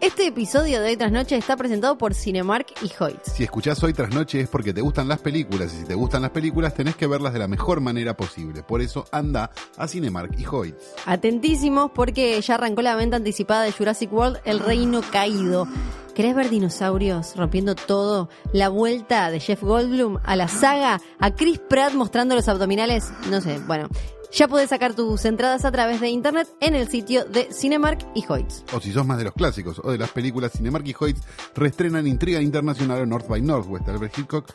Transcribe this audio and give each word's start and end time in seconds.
Este 0.00 0.26
episodio 0.26 0.80
de 0.80 0.88
Hoy 0.88 0.96
Tras 0.96 1.12
Noche 1.12 1.36
está 1.36 1.58
presentado 1.58 1.98
por 1.98 2.14
Cinemark 2.14 2.66
y 2.80 2.90
Hoyts. 2.98 3.32
Si 3.34 3.44
escuchás 3.44 3.82
Hoy 3.82 3.92
Tras 3.92 4.14
Noche 4.14 4.40
es 4.40 4.48
porque 4.48 4.72
te 4.72 4.80
gustan 4.80 5.08
las 5.08 5.18
películas 5.18 5.74
y 5.74 5.80
si 5.80 5.84
te 5.84 5.94
gustan 5.94 6.22
las 6.22 6.30
películas 6.30 6.72
tenés 6.72 6.96
que 6.96 7.06
verlas 7.06 7.34
de 7.34 7.38
la 7.38 7.48
mejor 7.48 7.82
manera 7.82 8.16
posible. 8.16 8.62
Por 8.62 8.80
eso 8.80 9.04
anda 9.12 9.50
a 9.76 9.86
Cinemark 9.86 10.38
y 10.38 10.46
Hoyts. 10.46 10.94
Atentísimos 11.04 11.90
porque 11.90 12.40
ya 12.40 12.54
arrancó 12.54 12.80
la 12.80 12.96
venta 12.96 13.18
anticipada 13.18 13.64
de 13.64 13.72
Jurassic 13.72 14.10
World 14.10 14.38
El 14.46 14.60
Reino 14.60 15.02
Caído. 15.12 15.68
¿Querés 16.14 16.34
ver 16.34 16.48
dinosaurios 16.48 17.36
rompiendo 17.36 17.74
todo? 17.74 18.30
La 18.54 18.70
vuelta 18.70 19.30
de 19.30 19.38
Jeff 19.38 19.62
Goldblum 19.62 20.18
a 20.24 20.34
la 20.34 20.48
saga, 20.48 21.02
a 21.18 21.34
Chris 21.34 21.58
Pratt 21.58 21.92
mostrando 21.92 22.34
los 22.34 22.48
abdominales, 22.48 23.12
no 23.28 23.42
sé, 23.42 23.58
bueno. 23.66 23.90
Ya 24.32 24.46
podés 24.46 24.70
sacar 24.70 24.94
tus 24.94 25.24
entradas 25.24 25.64
a 25.64 25.72
través 25.72 26.00
de 26.00 26.08
internet 26.08 26.46
en 26.60 26.74
el 26.76 26.86
sitio 26.88 27.24
de 27.24 27.48
Cinemark 27.52 28.06
y 28.14 28.24
Hoyts. 28.28 28.64
O 28.72 28.80
si 28.80 28.92
sos 28.92 29.04
más 29.06 29.18
de 29.18 29.24
los 29.24 29.34
clásicos 29.34 29.80
o 29.82 29.90
de 29.90 29.98
las 29.98 30.10
películas, 30.10 30.52
Cinemark 30.52 30.86
y 30.86 30.94
Hoyts 30.98 31.22
reestrenan 31.54 32.06
Intriga 32.06 32.40
Internacional 32.40 33.00
o 33.02 33.06
North 33.06 33.26
by 33.28 33.42
Northwest 33.42 33.86
de 33.86 33.92
Albert 33.92 34.16
Hitchcock. 34.18 34.46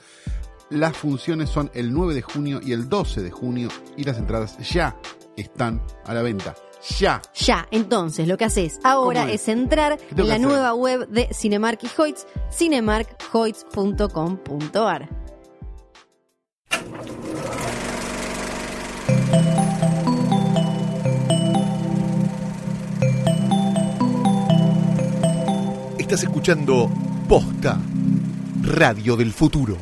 Las 0.70 0.96
funciones 0.98 1.50
son 1.50 1.70
el 1.74 1.94
9 1.94 2.14
de 2.14 2.22
junio 2.22 2.60
y 2.64 2.72
el 2.72 2.88
12 2.90 3.22
de 3.22 3.32
junio 3.32 3.68
y 3.98 4.04
las 4.04 4.18
entradas 4.18 4.58
ya 4.60 4.98
están 5.36 5.82
a 6.06 6.14
la 6.14 6.22
venta. 6.22 6.56
Ya. 6.98 7.22
Ya, 7.34 7.68
entonces 7.72 8.28
lo 8.28 8.38
que 8.38 8.46
haces 8.46 8.80
ahora 8.84 9.22
¿Cómo 9.22 9.34
es? 9.34 9.42
es? 9.42 9.48
entrar 9.50 9.98
en 10.16 10.28
la 10.28 10.38
nueva 10.40 10.74
web 10.74 11.08
de 11.10 11.30
Cinemark 11.34 11.80
y 11.84 11.90
Hoyts, 12.00 12.26
cinemarkhoyts.com.ar. 12.52 15.10
Estás 26.06 26.22
escuchando 26.22 26.88
Posta, 27.28 27.80
Radio 28.62 29.16
del 29.18 29.34
Futuro. 29.34 29.76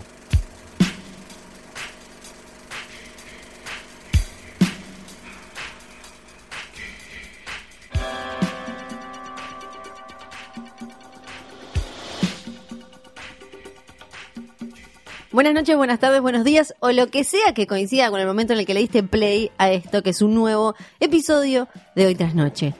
Buenas 15.33 15.53
noches, 15.53 15.75
buenas 15.75 15.99
tardes, 15.99 16.21
buenos 16.21 16.45
días, 16.45 16.73
o 16.79 16.93
lo 16.93 17.07
que 17.07 17.25
sea 17.25 17.53
que 17.53 17.67
coincida 17.67 18.09
con 18.09 18.21
el 18.21 18.27
momento 18.27 18.53
en 18.53 18.59
el 18.59 18.65
que 18.65 18.73
le 18.73 18.79
diste 18.79 19.03
play 19.03 19.51
a 19.57 19.73
esto, 19.73 20.01
que 20.01 20.11
es 20.11 20.21
un 20.21 20.33
nuevo 20.33 20.73
episodio 21.01 21.67
de 21.97 22.05
Hoy 22.05 22.15
Tras 22.15 22.33
Noche. 22.33 22.73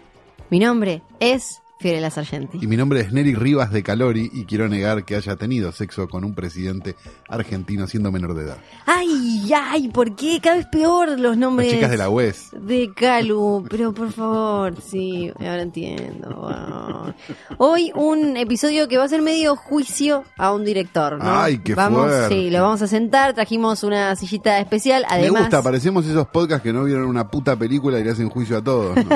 Mi 0.50 0.60
nombre 0.60 1.02
es 1.20 1.63
Fiorella 1.84 2.10
Sargenti. 2.10 2.60
Y 2.62 2.68
mi 2.68 2.78
nombre 2.78 3.02
es 3.02 3.12
Neri 3.12 3.36
Rivas 3.36 3.72
de 3.74 3.84
Calori 3.84 4.30
y 4.34 4.46
quiero 4.46 4.70
negar 4.70 5.04
que 5.04 5.18
haya 5.18 5.36
tenido 5.36 5.72
sexo 5.74 6.08
con 6.08 6.24
un 6.24 6.34
presidente 6.34 6.96
argentino 7.28 7.88
siendo 7.88 8.10
menor 8.10 8.36
de 8.36 8.46
edad. 8.46 8.58
Ay, 8.86 9.52
ay, 9.54 9.90
¿por 9.90 10.16
qué? 10.16 10.40
Cada 10.42 10.56
vez 10.56 10.68
peor 10.68 11.10
los 11.10 11.20
Las 11.20 11.38
nombres. 11.38 11.72
chicas 11.74 11.92
de 11.92 11.98
la 11.98 12.10
UES. 12.10 12.52
De 12.58 12.90
Calu, 12.96 13.66
pero 13.70 13.94
por 13.94 14.12
favor, 14.14 14.76
sí, 14.82 15.30
ahora 15.40 15.62
entiendo. 15.62 16.30
wow. 16.36 17.14
Hoy 17.58 17.92
un 17.96 18.38
episodio 18.38 18.88
que 18.88 18.98
va 18.98 19.04
a 19.04 19.10
ser 19.10 19.22
medio 19.22 19.56
juicio 19.58 20.24
a 20.38 20.54
un 20.54 20.64
director, 20.64 21.18
¿no? 21.18 21.26
Ay, 21.42 21.58
qué 21.58 21.76
vamos, 21.76 22.08
fuerte. 22.08 22.30
Sí, 22.34 22.50
lo 22.50 22.62
vamos 22.62 22.82
a 22.82 22.88
sentar, 22.88 23.34
trajimos 23.34 23.84
una 23.84 24.16
sillita 24.16 24.58
especial, 24.60 25.04
además 25.10 25.34
Me 25.34 25.40
gusta, 25.42 25.62
parecemos 25.62 26.06
esos 26.06 26.28
podcasts 26.28 26.64
que 26.64 26.72
no 26.72 26.86
vieron 26.86 27.08
una 27.08 27.30
puta 27.30 27.58
película 27.58 28.00
y 28.00 28.04
le 28.06 28.12
hacen 28.12 28.30
juicio 28.30 28.58
a 28.58 28.64
todos. 28.64 28.96
¿no? 28.96 29.10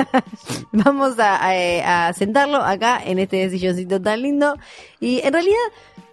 vamos 0.84 1.18
a, 1.18 1.36
a- 1.36 2.08
a 2.08 2.12
sentarlo 2.12 2.57
acá 2.62 3.00
en 3.04 3.18
este 3.18 3.48
silloncito 3.50 4.00
tan 4.00 4.22
lindo 4.22 4.56
y 5.00 5.20
en 5.24 5.32
realidad 5.32 5.56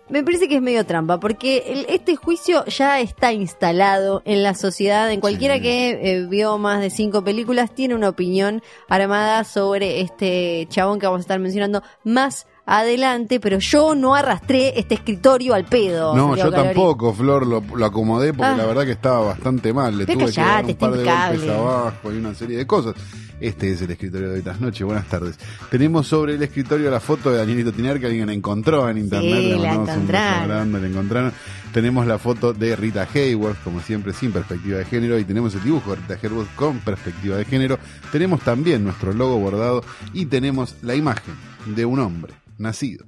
me 0.08 0.24
parece 0.24 0.48
que 0.48 0.58
es 0.58 0.62
medio 0.62 0.86
trampa 0.86 1.20
porque 1.20 1.64
el- 1.68 1.86
este 1.90 2.16
juicio 2.16 2.64
ya 2.66 3.00
está 3.00 3.34
instalado 3.34 4.22
en 4.26 4.44
la 4.44 4.54
sociedad, 4.54 5.12
en 5.12 5.20
cualquiera 5.20 5.56
Sí. 5.56 5.62
que 5.62 5.90
eh, 5.90 6.26
vio 6.30 6.58
más 6.60 6.80
de 6.82 6.90
cinco 6.92 7.24
películas 7.24 7.74
tiene 7.74 7.96
una 7.96 8.10
opinión 8.10 8.62
armada 8.88 9.44
sobre 9.44 10.02
este 10.02 10.68
chabón 10.70 11.00
que 11.00 11.08
vamos 11.08 11.20
a 11.20 11.22
estar 11.22 11.40
mencionando 11.40 11.82
más 12.04 12.46
adelante, 12.66 13.40
pero 13.40 13.60
yo 13.60 13.96
no 13.96 14.16
arrastré 14.16 14.78
este 14.80 14.96
escritorio 14.96 15.54
al 15.54 15.66
pedo. 15.66 16.16
No, 16.16 16.36
yo 16.36 16.50
Calori. 16.50 16.68
tampoco, 16.70 17.14
Flor, 17.14 17.46
lo, 17.46 17.62
lo 17.76 17.86
acomodé 17.86 18.34
porque 18.34 18.52
Ah. 18.54 18.58
la 18.58 18.66
verdad 18.66 18.86
que 18.86 18.92
estaba 18.92 19.20
bastante 19.22 19.72
mal. 19.74 19.98
Le 19.98 20.06
Pero 20.06 20.20
tuve 20.20 20.32
que 20.32 20.42
dar 20.42 20.48
callate, 20.66 20.72
un 20.74 20.78
par 20.78 20.92
de 20.92 21.04
golpes 21.06 21.50
abajo 21.50 22.12
y 22.14 22.18
una 22.18 22.34
serie 22.34 22.58
de 22.58 22.68
cosas. 22.68 22.96
Este 23.40 23.70
es 23.74 23.82
el 23.82 23.92
escritorio 23.92 24.30
de 24.30 24.36
hoy 24.36 24.42
tras 24.42 24.62
noche. 24.62 24.84
Buenas 24.86 25.08
tardes. 25.08 25.38
Tenemos 25.70 26.08
sobre 26.08 26.36
el 26.36 26.42
escritorio 26.44 26.90
la 26.90 27.02
foto 27.02 27.32
de 27.32 27.38
Danielito 27.40 27.74
Tiner 27.74 28.00
que 28.00 28.06
alguien 28.08 28.30
encontró 28.30 28.90
en 28.90 28.98
internet. 28.98 29.40
Sí, 29.42 29.50
la 29.60 29.74
encontraron. 29.74 30.48
grande, 30.48 30.80
la 30.80 30.88
encontraron. 30.88 31.34
Tenemos 31.74 32.08
la 32.08 32.18
foto 32.18 32.54
de 32.54 32.76
Rita 32.78 33.06
Hayworth, 33.14 33.62
como 33.62 33.82
siempre, 33.82 34.14
sin 34.14 34.32
perspectiva 34.32 34.78
de 34.78 34.86
género. 34.86 35.20
Y 35.20 35.26
tenemos 35.26 35.54
el 35.54 35.64
dibujo 35.64 35.92
de 35.92 35.98
Rita 35.98 36.18
Hayworth 36.24 36.56
con 36.56 36.80
perspectiva 36.80 37.36
de 37.36 37.44
género. 37.44 37.78
Tenemos 38.12 38.40
también 38.42 38.86
nuestro 38.86 39.12
logo 39.12 39.38
bordado. 39.38 39.84
Y 40.14 40.28
tenemos 40.28 40.76
la 40.82 40.96
imagen 40.96 41.36
de 41.66 41.84
un 41.86 42.00
hombre 42.00 42.34
nacido 42.58 43.06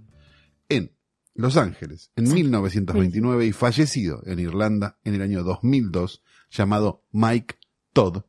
en 0.69 0.95
Los 1.33 1.55
Ángeles 1.57 2.11
en 2.15 2.31
1929 2.33 3.45
y 3.45 3.51
fallecido 3.51 4.21
en 4.25 4.39
Irlanda 4.39 4.99
en 5.03 5.13
el 5.15 5.21
año 5.21 5.43
2002, 5.43 6.23
llamado 6.51 7.05
Mike 7.11 7.55
Todd 7.93 8.23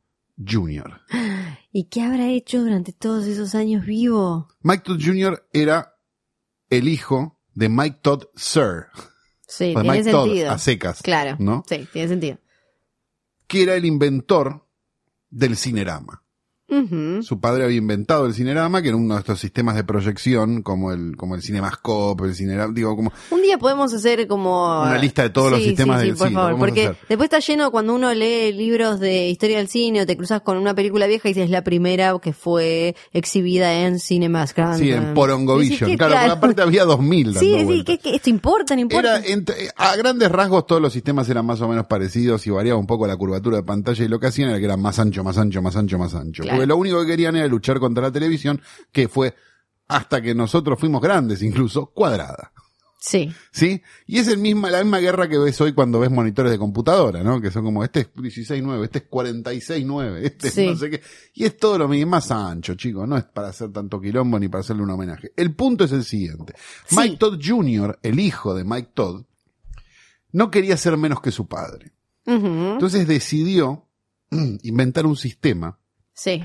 Jr. 0.46 1.00
¿Y 1.72 1.84
qué 1.88 2.02
habrá 2.02 2.28
hecho 2.28 2.60
durante 2.62 2.92
todos 2.92 3.26
esos 3.26 3.54
años 3.54 3.84
vivo? 3.84 4.48
Mike 4.62 4.82
Todd 4.84 5.00
Jr. 5.04 5.48
era 5.52 5.94
el 6.70 6.88
hijo 6.88 7.40
de 7.54 7.68
Mike 7.68 7.98
Todd 8.02 8.24
Sir, 8.36 8.86
Sí, 9.46 9.72
o 9.74 9.78
de 9.80 9.82
tiene 9.82 9.90
Mike 9.98 10.04
sentido. 10.12 10.44
Todd 10.46 10.54
a 10.54 10.58
secas, 10.58 11.02
Claro. 11.02 11.36
¿no? 11.40 11.64
Sí, 11.68 11.88
tiene 11.92 12.08
sentido. 12.08 12.38
que 13.46 13.62
era 13.62 13.74
el 13.76 13.84
inventor 13.86 14.66
del 15.30 15.56
cinerama. 15.56 16.22
Ujú. 16.70 17.22
Su 17.22 17.40
padre 17.40 17.64
había 17.64 17.78
inventado 17.78 18.26
el 18.26 18.34
cinerama, 18.34 18.82
que 18.82 18.88
era 18.88 18.96
uno 18.96 19.14
de 19.14 19.20
estos 19.20 19.40
sistemas 19.40 19.74
de 19.74 19.84
proyección, 19.84 20.62
como 20.62 20.92
el, 20.92 21.16
como 21.16 21.34
el 21.34 21.42
Cinemascope, 21.42 22.24
el 22.24 22.34
cinerama, 22.34 22.72
digo, 22.74 22.94
como 22.94 23.10
Un 23.30 23.42
día 23.42 23.56
podemos 23.58 23.92
hacer 23.94 24.26
como... 24.26 24.82
Una 24.82 24.98
lista 24.98 25.22
de 25.22 25.30
todos 25.30 25.50
los 25.52 25.62
sistemas 25.62 26.00
sí, 26.00 26.06
sí, 26.06 26.10
del 26.10 26.18
por 26.18 26.28
cine, 26.28 26.40
favor, 26.40 26.58
porque 26.58 26.92
después 27.08 27.26
está 27.26 27.38
lleno 27.38 27.70
cuando 27.70 27.94
uno 27.94 28.12
lee 28.12 28.52
libros 28.52 29.00
de 29.00 29.28
historia 29.28 29.58
del 29.58 29.68
cine 29.68 30.02
o 30.02 30.06
te 30.06 30.16
cruzas 30.16 30.42
con 30.42 30.56
una 30.58 30.74
película 30.74 31.06
vieja 31.06 31.28
y 31.28 31.32
dices 31.32 31.50
la 31.50 31.64
primera 31.64 32.14
que 32.22 32.32
fue 32.32 32.94
exhibida 33.12 33.72
en 33.84 33.98
Cinemascope. 33.98 34.76
Sí, 34.78 34.90
en 34.90 35.14
Porongovision. 35.14 35.96
Claro, 35.96 36.14
porque 36.14 36.30
aparte 36.32 36.62
había 36.62 36.84
2000 36.84 37.34
dando 37.34 37.40
Sí, 37.40 37.66
sí, 37.66 37.84
que, 37.84 37.98
que 37.98 38.14
esto 38.16 38.30
importa, 38.30 38.74
no 38.74 38.82
importa. 38.82 39.18
Era 39.18 39.26
entre- 39.26 39.70
a 39.76 39.96
grandes 39.96 40.30
rasgos 40.30 40.66
todos 40.66 40.82
los 40.82 40.92
sistemas 40.92 41.28
eran 41.30 41.46
más 41.46 41.60
o 41.60 41.68
menos 41.68 41.86
parecidos 41.86 42.46
y 42.46 42.50
variaba 42.50 42.78
un 42.78 42.86
poco 42.86 43.06
la 43.06 43.16
curvatura 43.16 43.56
de 43.56 43.62
pantalla 43.62 44.04
y 44.04 44.08
lo 44.08 44.20
que 44.20 44.26
hacían 44.26 44.50
era 44.50 44.58
que 44.58 44.64
era 44.66 44.76
más 44.76 44.98
ancho, 44.98 45.24
más 45.24 45.38
ancho, 45.38 45.62
más 45.62 45.74
ancho, 45.76 45.98
más 45.98 46.14
ancho. 46.14 46.42
Claro. 46.42 46.57
Porque 46.58 46.66
lo 46.66 46.76
único 46.76 47.00
que 47.00 47.06
querían 47.06 47.36
era 47.36 47.46
luchar 47.46 47.78
contra 47.80 48.02
la 48.04 48.12
televisión, 48.12 48.60
que 48.92 49.08
fue 49.08 49.34
hasta 49.88 50.20
que 50.20 50.34
nosotros 50.34 50.78
fuimos 50.78 51.00
grandes 51.00 51.42
incluso, 51.42 51.86
cuadrada. 51.86 52.52
Sí. 53.00 53.32
¿Sí? 53.52 53.80
Y 54.06 54.19
es 54.19 54.26
el 54.26 54.38
misma, 54.38 54.70
la 54.70 54.82
misma 54.82 54.98
guerra 54.98 55.28
que 55.28 55.38
ves 55.38 55.60
hoy 55.60 55.72
cuando 55.72 56.00
ves 56.00 56.10
monitores 56.10 56.50
de 56.50 56.58
computadora, 56.58 57.22
¿no? 57.22 57.41
Que 57.41 57.50
son 57.52 57.64
como, 57.64 57.84
este 57.84 58.00
es 58.00 58.12
16.9, 58.14 58.84
este 58.84 58.98
es 58.98 59.08
46.9, 59.08 60.16
este 60.24 60.50
Sí. 60.50 60.64
es 60.64 60.70
no 60.72 60.76
sé 60.76 60.91
qué. 60.91 61.02
Y 61.34 61.44
es 61.44 61.56
todo 61.56 61.78
lo 61.78 61.86
mismo, 61.88 62.10
más 62.10 62.30
ancho, 62.32 62.75
chicos. 62.75 63.08
No 63.08 63.16
es 63.16 63.25
para 63.25 63.48
hacer 63.48 63.70
tanto 63.72 64.00
quilombo 64.00 64.38
ni 64.38 64.48
para 64.48 64.60
hacerle 64.62 64.82
un 64.82 64.90
homenaje. 64.90 65.32
El 65.36 65.54
punto 65.54 65.84
es 65.84 65.92
el 65.92 66.04
siguiente. 66.04 66.54
Sí. 66.86 66.96
Mike 66.96 67.16
Todd 67.19 67.38
Jr., 67.42 67.98
el 68.02 68.19
hijo 68.19 68.52
de 68.52 68.64
Mike 68.64 68.90
Todd, 68.94 69.22
no 70.32 70.50
quería 70.50 70.76
ser 70.76 70.96
menos 70.96 71.20
que 71.20 71.30
su 71.30 71.46
padre. 71.46 71.92
Entonces 72.26 73.06
decidió 73.06 73.86
inventar 74.62 75.06
un 75.06 75.16
sistema 75.16 75.78
Sí. 76.18 76.44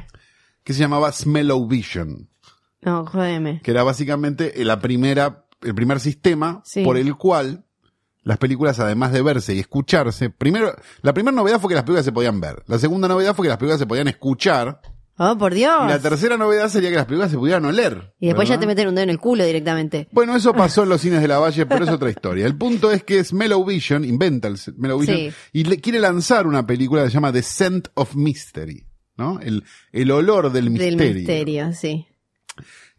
que 0.64 0.72
se 0.74 0.80
llamaba 0.80 1.12
Smell-O-Vision, 1.12 2.30
No, 2.82 3.06
jódeme. 3.06 3.60
que 3.64 3.72
era 3.72 3.84
básicamente 3.84 4.54
la 4.64 4.80
primera, 4.80 5.46
el 5.62 5.76
primer 5.76 6.00
sistema 6.00 6.62
Sí. 6.64 6.84
por 6.84 6.96
el 6.98 7.16
cual 7.16 7.66
las 8.24 8.38
películas, 8.38 8.80
además 8.80 9.12
de 9.12 9.22
verse 9.22 9.54
y 9.56 9.60
escucharse, 9.60 10.30
primero, 10.30 10.74
la 11.02 11.14
primera 11.14 11.36
novedad 11.36 11.60
fue 11.60 11.70
que 11.70 11.76
las 11.76 11.84
películas 11.84 12.06
se 12.06 12.12
podían 12.14 12.40
ver. 12.40 12.64
La 12.68 12.78
segunda 12.80 13.08
novedad 13.10 13.36
fue 13.36 13.44
que 13.46 13.50
las 13.50 13.58
películas 13.58 13.80
se 13.80 13.88
podían 13.88 14.08
escuchar. 14.08 14.80
Oh, 15.18 15.38
por 15.38 15.54
Dios. 15.54 15.76
Y 15.86 15.90
la 15.90 16.00
tercera 16.00 16.38
novedad 16.38 16.70
sería 16.70 16.90
que 16.90 16.96
las 16.96 17.06
películas 17.06 17.30
se 17.32 17.38
pudieran 17.38 17.66
oler. 17.66 18.14
Y 18.20 18.28
después 18.28 18.48
ya 18.50 18.60
te 18.60 18.66
meten 18.66 18.88
un 18.88 18.96
dedo 18.96 19.04
en 19.04 19.10
el 19.10 19.20
culo 19.20 19.44
directamente. 19.46 20.08
Bueno, 20.12 20.36
eso 20.36 20.54
pasó 20.54 20.84
en 20.84 20.90
los 20.90 21.02
cines 21.02 21.22
de 21.22 21.28
la 21.28 21.38
Valle, 21.40 21.66
pero 21.66 21.84
es 21.86 21.92
otra 21.92 22.10
historia. 22.10 22.46
El 22.46 22.58
punto 22.58 22.90
es 22.92 23.04
que 23.04 23.22
Smell-O-Vision 23.24 24.06
inventa 24.06 24.48
el 24.48 24.58
Smell-O-Vision 24.58 25.18
Sí. 25.18 25.32
y 25.52 25.64
le 25.66 25.80
quiere 25.82 26.00
lanzar 26.00 26.48
una 26.48 26.66
película 26.66 27.04
que 27.04 27.10
se 27.10 27.14
llama 27.16 27.32
The 27.34 27.44
Scent 27.44 27.90
of 27.96 28.16
Mystery, 28.16 28.86
¿no? 29.18 29.40
El, 29.40 29.64
el 29.92 30.12
olor 30.12 30.52
del 30.52 30.70
misterio. 30.70 30.98
Del 30.98 31.16
misterio, 31.16 31.74
sí. 31.74 32.08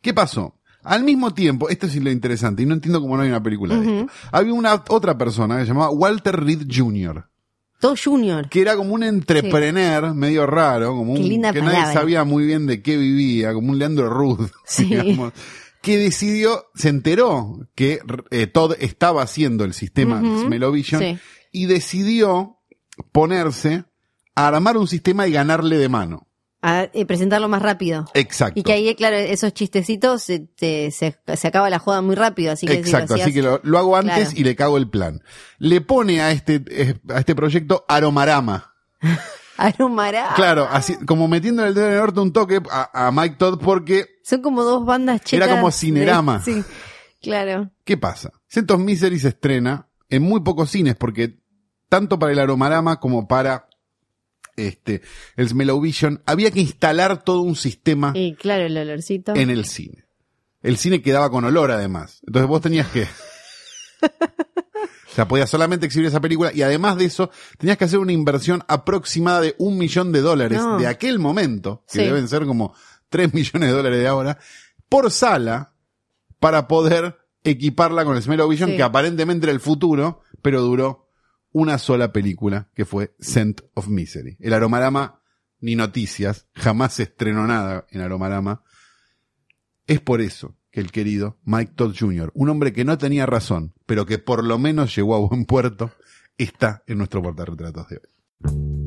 ¿Qué 0.00 0.12
pasó? 0.14 0.58
Al 0.82 1.02
mismo 1.02 1.32
tiempo, 1.32 1.68
esto 1.70 1.86
es 1.86 1.96
lo 1.96 2.10
interesante, 2.10 2.62
y 2.62 2.66
no 2.66 2.74
entiendo 2.74 3.00
cómo 3.00 3.16
no 3.16 3.22
hay 3.22 3.30
una 3.30 3.42
película 3.42 3.74
de 3.76 4.00
esto. 4.00 4.12
Había 4.32 4.52
una 4.52 4.84
otra 4.88 5.16
persona 5.16 5.56
que 5.56 5.62
se 5.62 5.68
llamaba 5.68 5.90
Walter 5.90 6.36
Reed 6.44 6.66
Jr., 6.70 7.26
Todo 7.80 7.94
Junior. 8.02 8.48
que 8.50 8.60
era 8.60 8.76
como 8.76 8.92
un 8.94 9.02
entrepreneur 9.02 10.12
medio 10.14 10.46
raro, 10.46 10.90
como 10.94 11.14
un, 11.14 11.22
que 11.22 11.38
nadie 11.62 11.92
sabía 11.94 12.24
muy 12.24 12.44
bien 12.44 12.66
de 12.66 12.82
qué 12.82 12.98
vivía, 12.98 13.54
como 13.54 13.70
un 13.70 13.78
Leandro 13.78 14.10
Ruth, 14.10 14.50
Sí. 14.66 14.84
digamos, 14.84 15.32
que 15.80 15.96
decidió, 15.96 16.66
se 16.74 16.90
enteró 16.90 17.66
que 17.74 18.00
eh, 18.30 18.46
Todd 18.46 18.74
estaba 18.78 19.22
haciendo 19.22 19.64
el 19.64 19.72
sistema 19.74 20.20
Ujú, 20.20 20.46
Smellovision 20.46 21.00
sí. 21.02 21.18
y 21.50 21.64
decidió 21.66 22.58
ponerse 23.12 23.84
armar 24.34 24.76
un 24.76 24.86
sistema 24.88 25.26
y 25.26 25.32
ganarle 25.32 25.76
de 25.78 25.88
mano. 25.88 26.26
A 26.66 26.88
eh, 26.94 27.04
presentarlo 27.04 27.46
más 27.48 27.60
rápido. 27.60 28.06
Exacto. 28.14 28.58
Y 28.58 28.62
que 28.62 28.72
ahí, 28.72 28.94
claro, 28.94 29.16
esos 29.16 29.52
chistecitos 29.52 30.22
se, 30.22 30.38
te- 30.40 30.90
se, 30.92 31.14
se 31.36 31.48
acaba 31.48 31.68
la 31.68 31.78
joda 31.78 32.00
muy 32.00 32.14
rápido, 32.14 32.52
así 32.52 32.66
que 32.66 32.72
si 32.74 32.78
Exacto, 32.80 33.14
hacías- 33.14 33.26
así 33.26 33.34
que 33.34 33.42
lo, 33.42 33.60
lo 33.64 33.78
hago 33.78 33.96
antes 33.98 34.14
Claro. 34.28 34.30
y 34.40 34.44
le 34.44 34.56
cago 34.56 34.76
el 34.78 34.88
plan. 34.88 35.20
Le 35.58 35.82
pone 35.82 36.22
a 36.22 36.30
este, 36.32 36.62
eh, 36.70 36.94
a 37.10 37.18
este 37.18 37.34
proyecto 37.34 37.84
Aromarama. 37.86 38.72
Aromará. 39.56 40.32
Claro, 40.34 40.66
así, 40.70 40.96
como 41.06 41.28
metiendo 41.28 41.64
el 41.64 41.74
dedo 41.74 41.86
en 41.88 41.92
el 41.92 41.98
orto 42.00 42.22
un 42.22 42.32
toque 42.32 42.60
a, 42.70 43.06
a 43.08 43.12
Mike 43.12 43.36
Todd 43.38 43.60
porque, 43.60 44.06
Son 44.24 44.40
como 44.42 44.62
dos 44.64 44.84
bandas 44.84 45.20
chetas. 45.22 45.46
Era 45.46 45.54
como 45.56 45.68
de- 45.68 45.72
Cinerama. 45.72 46.40
sí, 46.44 46.64
claro. 47.22 47.70
¿qué 47.84 47.96
pasa? 47.96 48.30
Scent 48.48 48.70
of 48.70 48.80
Misery 48.80 49.18
se 49.18 49.28
estrena 49.28 49.88
en 50.08 50.22
muy 50.22 50.40
pocos 50.40 50.70
cines 50.70 50.96
porque 50.96 51.38
tanto 51.88 52.18
para 52.18 52.32
el 52.32 52.38
Aromarama 52.38 52.98
como 52.98 53.28
para 53.28 53.68
este, 54.56 55.02
el 55.36 55.48
Smellovision 55.48 56.22
había 56.26 56.50
que 56.50 56.60
instalar 56.60 57.22
todo 57.24 57.40
un 57.40 57.56
sistema 57.56 58.12
Y 58.14 58.34
claro, 58.34 58.64
el 58.66 58.76
olorcito. 58.76 59.34
en 59.34 59.50
el 59.50 59.64
cine. 59.64 60.04
El 60.62 60.76
cine 60.78 61.02
quedaba 61.02 61.30
con 61.30 61.44
olor 61.44 61.70
además. 61.70 62.20
Entonces 62.26 62.48
vos 62.48 62.60
tenías 62.62 62.88
que... 62.88 63.06
O 65.10 65.14
sea, 65.14 65.28
podías 65.28 65.48
solamente 65.48 65.86
exhibir 65.86 66.08
esa 66.08 66.20
película 66.20 66.50
y 66.52 66.62
además 66.62 66.96
de 66.96 67.04
eso, 67.04 67.30
tenías 67.56 67.78
que 67.78 67.84
hacer 67.84 68.00
una 68.00 68.10
inversión 68.10 68.64
aproximada 68.66 69.40
de 69.42 69.54
un 69.58 69.78
millón 69.78 70.10
de 70.10 70.20
dólares 70.20 70.58
No. 70.58 70.76
de 70.76 70.88
aquel 70.88 71.20
momento, 71.20 71.84
que 71.86 72.00
Sí. 72.00 72.04
deben 72.04 72.26
ser 72.26 72.44
como 72.46 72.74
tres 73.08 73.32
millones 73.32 73.68
de 73.68 73.76
dólares 73.76 74.00
de 74.00 74.08
ahora, 74.08 74.38
por 74.88 75.12
sala 75.12 75.74
para 76.40 76.66
poder 76.66 77.16
equiparla 77.44 78.04
con 78.04 78.16
el 78.16 78.22
Smell-O-Vision, 78.24 78.70
Sí. 78.70 78.76
que 78.76 78.82
aparentemente 78.82 79.46
era 79.46 79.52
el 79.52 79.60
futuro, 79.60 80.22
pero 80.42 80.62
duró 80.62 81.03
una 81.54 81.78
sola 81.78 82.12
película, 82.12 82.68
que 82.74 82.84
fue 82.84 83.14
Scent 83.20 83.60
of 83.74 83.86
Misery. 83.86 84.36
El 84.40 84.54
Aromarama, 84.54 85.20
ni 85.60 85.76
noticias, 85.76 86.48
jamás 86.52 86.94
se 86.94 87.04
estrenó 87.04 87.46
nada 87.46 87.86
en 87.90 88.00
Aromarama. 88.00 88.64
Es 89.86 90.00
por 90.00 90.20
eso 90.20 90.56
que 90.72 90.80
el 90.80 90.90
querido 90.90 91.38
Mike 91.44 91.74
Todd 91.76 91.94
Jr., 91.96 92.32
un 92.34 92.48
hombre 92.48 92.72
que 92.72 92.84
no 92.84 92.98
tenía 92.98 93.24
razón, 93.24 93.72
pero 93.86 94.04
que 94.04 94.18
por 94.18 94.42
lo 94.42 94.58
menos 94.58 94.96
llegó 94.96 95.14
a 95.14 95.20
buen 95.28 95.44
puerto, 95.44 95.92
está 96.36 96.82
en 96.88 96.98
nuestro 96.98 97.22
portarretratos 97.22 97.88
de 97.88 97.96
hoy. 97.98 98.83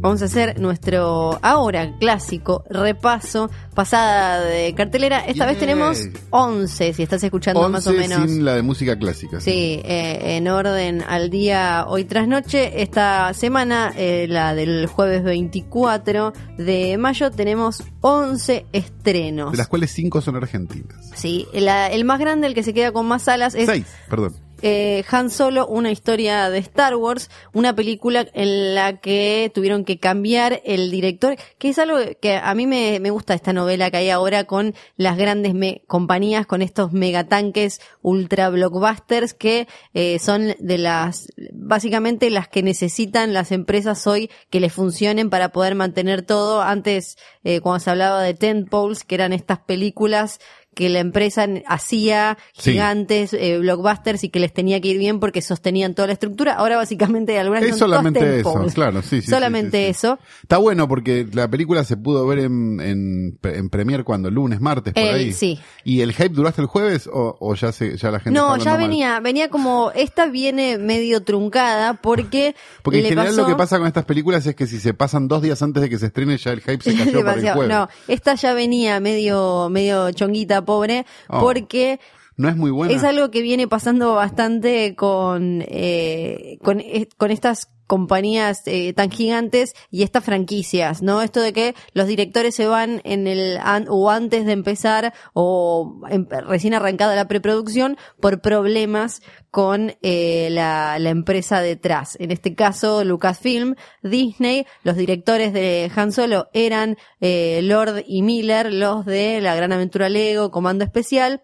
Vamos 0.00 0.22
a 0.22 0.26
hacer 0.26 0.60
nuestro 0.60 1.38
ahora 1.42 1.96
clásico 1.98 2.62
repaso, 2.70 3.50
pasada 3.74 4.40
de 4.44 4.74
cartelera. 4.74 5.20
Esta 5.26 5.44
vez 5.46 5.58
tenemos 5.58 6.08
11, 6.30 6.92
si 6.94 7.02
estás 7.02 7.22
escuchando 7.24 7.68
más 7.68 7.86
o 7.86 7.90
11 7.90 8.08
menos. 8.08 8.30
sin 8.30 8.44
la 8.44 8.54
de 8.54 8.62
música 8.62 8.96
clásica. 8.98 9.40
Sí, 9.40 9.80
eh, 9.84 10.36
en 10.36 10.46
orden 10.48 11.02
al 11.06 11.30
día 11.30 11.84
hoy 11.88 12.04
tras 12.04 12.28
noche. 12.28 12.82
Esta 12.82 13.34
semana, 13.34 13.92
eh, 13.96 14.26
la 14.28 14.54
del 14.54 14.86
jueves 14.86 15.24
24 15.24 16.32
de 16.56 16.96
mayo, 16.98 17.30
tenemos 17.30 17.82
11 18.00 18.66
estrenos. 18.72 19.52
De 19.52 19.58
las 19.58 19.68
cuales 19.68 19.90
5 19.90 20.20
son 20.20 20.36
argentinas. 20.36 21.10
Sí, 21.14 21.46
la- 21.52 21.88
el 21.88 22.04
más 22.04 22.20
grande, 22.20 22.46
el 22.46 22.54
que 22.54 22.62
se 22.62 22.72
queda 22.72 22.92
con 22.92 23.06
más 23.06 23.26
alas, 23.28 23.54
es 23.54 23.66
6, 23.66 23.84
perdón. 24.08 24.34
Eh, 24.62 25.04
Han 25.10 25.30
Solo, 25.30 25.66
una 25.66 25.90
historia 25.90 26.50
de 26.50 26.58
Star 26.58 26.96
Wars, 26.96 27.30
una 27.52 27.74
película 27.74 28.26
en 28.34 28.74
la 28.74 28.98
que 28.98 29.50
tuvieron 29.54 29.84
que 29.84 29.98
cambiar 29.98 30.60
el 30.64 30.90
director, 30.90 31.36
que 31.58 31.70
es 31.70 31.78
algo 31.78 31.98
que 32.20 32.36
a 32.36 32.54
mí 32.54 32.66
me, 32.66 33.00
me 33.00 33.10
gusta 33.10 33.34
esta 33.34 33.52
novela 33.52 33.90
que 33.90 33.98
hay 33.98 34.10
ahora 34.10 34.44
con 34.44 34.74
las 34.96 35.16
grandes 35.16 35.54
compañías, 35.86 36.46
con 36.46 36.62
estos 36.62 36.92
megatanques 36.92 37.80
ultra 38.02 38.50
blockbusters 38.50 39.34
que 39.34 39.68
eh, 39.94 40.18
son 40.18 40.54
de 40.58 40.78
las, 40.78 41.28
básicamente 41.52 42.30
las 42.30 42.48
que 42.48 42.62
necesitan 42.62 43.32
las 43.32 43.52
empresas 43.52 44.06
hoy 44.06 44.30
que 44.50 44.60
les 44.60 44.72
funcionen 44.72 45.30
para 45.30 45.50
poder 45.50 45.74
mantener 45.74 46.22
todo. 46.22 46.62
Antes, 46.62 47.18
eh, 47.44 47.60
cuando 47.60 47.80
se 47.80 47.90
hablaba 47.90 48.22
de 48.22 48.34
tentpoles, 48.34 49.04
que 49.04 49.14
eran 49.14 49.32
estas 49.32 49.58
películas 49.58 50.40
que 50.78 50.88
la 50.88 51.00
empresa 51.00 51.44
hacía 51.66 52.38
Sí. 52.52 52.70
gigantes, 52.70 53.32
eh, 53.34 53.58
blockbusters 53.58 54.22
y 54.22 54.28
que 54.28 54.38
les 54.38 54.52
tenía 54.52 54.80
que 54.80 54.86
ir 54.88 54.98
bien 54.98 55.18
porque 55.18 55.42
sostenían 55.42 55.94
toda 55.96 56.06
la 56.06 56.12
estructura. 56.12 56.52
Ahora 56.54 56.76
básicamente 56.76 57.36
algunas 57.36 57.64
Es 57.64 57.70
son 57.70 57.78
solamente 57.90 58.38
eso, 58.40 58.64
claro, 58.74 59.02
sí, 59.02 59.16
sí, 59.16 59.22
sí, 59.22 59.30
Solamente 59.30 59.78
sí, 59.78 59.84
sí. 59.86 59.90
eso. 59.90 60.18
Está 60.42 60.58
bueno 60.58 60.86
porque 60.86 61.26
la 61.32 61.48
película 61.50 61.82
se 61.82 61.96
pudo 61.96 62.24
ver 62.28 62.38
en, 62.38 62.80
en, 62.80 63.38
en 63.42 63.68
Premier 63.70 64.04
cuando, 64.04 64.30
lunes, 64.30 64.60
martes, 64.60 64.94
por 64.94 65.02
El- 65.02 65.14
ahí. 65.16 65.32
sí. 65.32 65.58
¿Y 65.82 66.02
el 66.02 66.12
hype 66.12 66.28
duró 66.28 66.48
hasta 66.48 66.62
el 66.62 66.68
jueves 66.68 67.08
o, 67.12 67.36
o 67.40 67.54
ya, 67.56 67.72
se, 67.72 67.96
ya 67.96 68.12
la 68.12 68.20
gente 68.20 68.38
No, 68.38 68.46
ya 68.50 68.52
hablando 68.52 68.70
mal? 68.70 68.78
venía, 68.88 69.20
venía 69.20 69.48
como, 69.50 69.90
esta 69.96 70.26
viene 70.26 70.78
medio 70.78 71.24
truncada 71.24 71.94
porque 71.94 72.54
Porque 72.82 72.98
en 72.98 73.02
le 73.02 73.08
general 73.08 73.28
pasó- 73.34 73.40
lo 73.42 73.46
que 73.48 73.56
pasa 73.56 73.78
con 73.78 73.88
estas 73.88 74.04
películas 74.04 74.46
es 74.46 74.54
que 74.54 74.68
si 74.68 74.78
se 74.78 74.94
pasan 74.94 75.26
dos 75.26 75.42
días 75.42 75.60
antes 75.62 75.82
de 75.82 75.88
que 75.88 75.98
se 75.98 76.06
estrene 76.06 76.36
ya 76.38 76.52
el 76.52 76.60
hype 76.60 76.80
se 76.82 76.94
cayó 77.04 77.24
para 77.24 77.40
el 77.40 77.50
jueves. 77.52 77.68
No, 77.76 77.88
esta 78.06 78.34
ya 78.36 78.52
venía 78.54 79.00
medio, 79.00 79.68
medio 79.70 80.12
chonguita, 80.12 80.64
pobre, 80.68 81.06
Oh. 81.28 81.40
porque 81.40 81.98
No 82.36 82.48
es 82.48 82.56
muy 82.56 82.70
buena. 82.70 82.94
Es 82.94 83.02
algo 83.02 83.30
que 83.32 83.42
viene 83.42 83.66
pasando 83.66 84.14
bastante 84.14 84.94
con, 84.94 85.64
eh, 85.66 86.58
con, 86.62 86.78
eh, 86.80 87.08
con 87.16 87.30
estas 87.32 87.68
compañías 87.88 88.62
eh, 88.66 88.92
tan 88.92 89.10
gigantes 89.10 89.74
y 89.90 90.04
estas 90.04 90.22
franquicias, 90.22 91.02
¿no? 91.02 91.22
Esto 91.22 91.40
de 91.40 91.52
que 91.52 91.74
los 91.94 92.06
directores 92.06 92.54
se 92.54 92.68
van 92.68 93.00
en 93.02 93.26
el 93.26 93.58
an- 93.60 93.86
o 93.88 94.10
antes 94.10 94.46
de 94.46 94.52
empezar 94.52 95.12
o 95.34 96.00
em- 96.08 96.28
recién 96.46 96.74
arrancada 96.74 97.16
la 97.16 97.26
preproducción 97.26 97.96
por 98.20 98.40
problemas 98.40 99.22
con 99.50 99.94
eh, 100.02 100.48
la, 100.52 100.98
la 101.00 101.10
empresa 101.10 101.60
detrás. 101.62 102.16
En 102.20 102.30
este 102.30 102.54
caso, 102.54 103.02
Lucasfilm, 103.02 103.74
Disney, 104.02 104.66
los 104.84 104.94
directores 104.96 105.52
de 105.52 105.90
Han 105.96 106.12
Solo 106.12 106.48
eran 106.52 106.96
eh, 107.20 107.60
Lord 107.62 108.04
y 108.06 108.22
Miller, 108.22 108.72
los 108.72 109.06
de 109.06 109.40
La 109.40 109.56
Gran 109.56 109.72
Aventura 109.72 110.08
Lego, 110.10 110.50
Comando 110.50 110.84
Especial, 110.84 111.42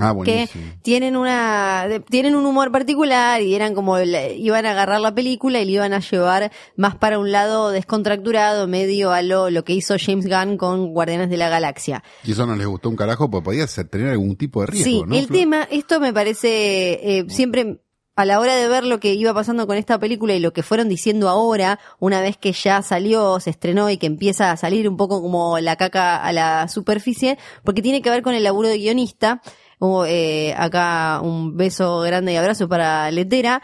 ah, 0.00 0.14
que 0.24 0.48
tienen 0.82 1.16
una 1.16 1.86
tienen 2.10 2.34
un 2.34 2.44
humor 2.44 2.70
particular 2.70 3.40
y 3.42 3.54
eran 3.54 3.74
como 3.74 3.98
iban 3.98 4.66
a 4.66 4.72
agarrar 4.72 5.00
la 5.00 5.14
película 5.14 5.60
y 5.60 5.64
le 5.64 5.72
iban 5.72 5.92
a 5.92 6.00
llevar 6.00 6.52
más 6.76 6.96
para 6.96 7.18
un 7.18 7.32
lado 7.32 7.70
descontracturado 7.70 8.66
medio 8.68 9.12
a 9.12 9.22
lo 9.22 9.50
lo 9.50 9.64
que 9.64 9.72
hizo 9.72 9.96
James 9.98 10.26
Gunn 10.28 10.56
con 10.56 10.92
Guardianes 10.92 11.30
de 11.30 11.36
la 11.36 11.48
Galaxia 11.48 12.02
Y 12.24 12.32
eso 12.32 12.46
no 12.46 12.54
les 12.56 12.66
gustó 12.66 12.88
un 12.88 12.96
carajo, 12.96 13.30
pues 13.30 13.42
podía 13.42 13.66
ser- 13.66 13.88
tener 13.88 14.08
algún 14.10 14.36
tipo 14.36 14.60
de 14.60 14.66
riesgo, 14.66 14.90
sí 14.90 15.02
¿no? 15.06 15.14
el 15.16 15.26
Flor? 15.26 15.38
tema 15.38 15.68
esto 15.70 16.00
me 16.00 16.12
parece 16.12 17.18
eh, 17.18 17.24
siempre 17.28 17.80
a 18.16 18.24
la 18.24 18.40
hora 18.40 18.56
de 18.56 18.66
ver 18.66 18.82
lo 18.84 18.98
que 18.98 19.14
iba 19.14 19.32
pasando 19.32 19.68
con 19.68 19.76
esta 19.76 19.98
película 20.00 20.34
y 20.34 20.40
lo 20.40 20.52
que 20.52 20.64
fueron 20.64 20.88
diciendo 20.88 21.28
ahora, 21.28 21.78
una 22.00 22.20
vez 22.20 22.36
que 22.36 22.50
ya 22.50 22.82
salió, 22.82 23.38
se 23.38 23.50
estrenó 23.50 23.90
y 23.90 23.96
que 23.96 24.06
empieza 24.06 24.50
a 24.50 24.56
salir 24.56 24.88
un 24.88 24.96
poco 24.96 25.22
como 25.22 25.60
la 25.60 25.76
caca 25.76 26.16
a 26.20 26.32
la 26.32 26.66
superficie, 26.66 27.38
porque 27.62 27.80
tiene 27.80 28.02
que 28.02 28.10
ver 28.10 28.22
con 28.22 28.34
el 28.34 28.42
laburo 28.42 28.66
de 28.66 28.78
guionista. 28.78 29.40
O, 29.78 30.04
eh, 30.04 30.54
acá 30.56 31.20
un 31.22 31.56
beso 31.56 32.00
grande 32.00 32.32
y 32.32 32.36
abrazo 32.36 32.68
para 32.68 33.10
Letera, 33.10 33.62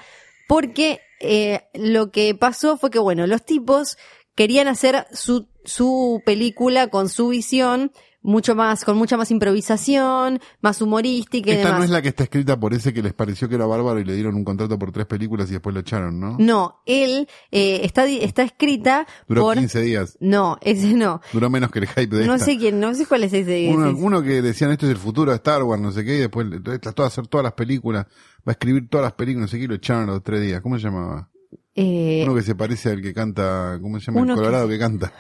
porque 0.48 1.00
eh, 1.20 1.62
lo 1.74 2.10
que 2.10 2.34
pasó 2.34 2.76
fue 2.76 2.90
que, 2.90 2.98
bueno, 2.98 3.26
los 3.26 3.44
tipos 3.44 3.96
querían 4.34 4.68
hacer 4.68 5.06
su, 5.12 5.48
su 5.64 6.22
película 6.24 6.88
con 6.88 7.08
su 7.08 7.28
visión, 7.28 7.92
mucho 8.24 8.56
más, 8.56 8.84
con 8.84 8.96
mucha 8.96 9.16
más 9.16 9.30
improvisación, 9.30 10.40
más 10.60 10.82
humorística 10.82 11.50
y 11.50 11.52
Esta 11.52 11.66
demás. 11.68 11.78
no 11.78 11.84
es 11.84 11.90
la 11.90 12.02
que 12.02 12.08
está 12.08 12.24
escrita 12.24 12.58
por 12.58 12.74
ese 12.74 12.92
que 12.92 13.02
les 13.02 13.12
pareció 13.14 13.48
que 13.48 13.54
era 13.54 13.66
bárbaro 13.66 14.00
y 14.00 14.04
le 14.04 14.14
dieron 14.14 14.34
un 14.34 14.44
contrato 14.44 14.76
por 14.78 14.90
tres 14.90 15.06
películas 15.06 15.48
y 15.50 15.52
después 15.52 15.72
lo 15.74 15.80
echaron, 15.80 16.18
¿no? 16.18 16.36
No, 16.40 16.80
él 16.86 17.28
eh, 17.52 17.80
está, 17.84 18.06
está 18.06 18.42
escrita 18.42 19.06
Duró 19.28 19.42
por... 19.42 19.58
15 19.58 19.80
días. 19.82 20.16
No, 20.20 20.58
ese 20.62 20.94
no. 20.94 21.20
Duró 21.32 21.50
menos 21.50 21.70
que 21.70 21.78
el 21.80 21.86
hype 21.86 22.16
de 22.16 22.26
No 22.26 22.34
esta. 22.34 22.46
sé 22.46 22.58
quién, 22.58 22.80
no 22.80 22.94
sé 22.94 23.06
cuál 23.06 23.24
es 23.24 23.32
ese. 23.32 23.68
Uno, 23.72 23.90
ese- 23.90 24.02
uno 24.02 24.22
que 24.22 24.42
decían 24.42 24.70
esto 24.72 24.86
es 24.86 24.92
el 24.92 24.98
futuro 24.98 25.30
de 25.30 25.36
Star 25.36 25.62
Wars, 25.62 25.80
no 25.80 25.92
sé 25.92 26.04
qué, 26.04 26.16
y 26.16 26.20
después 26.20 26.46
trató 26.80 27.02
de 27.02 27.08
hacer 27.08 27.26
todas 27.28 27.44
las 27.44 27.52
películas, 27.52 28.06
va 28.06 28.10
a 28.46 28.52
escribir 28.52 28.88
todas 28.88 29.04
las 29.04 29.12
películas, 29.12 29.42
no 29.42 29.48
sé 29.48 29.58
qué, 29.58 29.64
y 29.64 29.68
lo 29.68 29.74
echaron 29.74 30.08
a 30.08 30.12
los 30.12 30.22
tres 30.22 30.40
días. 30.40 30.60
¿Cómo 30.62 30.78
se 30.78 30.84
llamaba? 30.84 31.28
eh, 31.76 32.22
Uno 32.24 32.34
que 32.34 32.42
se 32.42 32.54
parece 32.54 32.90
al 32.90 33.02
que 33.02 33.12
canta, 33.12 33.78
¿cómo 33.82 33.98
se 34.00 34.06
llama? 34.06 34.20
El 34.20 34.26
que- 34.28 34.34
Colorado 34.34 34.68
que, 34.68 34.78
canta. 34.78 35.12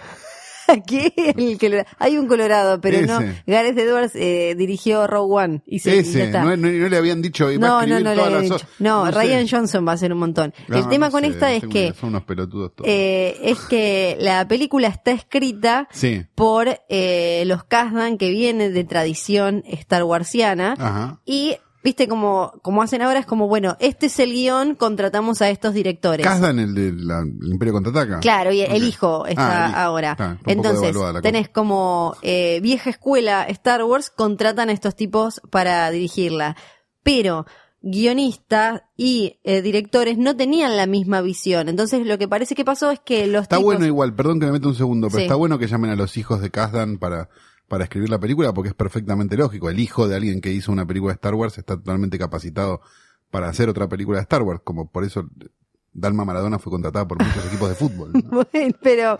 ¿qué? 0.86 1.12
El 1.36 1.58
que- 1.58 1.84
hay 1.98 2.16
un 2.18 2.26
Colorado, 2.26 2.80
pero 2.80 3.00
no. 3.06 3.20
Gareth 3.46 3.78
Edwards 3.78 4.12
eh, 4.14 4.54
dirigió 4.56 5.06
Rogue 5.06 5.34
One 5.34 5.62
y 5.66 5.78
se 5.80 5.90
y 5.90 5.94
ya 5.94 6.00
Ese, 6.00 6.22
está. 6.24 6.42
no, 6.44 6.56
no- 6.56 6.68
no 6.70 6.88
le 6.88 6.96
habían 6.96 7.22
dicho, 7.22 7.50
iba 7.50 7.66
a 7.66 7.70
No, 7.70 7.76
no, 7.86 7.96
escribir 7.98 8.04
no 8.04 8.30
le 8.30 8.40
dicho. 8.42 8.66
No, 8.78 9.06
sé. 9.06 9.12
Ryan 9.12 9.48
Johnson 9.48 9.86
va 9.86 9.92
a 9.92 9.94
hacer 9.94 10.12
un 10.12 10.18
montón. 10.18 10.54
No, 10.68 10.76
el 10.78 10.88
tema 10.88 11.06
no 11.06 11.12
con 11.12 11.22
sé, 11.22 11.28
esta 11.30 11.52
es 11.52 11.64
que 11.66 11.92
Son 11.98 12.10
unos 12.10 12.24
pelotudos 12.24 12.74
todos. 12.74 12.88
eh, 12.90 13.36
es 13.42 13.58
que 13.60 14.16
la 14.20 14.46
película 14.48 14.88
está 14.88 15.12
escrita 15.12 15.88
sí. 15.92 16.24
por 16.34 16.80
eh, 16.88 17.44
los 17.46 17.64
Kasdan 17.64 18.18
que 18.18 18.30
vienen 18.30 18.72
de 18.74 18.84
tradición 18.84 19.62
Star 19.66 20.04
Warsiana 20.04 20.74
Ajá. 20.78 21.20
y 21.24 21.56
viste 21.84 22.08
como, 22.08 22.52
como 22.62 22.82
hacen 22.82 23.02
ahora, 23.02 23.20
es 23.20 23.26
como, 23.26 23.46
bueno, 23.46 23.76
este 23.78 24.06
es 24.06 24.18
el 24.18 24.32
guion, 24.32 24.74
contratamos 24.74 25.40
a 25.42 25.50
estos 25.50 25.74
directores. 25.74 26.26
Kasdan, 26.26 26.58
el 26.58 26.74
del 26.74 27.06
la- 27.06 27.20
el 27.20 27.52
Imperio 27.52 27.74
Contraataca. 27.74 28.18
Claro, 28.20 28.50
y 28.52 28.62
el 28.62 28.82
hijo 28.82 29.26
está 29.26 29.66
Ah, 29.66 29.68
el 29.68 29.74
ahora. 29.74 30.10
Está, 30.12 30.38
poco 30.38 30.50
Entonces, 30.50 30.96
tenés 31.22 31.48
como 31.50 32.16
eh, 32.22 32.58
vieja 32.62 32.88
escuela 32.90 33.44
Star 33.44 33.84
Wars, 33.84 34.10
contratan 34.10 34.70
a 34.70 34.72
estos 34.72 34.96
tipos 34.96 35.40
para 35.50 35.90
dirigirla. 35.90 36.56
Pero 37.02 37.44
guionistas 37.86 38.82
y 38.96 39.38
eh, 39.44 39.60
directores 39.62 40.16
no 40.18 40.34
tenían 40.36 40.76
la 40.76 40.86
misma 40.86 41.20
visión. 41.20 41.68
Entonces, 41.68 42.06
lo 42.06 42.16
que 42.18 42.28
parece 42.28 42.54
que 42.54 42.64
pasó 42.64 42.90
es 42.90 42.98
que 43.00 43.26
los 43.26 43.42
Está 43.42 43.56
tipos... 43.56 43.64
bueno 43.74 43.86
igual, 43.86 44.14
perdón 44.14 44.40
que 44.40 44.46
me 44.46 44.52
meto 44.52 44.68
un 44.68 44.74
segundo, 44.74 45.08
pero 45.08 45.18
Sí. 45.18 45.24
está 45.24 45.34
bueno 45.34 45.58
que 45.58 45.66
llamen 45.66 45.90
a 45.90 45.96
los 45.96 46.16
hijos 46.16 46.40
de 46.40 46.50
Kasdan 46.50 46.98
para, 46.98 47.28
para 47.74 47.86
escribir 47.86 48.08
la 48.08 48.20
película 48.20 48.54
porque 48.54 48.68
es 48.68 48.74
perfectamente 48.76 49.36
lógico. 49.36 49.68
El 49.68 49.80
hijo 49.80 50.06
de 50.06 50.14
alguien 50.14 50.40
que 50.40 50.52
hizo 50.52 50.70
una 50.70 50.86
película 50.86 51.12
de 51.12 51.16
Star 51.16 51.34
Wars 51.34 51.58
está 51.58 51.76
totalmente 51.76 52.20
capacitado 52.20 52.80
para 53.32 53.48
hacer 53.48 53.68
otra 53.68 53.88
película 53.88 54.18
de 54.18 54.22
Star 54.22 54.42
Wars, 54.42 54.60
como 54.62 54.92
por 54.92 55.02
eso 55.02 55.28
Dalma 55.96 56.24
Maradona 56.24 56.58
fue 56.58 56.70
contratada 56.72 57.06
por 57.06 57.22
muchos 57.24 57.46
equipos 57.46 57.68
de 57.68 57.74
fútbol. 57.76 58.10
¿no? 58.12 58.44
Bueno, 58.52 58.76
pero, 58.82 59.18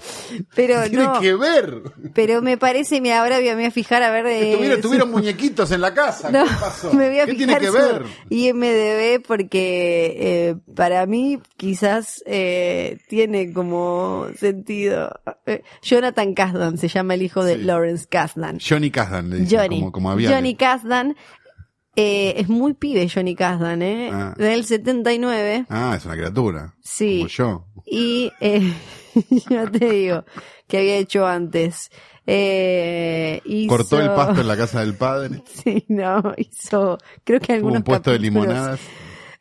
pero 0.55 0.83
Tiene 0.89 1.05
no, 1.05 1.21
que 1.21 1.35
ver. 1.35 1.83
pero 2.15 2.43
me 2.43 2.59
parece, 2.59 3.01
mira, 3.01 3.21
ahora 3.21 3.39
voy 3.39 3.49
a, 3.49 3.53
me 3.53 3.63
voy 3.63 3.67
a 3.67 3.71
fijar 3.71 4.03
a 4.03 4.11
ver 4.11 4.25
de... 4.25 4.51
Estuvieron, 4.53 4.81
tuvieron 4.81 5.11
muñequitos 5.13 5.71
en 5.71 5.81
la 5.81 5.95
casa. 5.95 6.31
No, 6.31 6.45
¿Qué 6.45 6.51
pasó? 6.61 6.93
me 6.93 7.09
voy 7.09 7.21
a 7.21 7.27
¿Qué 7.27 7.35
fijar 7.37 7.59
tiene 7.61 7.61
que 7.61 7.71
ver? 7.71 8.03
IMDB 8.31 9.23
porque 9.27 10.17
eh, 10.19 10.57
para 10.75 11.07
mí 11.07 11.39
quizás 11.57 12.23
eh, 12.27 12.99
tiene 13.09 13.53
como 13.53 14.27
sentido. 14.39 15.11
Eh, 15.47 15.63
Jonathan 15.83 16.35
Kasdan 16.35 16.79
se 16.79 16.89
llama 16.89 17.15
el 17.15 17.23
hijo 17.23 17.45
de 17.45 17.55
Sí. 17.57 17.63
Lawrence 17.63 18.07
Kasdan. 18.09 18.59
Johnny 18.61 18.91
Kasdan 18.91 19.31
le 19.31 19.37
dicen, 19.39 19.59
Johnny. 19.61 19.79
como, 19.81 19.93
como 19.93 20.11
había. 20.11 20.31
Johnny 20.35 20.57
Kasdan 20.57 21.17
eh, 21.97 22.35
es 22.39 22.49
muy 22.49 22.75
pibe 22.75 23.09
Johnny 23.13 23.35
Kasdan, 23.35 23.83
¿eh? 23.83 24.11
Ah. 24.13 24.35
Del 24.37 24.65
79. 24.65 25.67
Ah, 25.69 25.95
es 25.97 26.05
una 26.05 26.15
criatura. 26.15 26.75
Sí. 26.83 27.19
Como 27.19 27.29
yo. 27.29 27.67
Y 27.87 28.33
eh, 28.41 28.73
yo 29.51 29.71
te 29.71 29.91
digo 29.91 30.25
que 30.67 30.79
había 30.79 30.97
hecho 30.97 31.27
antes. 31.27 31.91
Eh, 32.27 33.41
hizo- 33.45 33.69
Cortó 33.69 34.01
el 34.01 34.09
pasto 34.09 34.41
en 34.41 34.49
la 34.49 34.57
casa 34.57 34.81
del 34.81 34.95
padre. 34.95 35.43
Sí, 35.65 35.85
no, 35.89 36.23
hizo, 36.37 36.99
creo 37.23 37.41
que 37.41 37.53
algunos 37.53 37.79
un 37.79 37.85
puesto 37.85 38.11
de 38.11 38.19
limonadas. 38.19 38.81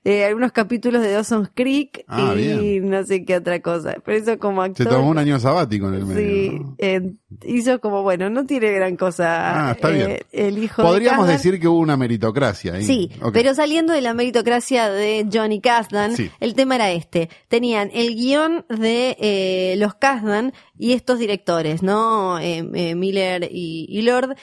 Eh, 0.05 0.25
algunos 0.25 0.51
capítulos 0.51 1.01
de 1.01 1.11
Dawson's 1.13 1.49
Creek 1.53 2.03
Ah, 2.07 2.33
y 2.35 2.37
bien. 2.37 2.89
no 2.89 3.03
sé 3.05 3.23
qué 3.23 3.37
otra 3.37 3.61
cosa. 3.61 3.95
Pero 4.03 4.17
eso 4.17 4.37
como 4.39 4.61
actor. 4.61 4.85
Se 4.85 4.91
tomó 4.91 5.07
un 5.09 5.17
año 5.17 5.39
sabático 5.39 5.87
en 5.87 5.93
el 5.93 6.05
medio. 6.05 6.21
Sí, 6.51 6.59
¿no? 6.59 6.75
eh, 6.77 7.13
hizo 7.45 7.79
como, 7.79 8.03
bueno, 8.03 8.29
no 8.29 8.45
tiene 8.45 8.71
gran 8.71 8.97
cosa. 8.97 9.69
Ah, 9.69 9.71
está 9.71 9.91
eh, 9.91 9.93
bien. 9.93 10.19
El 10.31 10.57
hijo 10.61 10.81
de 10.81 10.87
Podríamos 10.89 11.27
decir 11.27 11.59
que 11.59 11.67
hubo 11.69 11.79
una 11.79 11.95
meritocracia 11.95 12.73
ahí. 12.73 12.83
Sí, 12.83 13.09
Ok. 13.21 13.31
pero 13.33 13.53
saliendo 13.55 13.93
de 13.93 14.01
la 14.01 14.13
meritocracia 14.13 14.89
de 14.89 15.25
Johnny 15.31 15.61
Kasdan, 15.61 16.15
Sí. 16.17 16.29
el 16.41 16.53
tema 16.53 16.75
era 16.75 16.91
este. 16.91 17.29
Tenían 17.47 17.89
el 17.93 18.15
guion 18.15 18.65
de 18.67 19.15
eh, 19.19 19.75
los 19.77 19.95
Kasdan 19.95 20.51
y 20.77 20.91
estos 20.93 21.17
directores, 21.19 21.81
¿no? 21.81 22.39
Eh, 22.39 22.69
eh, 22.73 22.95
Miller 22.95 23.47
y, 23.49 23.85
y 23.89 24.01
Lord. 24.01 24.35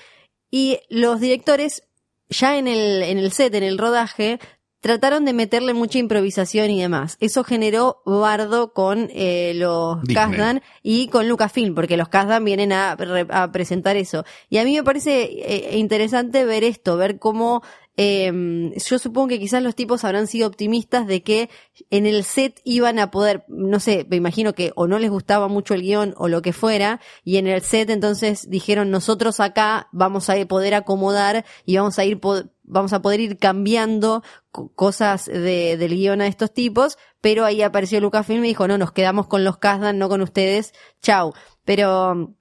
Y 0.50 0.78
los 0.88 1.20
directores, 1.20 1.82
ya 2.28 2.56
en 2.58 2.66
el, 2.66 3.02
en 3.02 3.18
el 3.18 3.30
set, 3.30 3.54
en 3.54 3.62
el 3.62 3.76
rodaje, 3.78 4.38
trataron 4.80 5.24
de 5.24 5.32
meterle 5.32 5.74
mucha 5.74 5.98
improvisación 5.98 6.70
y 6.70 6.80
demás. 6.80 7.16
Eso 7.20 7.44
generó 7.44 8.02
bardo 8.04 8.72
con 8.72 9.08
eh, 9.12 9.52
los 9.54 10.00
Disney. 10.02 10.14
Kasdan 10.14 10.62
y 10.82 11.08
con 11.08 11.28
Lucasfilm, 11.28 11.74
porque 11.74 11.96
los 11.96 12.08
Kasdan 12.08 12.44
vienen 12.44 12.72
a, 12.72 12.92
a 13.30 13.52
presentar 13.52 13.96
eso. 13.96 14.24
Y 14.48 14.58
a 14.58 14.64
mí 14.64 14.74
me 14.74 14.82
parece 14.82 15.22
eh, 15.22 15.78
interesante 15.78 16.44
ver 16.44 16.64
esto, 16.64 16.96
ver 16.96 17.18
cómo 17.18 17.62
eh, 17.96 18.72
yo 18.88 18.98
supongo 18.98 19.28
que 19.28 19.38
quizás 19.38 19.62
los 19.62 19.74
tipos 19.74 20.04
habrán 20.04 20.26
sido 20.26 20.48
optimistas 20.48 21.06
de 21.06 21.22
que 21.22 21.50
en 21.90 22.06
el 22.06 22.24
set 22.24 22.60
iban 22.64 22.98
a 22.98 23.10
poder, 23.10 23.44
no 23.48 23.78
sé, 23.78 24.06
me 24.08 24.16
imagino 24.16 24.54
que 24.54 24.72
o 24.74 24.86
no 24.86 24.98
les 24.98 25.10
gustaba 25.10 25.48
mucho 25.48 25.74
el 25.74 25.82
guion 25.82 26.14
o 26.16 26.28
lo 26.28 26.40
que 26.40 26.54
fuera, 26.54 27.00
y 27.24 27.36
en 27.36 27.46
el 27.46 27.60
set 27.60 27.90
entonces 27.90 28.48
dijeron 28.48 28.90
nosotros 28.90 29.38
acá 29.40 29.88
vamos 29.92 30.30
a 30.30 30.46
poder 30.46 30.74
acomodar 30.74 31.44
y 31.66 31.76
vamos 31.76 31.98
a 31.98 32.04
ir 32.06 32.20
po- 32.20 32.44
vamos 32.70 32.92
a 32.92 33.02
poder 33.02 33.20
ir 33.20 33.38
cambiando 33.38 34.22
co- 34.50 34.72
cosas 34.74 35.26
de, 35.26 35.76
del 35.76 35.94
guion 35.94 36.20
a 36.20 36.26
estos 36.26 36.52
tipos, 36.52 36.96
pero 37.20 37.44
ahí 37.44 37.62
apareció 37.62 38.00
Lucasfilm 38.00 38.44
y 38.44 38.48
dijo, 38.48 38.66
no, 38.68 38.78
nos 38.78 38.92
quedamos 38.92 39.26
con 39.26 39.44
los 39.44 39.58
Kasdan, 39.58 39.98
no 39.98 40.08
con 40.08 40.22
ustedes, 40.22 40.72
chau. 41.02 41.32
Pero 41.64 42.34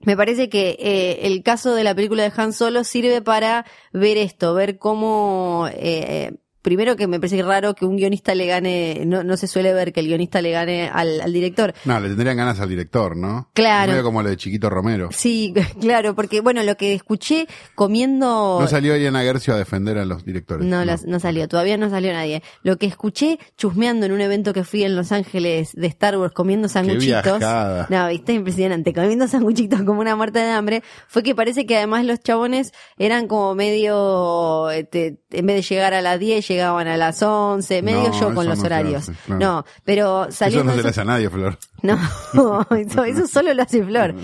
me 0.00 0.16
parece 0.16 0.48
que 0.48 0.76
eh, 0.78 1.26
el 1.26 1.42
caso 1.42 1.74
de 1.74 1.84
la 1.84 1.94
película 1.94 2.22
de 2.22 2.32
Han 2.36 2.52
Solo 2.52 2.84
sirve 2.84 3.22
para 3.22 3.64
ver 3.92 4.18
esto, 4.18 4.54
ver 4.54 4.78
cómo... 4.78 5.68
eh, 5.72 6.32
primero 6.66 6.96
que 6.96 7.06
me 7.06 7.20
parece 7.20 7.40
raro 7.42 7.76
que 7.76 7.84
un 7.84 7.94
guionista 7.96 8.34
le 8.34 8.44
gane, 8.46 9.04
no, 9.06 9.22
no 9.22 9.36
se 9.36 9.46
suele 9.46 9.72
ver 9.72 9.92
que 9.92 10.00
el 10.00 10.08
guionista 10.08 10.42
le 10.42 10.50
gane 10.50 10.88
al, 10.92 11.20
al 11.20 11.32
director. 11.32 11.72
No, 11.84 12.00
le 12.00 12.08
tendrían 12.08 12.36
ganas 12.36 12.58
al 12.58 12.68
director, 12.68 13.16
¿no? 13.16 13.48
Claro. 13.54 13.92
Medio 13.92 14.02
como 14.02 14.20
lo 14.20 14.30
de 14.30 14.36
Chiquito 14.36 14.68
Romero. 14.68 15.10
Sí, 15.12 15.54
claro, 15.80 16.16
porque 16.16 16.40
bueno, 16.40 16.64
lo 16.64 16.76
que 16.76 16.92
escuché 16.92 17.46
comiendo... 17.76 18.58
No 18.60 18.66
salió 18.66 18.94
Eliana 18.94 19.22
Gercio 19.22 19.54
a 19.54 19.58
defender 19.58 19.96
a 19.96 20.04
los 20.04 20.24
directores. 20.24 20.66
No, 20.66 20.84
las- 20.84 21.04
no 21.04 21.20
salió, 21.20 21.46
todavía 21.46 21.76
no 21.76 21.88
salió 21.88 22.12
nadie. 22.12 22.42
Lo 22.64 22.78
que 22.78 22.86
escuché 22.86 23.38
chusmeando 23.56 24.04
en 24.06 24.10
un 24.10 24.20
evento 24.20 24.52
que 24.52 24.64
fui 24.64 24.82
en 24.82 24.96
Los 24.96 25.12
Ángeles 25.12 25.70
de 25.72 25.86
Star 25.86 26.18
Wars 26.18 26.32
comiendo 26.34 26.68
sanguchitos. 26.68 27.40
No, 27.88 28.08
viste, 28.08 28.32
impresionante. 28.32 28.92
Comiendo 28.92 29.28
sanguchitos 29.28 29.82
como 29.84 30.00
una 30.00 30.16
muerte 30.16 30.40
de 30.40 30.50
hambre. 30.50 30.82
Fue 31.06 31.22
que 31.22 31.36
parece 31.36 31.64
que 31.64 31.76
además 31.76 32.04
los 32.04 32.18
chabones 32.20 32.72
eran 32.98 33.28
como 33.28 33.54
medio, 33.54 34.68
este, 34.70 35.20
en 35.30 35.46
vez 35.46 35.56
de 35.56 35.62
llegar 35.62 35.94
a 35.94 36.02
las 36.02 36.18
10, 36.18 36.55
llegaban 36.56 36.88
a 36.88 36.96
las 36.96 37.22
11, 37.22 37.82
medio 37.82 38.08
No, 38.08 38.12
yo 38.20 38.26
con 38.34 38.38
eso 38.38 38.42
los 38.50 38.58
no 38.58 38.64
horarios. 38.64 39.02
hace, 39.08 39.12
claro. 39.26 39.40
No, 39.40 39.64
pero 39.84 40.24
Eso 40.24 40.32
saliendo 40.38 40.64
no 40.64 40.72
se 40.72 40.78
esos- 40.80 40.90
hace 40.90 41.00
a 41.00 41.04
nadie, 41.04 41.30
Flor. 41.30 41.58
no, 41.82 41.98
eso, 42.76 43.04
eso 43.04 43.26
solo 43.26 43.54
lo 43.54 43.62
hace 43.62 43.84
Flor. 43.84 44.14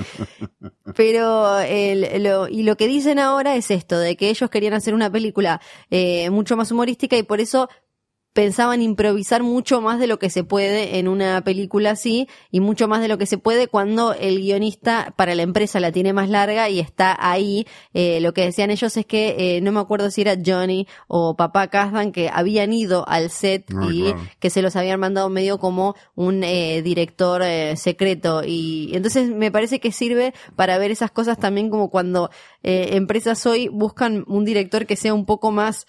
Pero 0.96 1.58
el- 1.60 2.22
lo, 2.22 2.48
y 2.48 2.62
lo 2.62 2.76
que 2.76 2.88
dicen 2.88 3.18
ahora 3.18 3.54
es 3.56 3.70
esto, 3.70 3.98
de 3.98 4.16
que 4.16 4.30
ellos 4.30 4.50
querían 4.50 4.74
hacer 4.74 4.94
una 4.94 5.10
película 5.10 5.60
eh, 5.90 6.28
mucho 6.30 6.56
más 6.56 6.70
humorística 6.72 7.16
y 7.16 7.22
por 7.22 7.40
eso 7.40 7.68
pensaban 8.32 8.82
improvisar 8.82 9.42
mucho 9.42 9.80
más 9.80 9.98
de 9.98 10.06
lo 10.06 10.18
que 10.18 10.30
se 10.30 10.44
puede 10.44 10.98
en 10.98 11.08
una 11.08 11.42
película 11.42 11.90
así 11.90 12.28
y 12.50 12.60
mucho 12.60 12.88
más 12.88 13.00
de 13.00 13.08
lo 13.08 13.18
que 13.18 13.26
se 13.26 13.38
puede 13.38 13.68
cuando 13.68 14.14
el 14.14 14.40
guionista 14.40 15.12
para 15.16 15.34
la 15.34 15.42
empresa 15.42 15.80
la 15.80 15.92
tiene 15.92 16.12
más 16.12 16.28
larga 16.28 16.68
y 16.68 16.78
está 16.78 17.16
ahí. 17.18 17.66
Eh, 17.94 18.20
lo 18.20 18.32
que 18.32 18.42
decían 18.42 18.70
ellos 18.70 18.96
es 18.96 19.06
que 19.06 19.56
eh, 19.56 19.60
no 19.60 19.72
me 19.72 19.80
acuerdo 19.80 20.10
si 20.10 20.20
era 20.20 20.36
Johnny 20.44 20.86
o 21.08 21.36
papá 21.36 21.68
Kasdan 21.68 22.12
que 22.12 22.28
habían 22.28 22.72
ido 22.72 23.08
al 23.08 23.30
set 23.30 23.62
Ah, 23.76 23.88
y 23.90 24.02
claro. 24.02 24.20
que 24.38 24.50
se 24.50 24.62
los 24.62 24.76
habían 24.76 25.00
mandado 25.00 25.28
medio 25.28 25.58
como 25.58 25.94
un 26.14 26.42
eh, 26.44 26.82
director 26.82 27.42
eh, 27.42 27.76
secreto 27.76 28.42
y 28.44 28.90
entonces 28.94 29.28
me 29.30 29.50
parece 29.50 29.80
que 29.80 29.92
sirve 29.92 30.34
para 30.56 30.78
ver 30.78 30.90
esas 30.90 31.10
cosas 31.10 31.38
también 31.38 31.70
como 31.70 31.90
cuando 31.90 32.30
eh, 32.62 32.90
empresas 32.92 33.44
hoy 33.46 33.68
buscan 33.68 34.24
un 34.26 34.44
director 34.44 34.86
que 34.86 34.96
sea 34.96 35.14
un 35.14 35.26
poco 35.26 35.50
más 35.50 35.86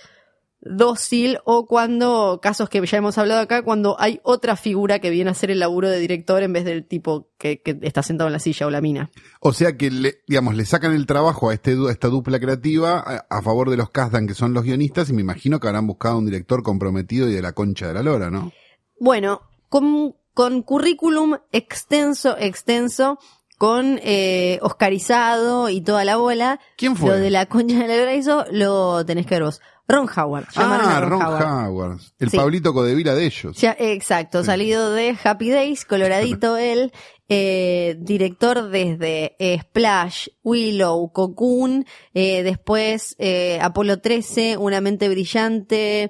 dócil 0.65 1.39
o 1.46 1.65
cuando, 1.65 2.39
casos 2.41 2.70
que 2.70 2.86
ya 2.86 2.98
hemos 2.98 3.17
hablado 3.17 3.41
acá, 3.41 3.63
cuando 3.63 3.96
hay 4.00 4.20
otra 4.24 4.55
figura 4.55 5.00
que 5.00 5.10
viene 5.10 5.29
a 5.29 5.34
hacer 5.34 5.51
el 5.51 5.60
laburo 5.60 5.89
de 5.89 6.00
director 6.00 6.41
en 6.41 6.53
vez 6.53 6.65
del 6.65 6.86
tipo 6.86 7.27
que, 7.38 7.62
que 7.62 7.77
está 7.82 8.01
sentado 8.03 8.27
en 8.27 8.34
la 8.34 8.39
silla 8.39 8.67
o 8.67 8.70
la 8.70 8.82
mina. 8.82 9.12
O 9.39 9.53
sea 9.53 9.75
que, 9.75 9.91
le, 9.91 10.22
digamos, 10.27 10.55
le 10.55 10.65
sacan 10.65 10.93
el 10.93 11.05
trabajo 11.05 11.50
a, 11.50 11.53
este, 11.53 11.72
a 11.72 11.91
esta 11.91 12.08
dupla 12.08 12.39
creativa 12.39 13.00
a, 13.00 13.25
a 13.29 13.41
favor 13.41 13.70
de 13.70 13.77
los 13.77 13.89
Kasdan, 13.89 14.27
que 14.27 14.34
son 14.34 14.53
los 14.53 14.63
guionistas, 14.63 15.10
y 15.10 15.13
me 15.13 15.22
imagino 15.22 15.60
que 15.60 15.67
habrán 15.67 15.88
buscado 15.88 16.17
un 16.17 16.25
director 16.25 16.63
comprometido 16.63 17.27
y 17.27 17.34
de 17.34 17.41
la 17.41 17.53
concha 17.53 17.88
de 17.88 17.93
la 17.93 18.03
lora, 18.03 18.29
¿no? 18.29 18.51
Bueno, 19.00 19.41
con, 19.70 20.15
con 20.34 20.62
currículum 20.62 21.38
extenso, 21.51 22.38
extenso, 22.38 23.20
con 23.58 24.00
eh, 24.03 24.60
Oscarizado 24.62 25.70
y 25.70 25.82
toda 25.82 26.03
la 26.03 26.17
bola. 26.17 26.60
¿Quién 26.77 26.96
fue? 26.96 27.10
Lo 27.10 27.15
de 27.15 27.29
la 27.29 27.46
concha 27.46 27.79
de 27.79 27.88
la 27.88 27.98
lora 27.98 28.13
hizo, 28.13 28.46
lo 28.51 29.05
tenés 29.05 29.25
que 29.25 29.36
ver 29.36 29.43
vos. 29.43 29.62
Ron 29.88 30.08
Howard. 30.16 30.46
Llamaron 30.56 30.88
Ah, 30.90 30.98
a 30.98 31.02
Ron 31.02 31.22
Howard. 31.22 32.00
El 32.20 32.30
Sí. 32.30 32.38
Pablito 32.38 32.74
Codevila 32.74 33.16
de 33.16 33.25
ellos. 33.25 33.58
Ya, 33.58 33.75
exacto, 33.78 34.42
Sí. 34.42 34.46
salido 34.48 34.92
de 34.94 35.16
Happy 35.24 35.50
Days, 35.50 35.84
coloradito 35.86 36.56
él, 36.58 36.92
eh, 37.30 37.96
director 38.00 38.70
desde 38.70 39.36
eh, 39.40 39.60
Splash, 39.62 40.28
Willow, 40.44 41.12
Cocoon, 41.12 41.86
eh, 42.13 42.44
después 42.44 43.16
eh, 43.20 43.60
Apolo 43.62 44.00
13, 44.00 44.56
Una 44.58 44.80
mente 44.82 45.10
brillante, 45.10 46.04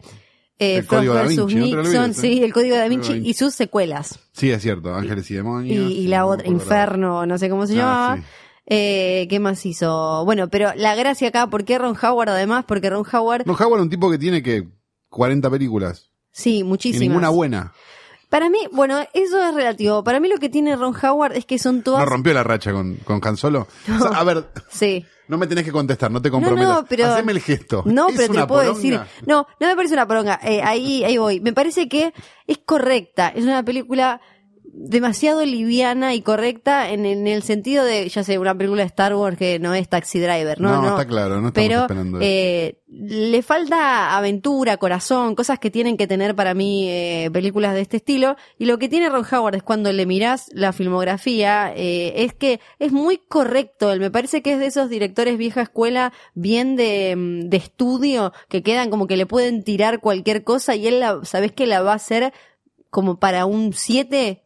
eh, 0.60 0.77
El 0.77 0.86
Código 0.86 1.13
Da. 1.15 1.24
Vinci, 1.24 1.56
Nixon, 1.56 2.13
sí, 2.13 2.44
el 2.44 2.53
Código 2.53 2.75
da 2.75 2.88
Vinci 2.88 3.08
Da 3.10 3.13
Vinci. 3.15 3.30
y 3.30 3.34
sus 3.34 3.56
secuelas. 3.56 4.20
Sí, 4.34 4.51
es 4.51 4.62
cierto. 4.62 4.94
Ángeles 4.94 5.30
y 5.30 5.34
Y, 5.34 5.38
Demonios. 5.38 5.92
y 5.92 6.08
la 6.08 6.25
otra, 6.27 6.48
Inferno, 6.48 7.25
no 7.25 7.38
sé 7.39 7.50
cómo 7.50 7.65
se 7.65 7.74
Ah, 7.74 7.77
llamaba. 7.77 8.18
sí. 8.18 8.24
Eh, 8.65 9.27
¿Qué 9.29 9.39
más 9.39 9.65
hizo? 9.65 10.24
Bueno, 10.25 10.48
pero 10.50 10.72
la 10.75 10.96
gracia 10.96 11.27
acá, 11.29 11.48
¿por 11.48 11.65
qué 11.65 11.77
Ron 11.77 11.98
Howard 12.01 12.29
además? 12.29 12.63
Porque 12.67 12.89
Ron 12.89 13.05
Howard, 13.12 13.43
Ron 13.46 13.55
Howard 13.62 13.79
es 13.79 13.84
un 13.84 13.89
tipo 13.89 14.10
que 14.10 14.17
tiene 14.17 14.41
que 14.41 14.67
40 15.10 15.50
películas. 15.50 16.10
sí, 16.32 16.60
Y 16.60 16.63
muchísimas. 16.63 17.01
ninguna 17.01 17.29
buena. 17.29 17.74
Para 18.29 18.50
mí, 18.50 18.58
bueno, 18.72 19.00
eso 19.13 19.43
es 19.48 19.53
relativo. 19.53 20.03
Para 20.03 20.20
mí 20.20 20.27
lo 20.27 20.38
que 20.39 20.50
tiene 20.50 20.75
Ron 20.75 20.96
Howard 21.03 21.34
es 21.38 21.46
que 21.46 21.60
son 21.60 21.84
todas... 21.84 22.00
No 22.00 22.05
rompió 22.08 22.34
la 22.34 22.41
racha 22.43 22.72
con, 22.72 22.96
con 23.03 23.20
Han 23.24 23.38
Solo. 23.38 23.67
O 23.88 24.00
sea, 24.10 24.17
a 24.20 24.24
ver, 24.24 24.48
Sí. 24.72 25.05
No 25.27 25.38
me 25.38 25.48
tenés 25.48 25.63
que 25.63 25.72
contestar, 25.72 26.12
no 26.12 26.22
te 26.22 26.29
comprometas. 26.32 26.67
No, 26.67 26.82
no, 26.82 26.86
pero- 26.88 27.08
Haceme 27.13 27.32
el 27.32 27.39
gesto. 27.41 27.84
No, 27.86 28.10
¿Es 28.10 28.15
pero 28.17 28.34
te 28.34 28.39
lo 28.39 28.48
puedo 28.48 28.62
poronga? 28.74 28.77
decir. 28.82 29.00
No, 29.25 29.48
no 29.60 29.67
me 29.67 29.75
parece 29.75 29.93
una 29.93 30.05
poronga. 30.08 30.39
Eh, 30.43 30.62
ahí, 30.62 31.03
ahí 31.05 31.17
voy. 31.17 31.39
Me 31.39 31.53
parece 31.53 31.88
que 31.88 32.13
es 32.48 32.58
correcta. 32.58 33.29
Es 33.29 33.43
una 33.43 33.63
película 33.63 34.20
demasiado 34.75 35.46
liviana 35.46 36.15
y 36.15 36.22
correcta 36.22 36.89
en, 36.89 37.06
en 37.06 37.27
el 37.27 37.44
sentido 37.44 37.86
de, 37.86 38.10
ya 38.10 38.24
sé, 38.24 38.39
una 38.39 38.56
película 38.58 38.82
de 38.82 38.88
Star 38.88 39.13
Wars 39.13 39.38
que 39.38 39.60
no 39.60 39.74
es 39.75 39.88
Taxi 39.88 40.20
Driver, 40.20 40.60
¿no? 40.60 40.82
No, 40.82 40.89
está 40.89 41.06
claro, 41.06 41.39
no 41.42 41.50
estamos 41.50 41.68
Pero 41.68 41.82
esperando 41.82 42.18
eso. 42.20 42.27
eh, 42.27 42.80
le 42.88 43.42
falta 43.44 44.18
aventura, 44.18 44.77
corazón, 44.77 45.36
cosas 45.36 45.60
que 45.60 45.70
tienen 45.70 45.96
que 45.96 46.08
tener 46.08 46.36
para 46.36 46.56
mí 46.56 46.89
eh, 46.89 47.30
películas 47.32 47.75
de 47.75 47.82
este 47.82 47.98
estilo. 47.98 48.36
Y 48.58 48.65
lo 48.65 48.80
que 48.80 48.89
tiene 48.89 49.10
Ron 49.10 49.25
Howard 49.32 49.56
es 49.56 49.63
cuando 49.63 49.92
le 49.92 50.06
mirás 50.08 50.48
la 50.53 50.74
filmografía, 50.74 51.72
eh, 51.75 52.24
es 52.24 52.34
que 52.34 52.60
es 52.80 52.92
muy 52.92 53.18
correcto. 53.18 53.92
Él 53.92 54.00
me 54.00 54.12
parece 54.12 54.42
que 54.42 54.53
es 54.53 54.60
de 54.60 54.65
esos 54.68 54.89
directores 54.89 55.38
vieja 55.38 55.62
escuela, 55.62 56.13
bien 56.34 56.75
de, 56.75 57.15
mm, 57.15 57.50
de 57.50 57.58
estudio, 57.58 58.34
que 58.50 58.63
quedan 58.63 58.89
como 58.89 59.06
que 59.06 59.18
le 59.18 59.27
pueden 59.27 59.63
tirar 59.63 60.00
cualquier 60.00 60.44
cosa 60.44 60.75
y 60.75 60.88
él, 60.88 61.00
la, 61.00 61.20
sabes 61.24 61.51
que 61.51 61.68
la 61.68 61.82
va 61.84 61.92
a 61.94 61.96
hacer 61.96 62.34
como 62.89 63.20
para 63.20 63.46
un 63.46 63.74
7 63.74 64.44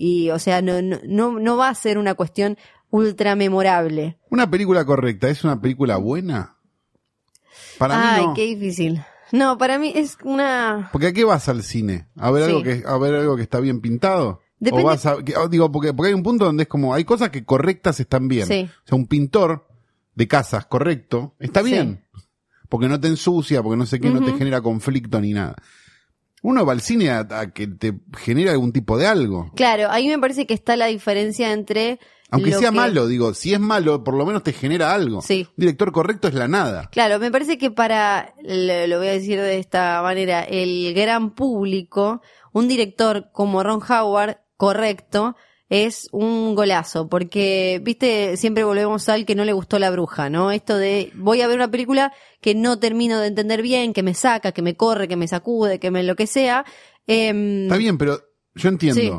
y, 0.00 0.30
o 0.30 0.38
sea, 0.38 0.62
no, 0.62 0.80
no, 0.80 1.38
no, 1.40 1.56
va 1.56 1.68
a 1.70 1.74
ser 1.74 1.98
una 1.98 2.14
cuestión 2.14 2.56
ultra 2.90 3.34
memorable. 3.34 4.16
Una 4.30 4.48
película 4.48 4.84
correcta, 4.84 5.28
¿es 5.28 5.42
una 5.44 5.60
película 5.60 5.96
buena? 5.96 6.56
Para 7.78 8.14
Ay, 8.14 8.20
mí 8.20 8.26
no. 8.28 8.34
qué 8.34 8.42
difícil. 8.46 9.02
No, 9.32 9.58
para 9.58 9.78
mí 9.78 9.92
es 9.94 10.16
una... 10.24 10.88
Porque 10.92 11.08
¿a 11.08 11.12
qué 11.12 11.24
vas 11.24 11.48
al 11.48 11.62
cine? 11.62 12.06
¿A 12.16 12.30
ver, 12.30 12.44
Sí. 12.44 12.50
algo, 12.50 12.62
que, 12.62 12.82
a 12.86 12.96
ver 12.96 13.14
algo 13.14 13.36
que 13.36 13.42
está 13.42 13.60
bien 13.60 13.80
pintado? 13.80 14.40
Depende- 14.58 14.82
¿O 14.84 14.86
vas 14.86 15.04
a, 15.06 15.22
que- 15.22 15.36
oh, 15.36 15.48
digo, 15.48 15.70
porque, 15.70 15.92
porque 15.92 16.08
hay 16.08 16.14
un 16.14 16.22
punto 16.22 16.44
donde 16.46 16.62
es 16.62 16.68
como, 16.68 16.94
hay 16.94 17.04
cosas 17.04 17.30
que 17.30 17.44
correctas 17.44 18.00
están 18.00 18.26
bien. 18.28 18.46
Sí. 18.46 18.68
O 18.84 18.88
sea, 18.88 18.96
un 18.96 19.06
pintor 19.06 19.66
de 20.14 20.26
casas 20.28 20.66
correcto 20.66 21.34
está 21.38 21.62
Sí. 21.62 21.72
bien. 21.72 22.04
Porque 22.68 22.88
no 22.88 22.98
te 23.00 23.08
ensucia, 23.08 23.62
porque 23.62 23.76
no 23.76 23.86
sé 23.86 23.98
qué, 24.00 24.10
no 24.10 24.24
te 24.24 24.32
genera 24.36 24.60
conflicto 24.60 25.20
ni 25.20 25.32
nada. 25.32 25.56
Uno 26.42 26.64
va 26.64 26.72
al 26.72 26.80
cine 26.80 27.10
a, 27.10 27.20
a 27.30 27.50
que 27.50 27.66
te 27.66 27.94
genere 28.16 28.50
algún 28.50 28.72
tipo 28.72 28.96
de 28.96 29.06
algo. 29.06 29.50
Claro, 29.56 29.88
ahí 29.90 30.06
me 30.08 30.18
parece 30.18 30.46
que 30.46 30.54
está 30.54 30.76
la 30.76 30.86
diferencia 30.86 31.52
entre... 31.52 31.98
Aunque 32.30 32.52
sea 32.52 32.68
que- 32.70 32.76
malo, 32.76 33.06
digo, 33.06 33.32
si 33.32 33.54
es 33.54 33.60
malo, 33.60 34.04
por 34.04 34.14
lo 34.14 34.26
menos 34.26 34.42
te 34.42 34.52
genera 34.52 34.92
algo. 34.92 35.22
Sí. 35.22 35.46
Un 35.48 35.54
director 35.62 35.92
correcto 35.92 36.28
es 36.28 36.34
la 36.34 36.46
nada. 36.46 36.90
Claro, 36.92 37.18
me 37.18 37.30
parece 37.30 37.56
que 37.56 37.70
para, 37.70 38.34
lo, 38.42 38.86
lo 38.86 38.98
voy 38.98 39.08
a 39.08 39.12
decir 39.12 39.40
de 39.40 39.58
esta 39.58 40.02
manera, 40.02 40.42
el 40.42 40.92
gran 40.94 41.34
público, 41.34 42.20
un 42.52 42.68
director 42.68 43.30
como 43.32 43.62
Ron 43.62 43.80
Howard, 43.88 44.36
correcto, 44.58 45.36
es 45.70 46.08
un 46.12 46.54
golazo, 46.54 47.08
porque, 47.08 47.80
viste, 47.82 48.36
siempre 48.36 48.64
volvemos 48.64 49.08
al 49.08 49.26
que 49.26 49.34
no 49.34 49.44
le 49.44 49.52
gustó 49.52 49.78
la 49.78 49.90
bruja, 49.90 50.30
¿no? 50.30 50.50
Esto 50.50 50.76
de, 50.78 51.12
voy 51.14 51.42
a 51.42 51.46
ver 51.46 51.56
una 51.56 51.70
película 51.70 52.12
que 52.40 52.54
no 52.54 52.78
termino 52.78 53.20
de 53.20 53.26
entender 53.28 53.60
bien, 53.60 53.92
que 53.92 54.02
me 54.02 54.14
saca, 54.14 54.52
que 54.52 54.62
me 54.62 54.76
corre, 54.76 55.08
que 55.08 55.16
me 55.16 55.28
sacude, 55.28 55.78
que 55.78 55.90
me 55.90 56.02
lo 56.02 56.16
que 56.16 56.26
sea. 56.26 56.64
Em, 57.06 57.64
Está 57.64 57.76
bien, 57.76 57.98
pero 57.98 58.18
yo 58.54 58.68
entiendo. 58.70 59.00
Sí. 59.00 59.12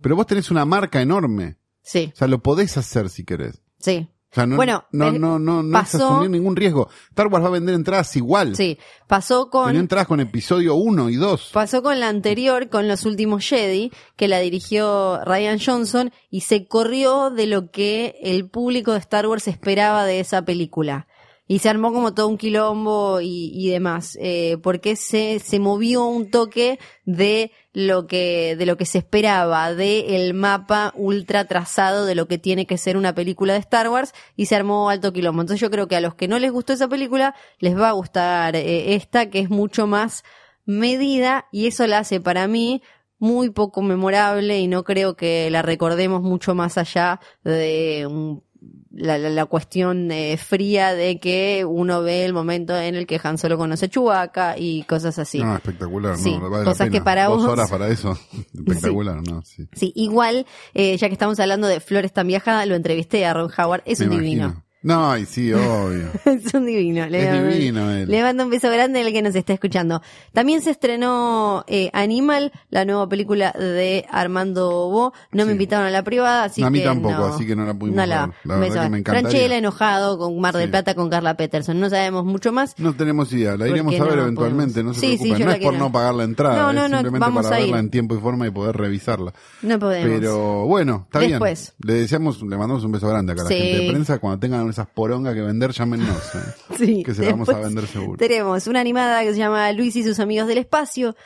Pero 0.00 0.16
vos 0.16 0.26
tenés 0.26 0.50
una 0.50 0.64
marca 0.64 1.02
enorme. 1.02 1.56
Sí, 1.82 2.10
O 2.14 2.16
sea, 2.16 2.28
lo 2.28 2.42
podés 2.42 2.76
hacer 2.76 3.08
si 3.10 3.24
querés. 3.24 3.62
sí. 3.78 4.08
Sea, 4.38 4.46
no, 4.46 4.56
Bueno, 4.56 4.84
no, 4.92 5.08
eh, 5.08 5.18
no, 5.18 5.38
no, 5.38 5.62
no 5.62 5.72
pasó- 5.72 6.08
asumir 6.08 6.30
ningún 6.30 6.54
riesgo. 6.56 6.88
Star 7.10 7.26
Wars 7.26 7.44
va 7.44 7.48
a 7.48 7.52
vender 7.52 7.74
entradas 7.74 8.14
igual. 8.16 8.54
Sí, 8.56 8.78
pasó 9.06 9.50
con... 9.50 9.66
Vendió 9.66 9.80
entradas 9.80 10.06
con 10.06 10.20
episodio 10.20 10.74
1 10.76 11.10
y 11.10 11.16
2. 11.16 11.50
Pasó 11.52 11.82
con 11.82 11.98
la 12.00 12.08
anterior, 12.08 12.68
con 12.68 12.86
Los 12.88 13.04
Últimos 13.04 13.44
Jedi, 13.48 13.90
que 14.16 14.28
la 14.28 14.38
dirigió 14.38 15.20
Ryan 15.24 15.58
Johnson 15.64 16.12
y 16.30 16.42
se 16.42 16.66
corrió 16.66 17.30
de 17.30 17.46
lo 17.46 17.70
que 17.70 18.16
el 18.22 18.48
público 18.48 18.92
de 18.92 18.98
Star 18.98 19.26
Wars 19.26 19.48
esperaba 19.48 20.04
de 20.04 20.20
esa 20.20 20.42
película. 20.42 21.06
Y 21.50 21.60
se 21.60 21.70
armó 21.70 21.92
como 21.94 22.12
todo 22.14 22.28
un 22.28 22.36
quilombo 22.38 23.20
y, 23.22 23.50
y 23.54 23.70
demás, 23.70 24.18
eh, 24.20 24.58
porque 24.62 24.96
se, 24.96 25.38
se 25.40 25.58
movió 25.58 26.04
un 26.04 26.30
toque 26.30 26.78
de 27.06 27.50
lo 27.72 28.06
que, 28.06 28.54
de 28.56 28.66
lo 28.66 28.76
que 28.76 28.84
se 28.84 28.98
esperaba, 28.98 29.72
de 29.74 30.14
el 30.16 30.34
mapa 30.34 30.92
ultra 30.94 31.46
trazado 31.46 32.04
de 32.04 32.14
lo 32.14 32.28
que 32.28 32.36
tiene 32.36 32.66
que 32.66 32.76
ser 32.76 32.98
una 32.98 33.14
película 33.14 33.54
de 33.54 33.60
Star 33.60 33.88
Wars 33.88 34.12
y 34.36 34.46
se 34.46 34.56
armó 34.56 34.90
alto 34.90 35.12
quilombo. 35.12 35.40
Entonces 35.40 35.60
yo 35.60 35.70
creo 35.70 35.88
que 35.88 35.96
a 35.96 36.00
los 36.02 36.14
que 36.14 36.28
no 36.28 36.38
les 36.38 36.52
gustó 36.52 36.74
esa 36.74 36.86
película, 36.88 37.34
les 37.60 37.74
va 37.78 37.88
a 37.88 37.92
gustar 37.92 38.54
eh, 38.54 38.94
esta, 38.94 39.30
que 39.30 39.40
es 39.40 39.48
mucho 39.48 39.86
más 39.86 40.24
medida 40.66 41.46
y 41.50 41.66
eso 41.66 41.86
la 41.86 41.98
hace 42.00 42.20
para 42.20 42.46
mí 42.46 42.82
muy 43.18 43.50
poco 43.50 43.82
memorable 43.82 44.58
y 44.60 44.68
no 44.68 44.84
creo 44.84 45.16
que 45.16 45.50
la 45.50 45.62
recordemos 45.62 46.22
mucho 46.22 46.54
más 46.54 46.78
allá 46.78 47.20
de 47.42 48.06
un- 48.08 48.44
la, 48.90 49.16
la- 49.18 49.30
la 49.30 49.44
cuestión 49.46 50.10
eh, 50.10 50.36
fría 50.36 50.94
de 50.94 51.20
que 51.20 51.64
uno 51.64 52.02
ve 52.02 52.24
el 52.24 52.32
momento 52.32 52.76
en 52.76 52.94
el 52.96 53.06
que 53.06 53.20
Han 53.22 53.38
Solo 53.38 53.56
conoce 53.56 53.86
a 53.86 53.88
Chewbacca 53.88 54.56
y 54.58 54.82
cosas 54.84 55.18
así. 55.18 55.38
No, 55.38 55.54
espectacular, 55.54 56.16
Sí, 56.16 56.32
no, 56.36 56.50
vale 56.50 56.64
la 56.64 56.70
cosas 56.72 56.86
pena. 56.88 56.98
que 56.98 57.04
para 57.04 57.24
Dos 57.26 57.42
vos- 57.42 57.48
horas 57.52 57.70
para 57.70 57.88
eso. 57.88 58.18
Espectacular, 58.54 59.22
¿no? 59.26 59.42
Sí. 59.42 59.68
Sí, 59.74 59.92
igual, 59.94 60.46
eh, 60.74 60.96
ya 60.96 61.06
que 61.08 61.12
estamos 61.12 61.38
hablando 61.40 61.66
de 61.68 61.80
Flores 61.80 62.12
tan 62.12 62.26
viajadas, 62.26 62.66
lo 62.66 62.74
entrevisté 62.74 63.24
a 63.26 63.34
Ron 63.34 63.50
Howard, 63.56 63.82
es 63.86 64.00
Me 64.00 64.06
un 64.06 64.12
imagino. 64.14 64.46
divino. 64.48 64.64
No, 64.82 65.16
y 65.18 65.26
sí, 65.26 65.52
obvio. 65.52 66.06
es 66.24 66.54
un 66.54 66.64
divino. 66.66 67.06
Le, 67.06 67.24
Es 67.48 67.56
divino 67.58 67.90
él. 67.90 68.08
le 68.08 68.22
mando 68.22 68.44
un 68.44 68.50
beso 68.50 68.70
grande 68.70 69.00
al 69.00 69.12
que 69.12 69.22
nos 69.22 69.34
está 69.34 69.52
escuchando. 69.52 70.00
También 70.32 70.62
se 70.62 70.70
estrenó 70.70 71.64
eh, 71.66 71.90
Animal, 71.92 72.52
la 72.70 72.84
nueva 72.84 73.08
película 73.08 73.50
de 73.52 74.06
Armando 74.10 74.68
Bo. 74.88 75.12
No 75.32 75.46
me 75.46 75.52
invitaron 75.52 75.86
a 75.86 75.90
la 75.90 76.02
privada, 76.04 76.44
así 76.44 76.62
A 76.62 76.70
mí 76.70 76.78
que 76.78 76.84
tampoco, 76.84 77.14
no. 77.16 77.24
así 77.26 77.44
que 77.46 77.56
no 77.56 77.64
la 77.66 77.74
pudimos 77.74 77.96
No 77.96 78.02
ver. 78.02 78.08
la, 78.08 78.32
La 78.44 78.54
un 78.54 78.60
verdad 78.60 78.82
que 78.84 78.90
me. 78.90 79.02
Franchella 79.02 79.56
enojado 79.56 80.16
con 80.18 80.38
Mar 80.40 80.54
del 80.54 80.66
Sí. 80.66 80.70
Plata 80.70 80.94
con 80.94 81.10
Carla 81.10 81.36
Peterson. 81.36 81.80
No 81.80 81.90
sabemos 81.90 82.24
mucho 82.24 82.52
más. 82.52 82.74
No 82.78 82.94
tenemos 82.94 83.32
idea, 83.32 83.56
la 83.56 83.66
iremos 83.68 83.94
a 83.98 84.04
ver 84.04 84.16
no 84.16 84.22
eventualmente, 84.22 84.74
podemos. 84.74 84.96
no 84.96 85.00
se 85.00 85.00
Sí, 85.00 85.16
preocupen. 85.16 85.40
no 85.40 85.46
la 85.50 85.56
es 85.56 85.64
por 85.64 85.74
no 85.74 85.90
pagar 85.90 86.14
la 86.14 86.24
entrada, 86.24 86.56
No, 86.56 86.72
no, 86.72 86.84
es 86.84 86.90
no, 86.90 86.98
simplemente 86.98 87.18
vamos 87.26 87.42
para 87.44 87.56
a 87.56 87.58
verla 87.60 87.78
en 87.80 87.90
tiempo 87.90 88.14
y 88.14 88.20
forma 88.20 88.46
y 88.46 88.50
poder 88.50 88.76
revisarla. 88.76 89.32
No 89.62 89.78
podemos. 89.80 90.18
Pero 90.20 90.66
bueno, 90.66 91.02
está 91.06 91.18
Después. 91.18 91.74
bien. 91.78 91.94
Le 91.94 92.00
deseamos, 92.02 92.42
le 92.42 92.56
mandamos 92.56 92.84
un 92.84 92.92
beso 92.92 93.08
grande 93.08 93.32
acá 93.32 93.42
a 93.42 93.44
la 93.44 93.50
gente 93.50 93.78
de 93.84 93.90
prensa. 93.90 94.18
Cuando 94.18 94.38
tengan 94.38 94.67
esas 94.70 94.86
porongas 94.86 95.34
que 95.34 95.42
vender, 95.42 95.72
llámenos. 95.72 96.08
¿eh? 96.34 96.74
Sí, 96.76 97.02
que 97.02 97.14
se 97.14 97.30
vamos 97.30 97.48
a 97.48 97.58
vender 97.58 97.86
seguro. 97.86 98.18
Tenemos 98.18 98.66
una 98.66 98.80
animada 98.80 99.22
que 99.22 99.32
se 99.32 99.38
llama 99.38 99.70
Luis 99.72 99.96
y 99.96 100.02
sus 100.02 100.18
amigos 100.20 100.48
del 100.48 100.58
espacio. 100.58 101.16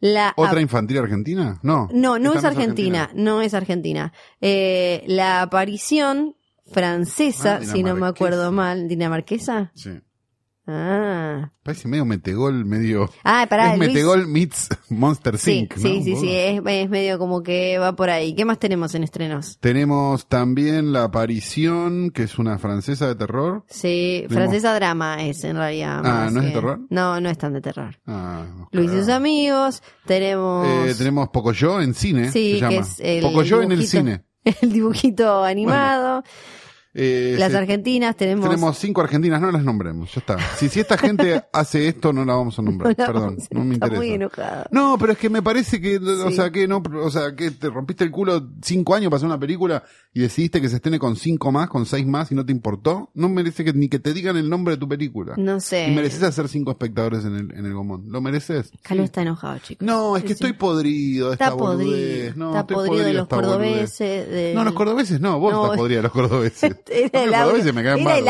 La 0.00 0.34
¿Otra 0.36 0.60
infantil 0.60 0.98
argentina? 0.98 1.58
No. 1.62 1.88
No, 1.92 2.18
no 2.18 2.34
es 2.34 2.44
Argentina, 2.44 3.10
no 3.14 3.40
es 3.40 3.54
Argentina. 3.54 4.12
Eh, 4.40 5.02
la 5.06 5.40
aparición 5.42 6.36
francesa, 6.70 7.60
Ah, 7.62 7.64
si 7.64 7.82
no 7.82 7.94
me 7.94 8.06
acuerdo 8.06 8.52
mal, 8.52 8.88
dinamarquesa. 8.88 9.70
Sí. 9.74 10.00
Ah, 10.66 11.50
Parece 11.62 11.88
medio 11.88 12.04
metegol, 12.06 12.64
medio... 12.64 13.10
ah 13.22 13.46
pará, 13.50 13.72
es 13.74 13.78
Luis. 13.78 13.88
metegol 13.92 14.26
meets 14.26 14.68
Monster 14.88 15.36
Sí. 15.38 15.68
¿no? 15.70 15.80
sí, 15.82 16.02
sí, 16.02 16.16
sí, 16.16 16.30
es, 16.34 16.62
es 16.64 16.90
medio 16.90 17.18
como 17.18 17.42
que 17.42 17.78
va 17.78 17.94
por 17.96 18.08
ahí. 18.10 18.34
¿Qué 18.34 18.44
más 18.46 18.58
tenemos 18.58 18.94
en 18.94 19.04
estrenos? 19.04 19.58
Tenemos 19.60 20.26
también 20.28 20.92
La 20.92 21.04
Aparición, 21.04 22.10
que 22.10 22.22
es 22.22 22.38
una 22.38 22.58
francesa 22.58 23.06
de 23.08 23.14
terror. 23.14 23.64
Sí, 23.68 24.24
Tenemos- 24.28 24.34
francesa 24.34 24.74
drama 24.74 25.22
es 25.24 25.44
en 25.44 25.56
realidad. 25.56 26.00
Ah, 26.04 26.28
¿no 26.32 26.40
es 26.40 26.46
de 26.46 26.52
terror? 26.52 26.80
No, 26.88 27.20
no 27.20 27.28
es 27.28 27.36
tan 27.38 27.52
de 27.52 27.60
terror. 27.60 27.98
Ah, 28.06 28.44
Luis 28.72 28.90
y 28.92 28.96
sus 28.98 29.08
amigos, 29.10 29.82
tenemos... 30.06 30.66
Eh, 30.66 30.94
tenemos 30.96 31.28
Pocoyo 31.28 31.80
en 31.80 31.92
cine, 31.94 32.30
Sí, 32.32 32.54
se 32.54 32.60
llama. 32.60 32.70
que 32.70 32.78
es 32.78 33.00
el 33.00 33.22
Pocoyo 33.22 33.60
en 33.62 33.72
el 33.72 33.80
dibujito- 33.80 33.90
cine. 33.90 34.24
El 34.60 34.72
dibujito 34.74 35.42
animado. 35.42 36.22
Eh, 36.96 37.34
Las 37.38 37.50
se- 37.50 37.58
argentinas 37.58 38.16
tenemos... 38.16 38.48
Tenemos 38.48 38.78
cinco 38.78 39.00
argentinas, 39.00 39.40
no 39.40 39.50
las 39.50 39.64
nombremos, 39.64 40.14
ya 40.14 40.20
está. 40.20 40.38
Si, 40.56 40.68
si 40.68 40.78
esta 40.78 40.96
gente 40.96 41.42
hace 41.52 41.88
esto, 41.88 42.12
no 42.12 42.24
la 42.24 42.34
vamos 42.34 42.56
a 42.58 42.62
nombrar, 42.62 42.96
No, 42.96 43.04
perdón, 43.06 43.36
no 43.50 43.64
me 43.64 43.74
está 43.74 43.86
interesa. 43.86 43.96
muy 43.96 44.10
enojada. 44.12 44.66
No, 44.70 44.96
pero 44.98 45.12
es 45.12 45.18
que 45.18 45.28
me 45.28 45.42
parece 45.42 45.80
que, 45.80 45.96
o 45.98 46.30
sea, 46.30 46.50
que 46.50 46.68
no, 46.68 46.80
o 47.02 47.10
sea, 47.10 47.34
que 47.34 47.50
te 47.50 47.68
rompiste 47.68 48.04
el 48.04 48.12
culo 48.12 48.48
cinco 48.62 48.94
años 48.94 49.10
para 49.10 49.16
hacer 49.16 49.26
una 49.26 49.40
película 49.40 49.82
y 50.12 50.20
decidiste 50.20 50.60
que 50.60 50.68
se 50.68 50.76
estrene 50.76 51.00
con 51.00 51.16
cinco 51.16 51.50
más, 51.50 51.68
con 51.68 51.84
seis 51.84 52.06
más 52.06 52.30
y 52.30 52.36
no 52.36 52.46
te 52.46 52.52
importó. 52.52 53.10
No 53.14 53.28
merece 53.28 53.64
que 53.64 53.72
ni 53.72 53.88
que 53.88 53.98
te 53.98 54.12
digan 54.12 54.36
el 54.36 54.48
nombre 54.48 54.74
de 54.74 54.78
tu 54.80 54.88
película. 54.88 55.34
No 55.36 55.58
sé. 55.58 55.88
Y 55.88 55.94
mereces 55.96 56.22
hacer 56.22 56.48
cinco 56.48 56.70
espectadores 56.70 57.24
en 57.24 57.34
el, 57.34 57.50
en 57.58 57.66
el 57.66 57.74
Gomón. 57.74 58.04
¿Lo 58.08 58.20
mereces? 58.20 58.70
Carlos 58.82 59.04
Sí. 59.04 59.06
está 59.06 59.22
enojado, 59.22 59.58
chicos. 59.58 59.84
No, 59.84 60.16
es 60.16 60.22
que 60.22 60.32
estoy 60.34 60.52
podrido 60.52 61.32
esta 61.32 61.46
Está 61.46 61.56
podrido. 61.56 61.90
boludez. 61.90 62.36
No, 62.36 62.48
está 62.50 62.60
estoy 62.60 62.76
podrido 62.76 63.04
de 63.04 63.12
los 63.14 63.26
cordobeses. 63.28 64.28
de- 64.30 64.52
No, 64.54 64.62
los 64.64 64.74
cordobeses 64.74 65.20
no, 65.20 65.40
vos 65.40 65.52
No, 65.52 65.64
estás 65.64 65.78
podrida 65.78 65.96
de 65.98 66.02
los 66.04 66.12
cordobeses. 66.12 66.76
Era, 67.12 67.22
el 67.24 67.34
audio, 67.34 67.72
me 67.74 67.80
el 67.80 68.28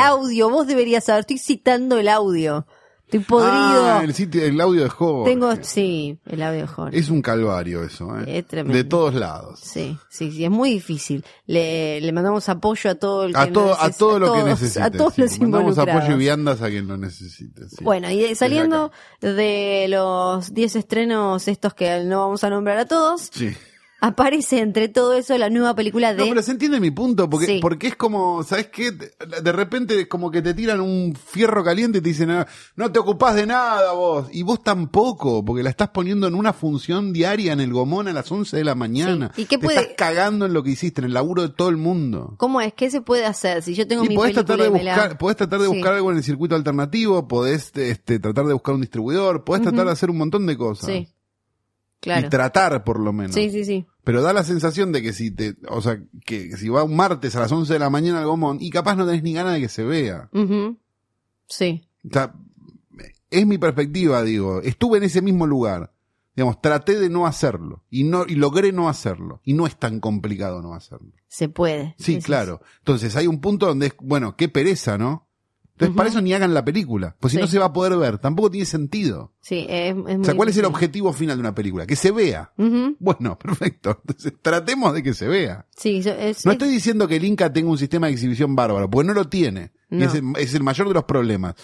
vos 0.50 0.66
deberías 0.66 1.04
saber, 1.04 1.20
estoy 1.20 1.38
citando 1.38 1.98
el 1.98 2.08
audio. 2.08 2.66
Estoy 3.06 3.20
podrido. 3.20 3.52
Ah, 3.52 4.00
el, 4.02 4.14
sitio, 4.14 4.42
el 4.42 4.58
audio 4.60 4.82
de 4.82 4.88
Jorge. 4.88 5.30
Tengo, 5.30 5.52
sí, 5.60 6.18
el 6.24 6.42
audio 6.42 6.62
de 6.62 6.66
Jorge. 6.66 6.98
Es 6.98 7.10
un 7.10 7.20
calvario 7.20 7.84
eso, 7.84 8.18
¿eh? 8.18 8.38
Es 8.38 8.46
tremendo. 8.46 8.76
De 8.76 8.82
todos 8.84 9.14
lados. 9.14 9.60
Sí, 9.62 9.96
sí, 10.08 10.32
sí, 10.32 10.42
es 10.44 10.50
muy 10.50 10.70
difícil. 10.70 11.22
Le, 11.46 12.00
le 12.00 12.12
mandamos 12.12 12.48
apoyo 12.48 12.90
a 12.90 12.94
todo 12.94 13.24
el 13.24 13.34
que 13.34 13.38
A 13.38 13.52
todo, 13.52 13.78
a 13.78 13.90
todo 13.90 14.18
lo 14.18 14.32
que 14.32 14.40
todos- 14.40 14.48
necesite. 14.60 14.82
A 14.82 14.90
todos 14.90 15.14
sí. 15.14 15.20
los 15.20 15.38
Mandamos 15.38 15.76
apoyo 15.78 16.14
y 16.14 16.16
viandas 16.16 16.62
a 16.62 16.68
quien 16.70 16.88
lo 16.88 16.96
necesite. 16.96 17.68
sí. 17.68 17.84
Bueno, 17.84 18.10
y 18.10 18.34
saliendo 18.34 18.90
de 19.20 19.86
los 19.90 20.52
10 20.54 20.74
estrenos 20.76 21.46
estos 21.46 21.74
que 21.74 22.02
no 22.04 22.20
vamos 22.20 22.42
a 22.42 22.50
nombrar 22.50 22.78
a 22.78 22.86
todos, 22.86 23.28
Sí. 23.32 23.54
Aparece 24.00 24.59
entre 24.61 24.88
todo 24.88 25.14
eso 25.14 25.37
la 25.38 25.48
nueva 25.48 25.74
película 25.74 26.12
de... 26.12 26.18
No, 26.22 26.28
pero 26.28 26.42
se 26.42 26.50
entiende 26.52 26.78
mi 26.80 26.90
punto, 26.90 27.28
porque, 27.30 27.46
Sí. 27.46 27.59
porque 27.62 27.87
es 27.88 27.96
como, 27.96 28.42
¿sabes 28.42 28.68
qué? 28.68 28.90
De 28.92 29.52
repente 29.52 29.98
es 30.00 30.07
como 30.09 30.30
que 30.30 30.42
te 30.42 30.52
tiran 30.54 30.80
un 30.80 31.14
fierro 31.14 31.64
caliente 31.64 31.98
y 31.98 32.00
te 32.02 32.09
dicen, 32.11 32.30
"Ah, 32.30 32.46
no 32.76 32.92
te 32.92 32.98
ocupás 32.98 33.35
de 33.35 33.46
nada 33.46 33.92
vos. 33.92 34.28
Y 34.33 34.42
vos 34.42 34.62
tampoco, 34.62 35.44
porque 35.44 35.62
la 35.62 35.70
estás 35.70 35.88
poniendo 35.88 36.26
en 36.26 36.35
una 36.35 36.52
función 36.52 37.12
diaria 37.12 37.52
en 37.54 37.61
el 37.61 37.72
Gomón 37.72 38.09
a 38.09 38.12
las 38.12 38.30
11 38.30 38.57
de 38.57 38.64
la 38.64 38.74
mañana. 38.74 39.33
Sí. 39.35 39.42
¿Y 39.42 39.44
qué 39.46 39.57
Te 39.59 39.64
puede- 39.64 39.80
estás 39.80 39.94
cagando 39.96 40.46
en 40.46 40.52
lo 40.52 40.62
que 40.62 40.70
hiciste, 40.70 41.00
en 41.00 41.07
el 41.07 41.14
laburo 41.14 41.42
de 41.42 41.48
todo 41.48 41.68
el 41.70 41.76
mundo. 41.78 42.35
¿Cómo 42.37 42.61
es? 42.61 42.74
¿Qué 42.74 42.90
se 42.90 43.00
puede 43.00 43.24
hacer? 43.24 43.62
Si 43.62 43.74
yo 43.74 43.87
tengo 43.88 44.04
Y 44.04 44.09
mi 44.09 44.16
podés 44.16 44.35
película 44.35 44.44
tratar 44.57 44.64
de 44.72 44.78
me 44.78 44.85
la- 44.85 44.94
buscar, 44.96 45.18
podés 45.18 45.37
tratar 45.37 45.61
de 45.61 45.66
Sí. 45.68 45.72
buscar 45.72 45.94
algo 45.94 46.11
en 46.11 46.16
el 46.18 46.22
circuito 46.24 46.54
alternativo, 46.54 47.26
podés 47.26 47.72
este, 47.76 48.18
tratar 48.18 48.44
de 48.46 48.52
buscar 48.52 48.74
un 48.74 48.80
distribuidor, 48.83 49.44
podés 49.44 49.62
tratar 49.62 49.87
de 49.87 49.92
hacer 49.92 50.11
un 50.11 50.18
montón 50.18 50.46
de 50.46 50.57
cosas. 50.57 50.90
Sí, 50.90 51.09
claro. 52.00 52.26
Y 52.26 52.30
tratar 52.30 52.85
por 52.85 53.00
lo 53.00 53.12
menos. 53.12 53.35
Sí, 53.35 53.50
sí, 53.50 53.64
sí. 53.64 53.87
Pero 54.04 54.22
da 54.22 54.33
la 54.33 54.44
sensación 54.44 54.92
de 54.92 55.02
que 55.02 55.12
si 55.12 55.30
te, 55.30 55.57
o 55.68 55.80
sea, 55.80 56.02
que 56.26 56.57
si 56.57 56.68
va 56.68 56.85
un 56.85 56.96
martes 56.96 57.35
a 57.37 57.40
las 57.40 57.52
11 57.52 57.72
de 57.72 57.78
la 57.78 57.90
mañana 57.90 58.18
al 58.18 58.26
Gomón 58.26 58.59
y 58.61 58.70
capaz 58.70 58.96
no 58.96 59.07
tenés 59.07 59.22
ni 59.22 59.33
ganas 59.33 59.54
de 59.54 59.61
que 59.61 59.68
se 59.68 59.85
vea. 59.85 60.28
Sí. 61.48 61.88
O 62.09 62.12
sea, 62.12 62.35
es 63.30 63.46
mi 63.46 63.59
perspectiva, 63.59 64.22
digo, 64.22 64.61
estuve 64.61 64.98
en 64.98 65.04
ese 65.04 65.22
mismo 65.22 65.46
lugar. 65.46 65.92
Digamos, 66.37 66.61
traté 66.61 66.98
de 66.98 67.09
no 67.09 67.26
hacerlo 67.26 67.85
y 67.90 68.02
no 68.02 68.24
y 68.26 68.35
logré 68.35 68.72
no 68.72 68.88
hacerlo 68.88 69.40
y 69.44 69.52
no 69.52 69.68
es 69.68 69.76
tan 69.76 70.00
complicado 70.00 70.61
no 70.62 70.74
hacerlo. 70.74 71.12
Se 71.28 71.48
puede. 71.48 71.94
Sí, 71.96 72.18
claro. 72.18 72.61
Entonces 72.78 73.14
hay 73.14 73.28
un 73.28 73.40
punto 73.40 73.66
donde 73.66 73.87
es, 73.87 73.94
bueno, 74.00 74.37
qué 74.37 74.48
pereza, 74.48 74.98
¿no? 74.98 75.23
Entonces 75.74 75.96
para 75.96 76.08
eso 76.08 76.20
ni 76.20 76.32
hagan 76.32 76.54
la 76.54 76.64
película, 76.64 77.16
pues 77.18 77.32
si 77.32 77.37
Sí. 77.38 77.42
no 77.42 77.48
se 77.48 77.58
va 77.58 77.66
a 77.66 77.72
poder 77.72 77.96
ver, 77.98 78.18
tampoco 78.18 78.48
tiene 78.48 78.64
sentido. 78.64 79.32
Sí, 79.40 79.66
es, 79.68 79.90
es 79.90 79.94
muy 79.96 80.14
O 80.14 80.24
sea, 80.24 80.34
¿cuál 80.37 80.48
es 80.48 80.56
el 80.56 80.66
objetivo 80.66 81.12
final 81.12 81.37
de 81.37 81.40
una 81.40 81.54
película? 81.54 81.84
Que 81.84 81.96
se 81.96 82.12
vea. 82.12 82.52
Bueno, 83.00 83.37
perfecto. 83.38 83.98
Entonces 84.06 84.34
tratemos 84.40 84.94
de 84.94 85.02
que 85.02 85.14
se 85.14 85.26
vea. 85.26 85.66
Sí, 85.76 85.96
es, 85.98 86.06
No 86.06 86.12
es- 86.12 86.46
estoy 86.46 86.68
diciendo 86.68 87.08
que 87.08 87.16
el 87.16 87.24
Inca 87.24 87.52
tenga 87.52 87.70
un 87.70 87.78
sistema 87.78 88.06
de 88.06 88.12
exhibición 88.12 88.54
bárbaro, 88.54 88.88
porque 88.88 89.08
no 89.08 89.14
lo 89.14 89.24
tiene. 89.28 89.72
Y 89.90 89.96
No. 89.96 90.04
es, 90.06 90.14
el, 90.14 90.24
es 90.38 90.54
el 90.54 90.62
mayor 90.62 90.87
de 90.88 90.94
los 90.94 91.04
problemas. 91.04 91.54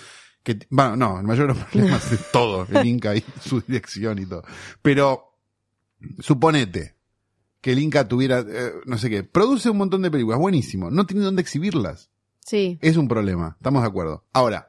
Que, 0.42 0.59
bueno, 0.70 0.96
no, 0.96 1.20
el 1.20 1.27
mayor 1.27 1.46
de 1.46 1.55
los 1.55 1.64
problemas 1.68 2.11
es 2.12 2.20
todo, 2.33 2.66
el 2.68 2.87
Inca 2.87 3.14
y 3.14 3.23
su 3.44 3.61
dirección 3.61 4.18
y 4.18 4.27
todo. 4.27 4.42
Pero, 4.83 5.37
suponete 6.18 6.96
que 7.61 7.73
el 7.73 7.79
Inca 7.79 8.09
tuviera, 8.09 8.40
eh, 8.40 8.73
no 8.87 8.96
sé 8.99 9.11
qué, 9.11 9.23
produce 9.23 9.68
un 9.70 9.77
montón 9.77 10.01
de 10.03 10.11
películas, 10.11 10.40
buenísimo, 10.40 10.90
no 10.90 11.07
tiene 11.07 11.23
dónde 11.25 11.42
exhibirlas. 11.42 12.11
Sí. 12.44 12.79
Es 12.83 12.96
un 12.96 13.09
problema, 13.09 13.57
estamos 13.59 13.83
de 13.83 13.88
acuerdo. 13.88 14.24
Ahora, 14.33 14.68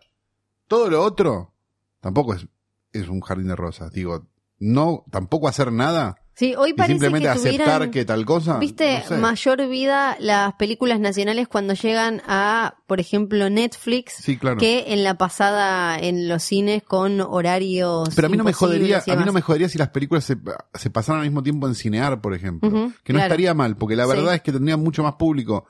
todo 0.68 0.90
lo 0.90 1.02
otro 1.04 1.54
tampoco 2.00 2.34
es, 2.34 2.48
es 2.94 3.08
un 3.10 3.22
jardín 3.22 3.48
de 3.48 3.56
rosas. 3.56 3.92
Digo, 3.92 4.28
no, 4.60 5.06
tampoco 5.12 5.48
hacer 5.48 5.72
nada 5.72 6.18
Sí, 6.34 6.56
hoy 6.58 6.70
y 6.70 6.74
parece 6.74 6.94
simplemente 6.94 7.26
que 7.28 7.32
aceptar 7.34 7.58
tuvieran, 7.66 7.92
que 7.92 8.06
tal 8.06 8.26
cosa. 8.26 8.58
viste, 8.58 9.00
no 9.00 9.06
sé. 9.06 9.18
mayor 9.18 9.68
vida 9.68 10.16
las 10.20 10.54
películas 10.54 11.00
nacionales 11.00 11.48
cuando 11.48 11.74
llegan 11.74 12.22
a, 12.26 12.78
por 12.88 13.00
ejemplo, 13.00 13.50
Netflix, 13.50 14.14
Sí, 14.14 14.38
claro. 14.38 14.58
que 14.58 14.94
en 14.94 15.04
la 15.04 15.16
pasada 15.18 16.00
en 16.00 16.30
los 16.30 16.42
cines 16.42 16.84
con 16.84 17.20
horarios 17.22 18.10
Pero 18.16 18.28
a 18.28 18.30
mí 18.30 18.38
no 18.38 18.44
me 18.46 18.54
jodería, 18.54 19.04
a 19.06 19.16
mí 19.16 19.24
no 19.26 19.34
me 19.34 19.42
jodería 19.42 19.68
si 19.70 19.78
las 19.78 19.90
películas 19.90 20.24
se, 20.24 20.38
se 20.74 20.90
pasaran 20.90 21.22
al 21.22 21.28
mismo 21.28 21.44
tiempo 21.44 21.68
en 21.68 21.76
cinear, 21.76 22.22
por 22.22 22.34
ejemplo. 22.34 22.70
Que 23.04 23.14
no 23.14 23.18
claro. 23.18 23.24
estaría 23.24 23.54
mal, 23.54 23.76
porque 23.78 23.96
la 23.98 24.06
Sí. 24.06 24.10
verdad 24.12 24.34
es 24.34 24.42
que 24.42 24.52
tendría 24.54 24.78
mucho 24.78 25.04
más 25.04 25.16
público 25.16 25.66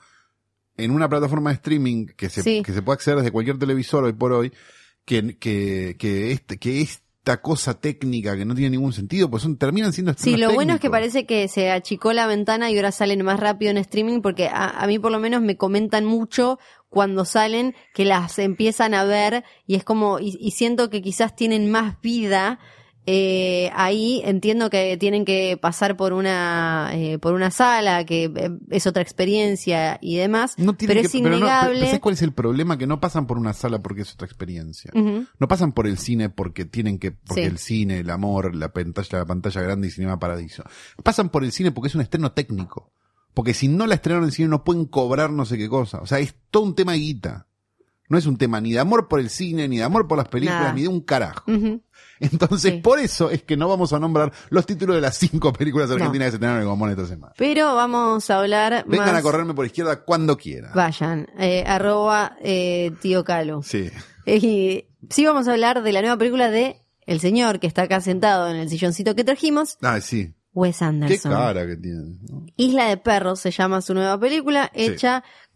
en 0.77 0.91
una 0.91 1.09
plataforma 1.09 1.49
de 1.51 1.55
streaming 1.55 2.07
que 2.15 2.29
se, 2.29 2.41
Sí. 2.43 2.63
que 2.63 2.73
se 2.73 2.81
puede 2.81 2.95
acceder 2.95 3.17
desde 3.19 3.31
cualquier 3.31 3.57
televisor 3.59 4.03
hoy 4.03 4.13
por 4.13 4.31
hoy, 4.33 4.51
que, 5.05 5.37
que, 5.37 5.95
que, 5.99 6.31
este, 6.31 6.57
que 6.57 6.81
esta 6.81 7.41
cosa 7.41 7.79
técnica 7.79 8.35
que 8.35 8.45
no 8.45 8.55
tiene 8.55 8.71
ningún 8.71 8.93
sentido, 8.93 9.29
pues 9.29 9.43
son, 9.43 9.57
terminan 9.57 9.93
siendo 9.93 10.13
Sí, 10.17 10.37
lo 10.37 10.53
bueno 10.53 10.73
es 10.73 10.79
que 10.79 10.87
técnicos. 10.89 10.91
parece 10.91 11.25
que 11.25 11.47
se 11.47 11.69
achicó 11.71 12.13
la 12.13 12.25
ventana 12.27 12.71
y 12.71 12.75
ahora 12.77 12.91
salen 12.91 13.23
más 13.23 13.39
rápido 13.39 13.71
en 13.71 13.77
streaming 13.77 14.21
porque 14.21 14.47
a, 14.47 14.69
a 14.69 14.87
mí 14.87 14.97
por 14.99 15.11
lo 15.11 15.19
menos 15.19 15.41
me 15.41 15.57
comentan 15.57 16.05
mucho 16.05 16.57
cuando 16.89 17.25
salen 17.25 17.75
que 17.93 18.05
las 18.05 18.37
empiezan 18.39 18.93
a 18.93 19.03
ver 19.03 19.43
y 19.67 19.75
es 19.75 19.83
como, 19.83 20.19
y, 20.19 20.37
y 20.39 20.51
siento 20.51 20.89
que 20.89 21.01
quizás 21.01 21.35
tienen 21.35 21.69
más 21.69 22.01
vida. 22.01 22.59
Eh, 23.07 23.71
ahí 23.73 24.21
entiendo 24.25 24.69
que 24.69 24.95
tienen 24.97 25.25
que 25.25 25.57
pasar 25.57 25.97
por 25.97 26.13
una 26.13 26.91
eh, 26.93 27.17
por 27.17 27.33
una 27.33 27.49
sala 27.49 28.05
que 28.05 28.25
eh, 28.25 28.51
es 28.69 28.85
otra 28.85 29.01
experiencia 29.01 29.97
y 30.01 30.17
demás 30.17 30.53
No 30.57 30.77
pero 30.77 30.93
que- 30.93 30.99
es 31.01 31.15
innegable 31.15 31.73
pero 31.79 31.85
¿sabes 31.87 31.99
cuál 31.99 32.13
es 32.13 32.21
el 32.21 32.31
problema? 32.33 32.77
Que 32.77 32.85
no 32.85 32.99
pasan 32.99 33.25
por 33.25 33.37
una 33.39 33.53
sala 33.53 33.79
porque 33.79 34.03
es 34.03 34.13
otra 34.13 34.27
experiencia. 34.27 34.91
No 34.93 35.47
pasan 35.47 35.71
por 35.71 35.87
el 35.87 35.97
cine 35.97 36.29
porque 36.29 36.65
tienen 36.65 36.99
que, 36.99 37.11
porque 37.11 37.41
Sí. 37.43 37.47
el 37.47 37.57
cine, 37.57 37.99
el 37.99 38.09
amor, 38.11 38.55
la 38.55 38.71
pantalla, 38.71 39.19
la 39.19 39.25
pantalla 39.25 39.61
grande 39.61 39.87
y 39.87 39.91
Cinema 39.91 40.19
Paradiso. 40.19 40.63
Pasan 41.03 41.29
por 41.29 41.43
el 41.43 41.51
cine 41.51 41.71
porque 41.71 41.87
es 41.87 41.95
un 41.95 42.01
estreno 42.01 42.31
técnico. 42.33 42.91
Porque 43.33 43.53
si 43.53 43.67
no 43.67 43.87
la 43.87 43.95
estrenaron 43.95 44.25
en 44.25 44.29
el 44.29 44.33
cine 44.33 44.47
no 44.49 44.63
pueden 44.63 44.85
cobrar 44.85 45.31
no 45.31 45.45
sé 45.45 45.57
qué 45.57 45.69
cosa. 45.69 45.99
O 46.01 46.05
sea, 46.05 46.19
es 46.19 46.35
todo 46.51 46.63
un 46.63 46.75
tema 46.75 46.91
de 46.91 46.99
guita. 46.99 47.47
No 48.11 48.17
es 48.17 48.25
un 48.27 48.37
tema 48.37 48.59
ni 48.61 48.73
de 48.73 48.79
amor 48.79 49.07
por 49.07 49.19
el 49.19 49.29
cine, 49.29 49.67
ni 49.67 49.77
de 49.77 49.83
amor 49.83 50.07
por 50.07 50.17
las 50.17 50.27
películas, 50.27 50.61
Nada. 50.61 50.73
ni 50.73 50.81
de 50.83 50.87
un 50.89 51.01
carajo. 51.01 51.43
Entonces, 52.19 52.73
Sí. 52.73 52.77
por 52.81 52.99
eso 52.99 53.29
es 53.31 53.41
que 53.43 53.57
no 53.57 53.67
vamos 53.67 53.93
a 53.93 53.99
nombrar 53.99 54.31
los 54.49 54.65
títulos 54.65 54.95
de 54.95 55.01
las 55.01 55.17
cinco 55.17 55.51
películas 55.53 55.89
No. 55.89 55.95
argentinas 55.95 56.27
que 56.27 56.31
se 56.31 56.35
estrenaron 56.35 56.57
en 56.57 56.63
el 56.63 56.67
Gomón 56.69 56.89
esta 56.91 57.07
semana. 57.07 57.33
pero 57.37 57.73
vamos 57.75 58.29
a 58.29 58.39
hablar 58.39 58.85
Vengan 58.87 59.07
más 59.07 59.15
a 59.17 59.21
correrme 59.21 59.53
por 59.53 59.65
izquierda 59.65 60.03
cuando 60.03 60.37
quieran. 60.37 60.71
vayan 60.75 61.27
eh, 61.39 61.63
arroba 61.65 62.35
eh, 62.43 62.91
tío 63.01 63.23
Calo 63.23 63.63
Sí. 63.63 63.89
Y 64.25 64.85
sí 65.09 65.25
vamos 65.25 65.47
a 65.47 65.53
hablar 65.53 65.81
de 65.81 65.91
la 65.91 66.01
nueva 66.01 66.17
película 66.17 66.49
de 66.51 66.77
El 67.07 67.19
señor 67.19 67.59
que 67.59 67.65
está 67.67 67.83
acá 67.83 67.99
sentado 68.01 68.47
en 68.49 68.57
el 68.57 68.69
silloncito 68.69 69.15
que 69.15 69.23
trajimos, 69.23 69.77
Ah, 69.81 69.99
sí. 70.01 70.35
Wes 70.53 70.77
Qué 70.79 70.85
Anderson. 70.85 71.31
cara 71.31 71.65
que 71.65 71.77
tiene. 71.77 72.17
¿no? 72.29 72.45
Isla 72.57 72.85
de 72.89 72.97
Perros 72.97 73.39
se 73.39 73.51
llama 73.51 73.81
su 73.81 73.93
nueva 73.95 74.19
película, 74.19 74.69
Sí. 74.75 74.81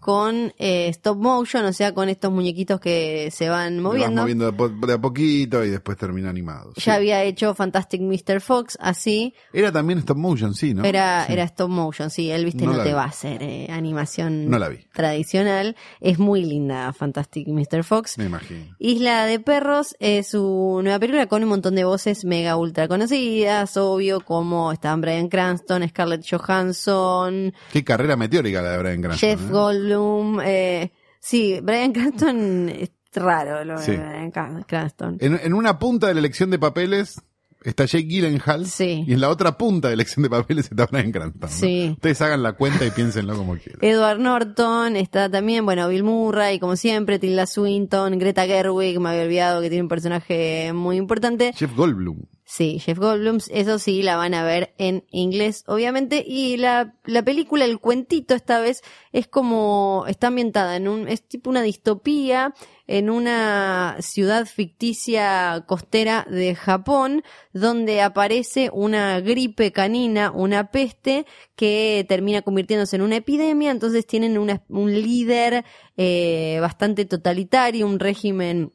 Con 0.06 0.54
eh, 0.60 0.88
stop 0.89 1.18
motion, 1.18 1.65
o 1.65 1.74
sea, 1.74 1.91
con 1.96 2.10
estos 2.10 2.32
muñequitos 2.32 2.80
que 2.80 3.32
se 3.32 3.50
van 3.50 3.78
Lo 3.78 3.89
vas 3.89 3.94
moviendo. 3.94 4.22
moviendo 4.22 4.46
de, 4.46 4.54
po- 4.54 4.70
de 4.70 4.94
a 4.94 5.00
poquito 5.02 5.65
y 5.65 5.72
después 5.72 5.98
termina 5.98 6.30
animado. 6.30 6.74
sí. 6.76 6.82
Ya 6.86 6.94
había 6.94 7.24
hecho 7.24 7.56
Fantastic 7.56 8.02
Mr. 8.02 8.39
Fox, 8.39 8.78
así. 8.80 9.34
Era 9.52 9.72
también 9.72 9.98
stop 9.98 10.18
motion, 10.18 10.54
sí, 10.54 10.76
¿no? 10.76 10.84
Era, 10.84 11.26
Sí. 11.26 11.34
era 11.34 11.44
stop 11.46 11.70
motion, 11.72 12.12
sí. 12.12 12.30
Él, 12.30 12.46
viste, 12.46 12.68
No 12.68 12.78
te 12.78 12.89
vi. 12.89 12.91
va 12.94 13.06
a 13.06 13.08
hacer 13.08 13.41
eh, 13.41 13.68
animación 13.72 14.48
No 14.48 14.60
la 14.60 14.70
vi. 14.70 14.86
tradicional. 14.94 15.76
Es 16.02 16.20
muy 16.20 16.44
linda 16.46 16.94
Fantastic 16.94 17.48
Mr. 17.48 17.84
Fox. 17.84 18.20
Me 18.20 18.26
imagino. 18.26 18.76
Isla 18.78 19.26
de 19.26 19.39
Perros 19.39 19.96
es 20.00 20.28
su 20.28 20.82
nueva 20.84 21.00
película 21.00 21.26
con 21.26 21.41
un 21.41 21.50
montón 21.50 21.74
de 21.74 21.84
voces 21.84 22.26
mega 22.26 22.58
ultra 22.58 22.88
conocidas, 22.88 23.76
obvio, 23.78 24.20
como 24.22 24.72
están 24.72 25.02
Brian 25.02 25.30
Cranston, 25.30 25.88
Scarlett 25.89 26.24
Johansson, 26.30 27.54
Qué 27.72 27.84
carrera 27.84 28.15
meteórica 28.15 28.62
la 28.62 28.72
de 28.74 28.78
Brian 28.78 29.02
Cranston. 29.02 29.30
Jeff 29.30 29.41
¿eh? 29.41 29.52
Goldblum. 29.52 29.94
Eh, 30.43 30.91
sí, 31.19 31.60
Brian 31.62 31.91
Cranston 31.93 32.69
es 32.69 32.91
raro 33.13 33.63
lo 33.63 33.79
de 33.79 33.86
Sí. 33.86 33.91
Brian 33.91 34.31
Cran- 34.31 34.65
Cranston. 34.65 35.17
En, 35.21 35.39
en 35.41 35.53
una 35.53 35.79
punta 35.79 36.08
de 36.08 36.13
la 36.13 36.19
elección 36.19 36.49
de 36.49 36.60
papeles 36.60 37.21
está 37.63 37.86
Jake 37.86 38.05
Gyllenhaal. 38.08 38.67
Sí. 38.67 39.03
Y 39.08 39.13
en 39.13 39.21
la 39.21 39.29
otra 39.29 39.58
punta 39.58 39.88
de 39.88 39.95
la 39.95 40.01
elección 40.03 40.21
de 40.23 40.29
papeles 40.29 40.65
está 40.69 40.86
Brian 40.86 41.12
Cranston. 41.12 41.41
¿no? 41.41 41.47
Sí. 41.47 41.89
Ustedes 41.93 42.21
hagan 42.21 42.43
la 42.43 42.53
cuenta 42.53 42.86
y 42.86 42.91
piénsenlo 42.91 43.36
como 43.36 43.53
quieran. 43.58 43.79
Edward 43.81 44.19
Norton, 44.19 44.95
está 44.97 45.29
también, 45.31 45.65
bueno, 45.65 45.88
Bill 45.88 46.03
Murray, 46.03 46.60
como 46.60 46.75
siempre, 46.75 47.17
Tilda 47.17 47.47
Swinton, 47.47 48.19
Greta 48.19 48.45
Gerwig, 48.45 48.99
me 48.99 49.10
había 49.10 49.23
olvidado 49.23 49.62
que 49.62 49.69
tiene 49.69 49.81
un 49.84 49.89
personaje 49.89 50.73
muy 50.73 50.97
importante. 50.97 51.53
Jeff 51.55 51.73
Goldblum. 51.75 52.19
Sí, 52.47 52.77
Jeff 52.77 52.99
Goldblum, 52.99 53.39
eso 53.49 53.79
sí, 53.79 54.03
la 54.03 54.17
van 54.17 54.36
a 54.36 54.43
ver 54.43 54.75
en 54.77 55.03
inglés, 55.10 55.63
obviamente. 55.65 56.23
Y 56.27 56.58
la, 56.58 56.93
la 57.03 57.23
película, 57.23 57.65
el 57.65 57.79
cuentito 57.79 58.36
esta 58.36 58.60
vez, 58.60 58.84
es 59.12 59.27
como, 59.27 60.05
está 60.08 60.27
ambientada 60.27 60.75
en 60.75 60.88
un, 60.88 61.08
es 61.08 61.27
tipo 61.27 61.49
una 61.49 61.63
distopía, 61.63 62.53
en 62.86 63.10
una 63.10 63.97
ciudad 63.99 64.45
ficticia 64.45 65.63
costera 65.67 66.27
de 66.29 66.53
Japón, 66.53 67.23
donde 67.51 68.01
aparece 68.03 68.69
una 68.71 69.19
gripe 69.21 69.71
canina, 69.71 70.29
una 70.29 70.69
peste, 70.69 71.25
que 71.55 72.05
termina 72.08 72.43
convirtiéndose 72.43 72.95
en 72.95 73.01
una 73.01 73.15
epidemia. 73.15 73.71
Entonces 73.71 74.05
tienen 74.05 74.38
una- 74.38 74.62
un 74.69 74.93
líder 74.93 75.65
eh, 75.97 76.60
bastante 76.62 77.05
totalitario, 77.05 77.88
un 77.88 77.99
régimen 77.99 78.71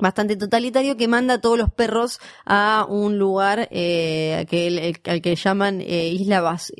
bastante 0.00 0.36
totalitario 0.36 0.96
que 0.96 1.08
manda 1.08 1.34
a 1.34 1.40
todos 1.40 1.58
los 1.58 1.70
perros 1.72 2.20
a 2.44 2.86
un 2.88 3.18
lugar 3.18 3.68
eh, 3.70 4.46
que 4.48 4.94
al 5.04 5.22
que 5.22 5.36
llaman 5.36 5.80
eh, 5.80 6.08
Isla 6.08 6.40
Bas 6.40 6.72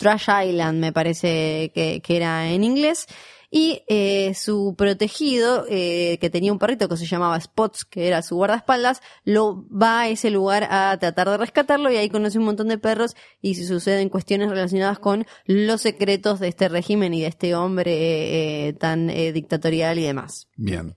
Trash 0.00 0.28
Island, 0.46 0.80
me 0.80 0.92
parece 0.92 1.70
que, 1.74 2.00
que 2.00 2.16
era 2.16 2.50
en 2.50 2.64
inglés. 2.64 3.06
Y 3.52 3.82
eh, 3.88 4.32
su 4.34 4.76
protegido, 4.78 5.66
eh, 5.68 6.18
que 6.20 6.30
tenía 6.30 6.52
un 6.52 6.60
perrito 6.60 6.88
que 6.88 6.96
se 6.96 7.04
llamaba 7.04 7.40
Spots, 7.40 7.84
que 7.84 8.06
era 8.06 8.22
su 8.22 8.36
guardaespaldas, 8.36 9.02
lo 9.24 9.66
va 9.68 10.02
a 10.02 10.08
ese 10.08 10.30
lugar 10.30 10.68
a 10.70 10.96
tratar 11.00 11.28
de 11.28 11.36
rescatarlo 11.36 11.90
y 11.90 11.96
ahí 11.96 12.08
conoce 12.08 12.38
un 12.38 12.44
montón 12.44 12.68
de 12.68 12.78
perros 12.78 13.16
y 13.42 13.56
se 13.56 13.66
suceden 13.66 14.08
cuestiones 14.08 14.50
relacionadas 14.50 15.00
con 15.00 15.26
los 15.46 15.80
secretos 15.80 16.38
de 16.38 16.46
este 16.46 16.68
régimen 16.68 17.12
y 17.12 17.22
de 17.22 17.26
este 17.26 17.56
hombre 17.56 17.92
eh, 17.92 18.68
eh, 18.68 18.72
tan 18.74 19.10
eh, 19.10 19.32
dictatorial 19.32 19.98
y 19.98 20.04
demás. 20.04 20.48
Bien. 20.54 20.94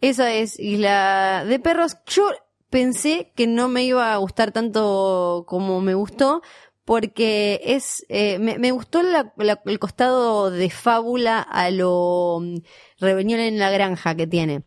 Esa 0.00 0.32
es 0.32 0.58
Isla 0.58 1.44
de 1.46 1.58
Perros. 1.58 1.96
Yo 2.06 2.30
pensé 2.70 3.32
que 3.36 3.46
no 3.46 3.68
me 3.68 3.84
iba 3.84 4.12
a 4.12 4.16
gustar 4.18 4.52
tanto 4.52 5.44
como 5.46 5.80
me 5.80 5.94
gustó, 5.94 6.42
porque 6.84 7.60
es 7.64 8.04
eh, 8.08 8.38
me, 8.38 8.58
me 8.58 8.70
gustó 8.72 9.02
la- 9.02 9.32
el 9.64 9.78
costado 9.78 10.50
de 10.50 10.68
fábula 10.70 11.40
a 11.40 11.70
lo 11.70 12.38
mm, 12.42 12.56
Rebelión 12.98 13.40
en 13.40 13.58
la 13.58 13.70
granja 13.70 14.14
que 14.14 14.26
tiene. 14.26 14.62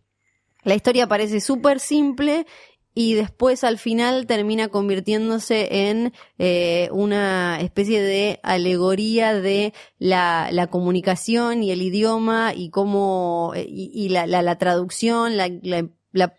La 0.64 0.76
historia 0.76 1.08
parece 1.08 1.40
súper 1.42 1.80
simple 1.80 2.46
y 3.00 3.14
después 3.14 3.64
al 3.64 3.78
final 3.78 4.26
termina 4.26 4.70
convirtiéndose 4.70 5.90
en 5.90 6.14
eh, 6.40 6.90
una 6.92 7.60
especie 7.62 8.02
de 8.02 8.40
alegoría 8.42 9.36
de 9.36 9.72
la, 10.00 10.50
la 10.52 10.66
comunicación 10.66 11.62
y 11.62 11.70
el 11.70 11.84
idioma 11.84 12.54
y 12.56 12.72
cómo 12.72 13.52
eh, 13.56 13.68
y, 13.70 13.92
y 13.94 14.10
la, 14.10 14.26
la, 14.26 14.42
la 14.42 14.58
traducción, 14.58 15.38
la, 15.38 15.48
la- 15.62 15.88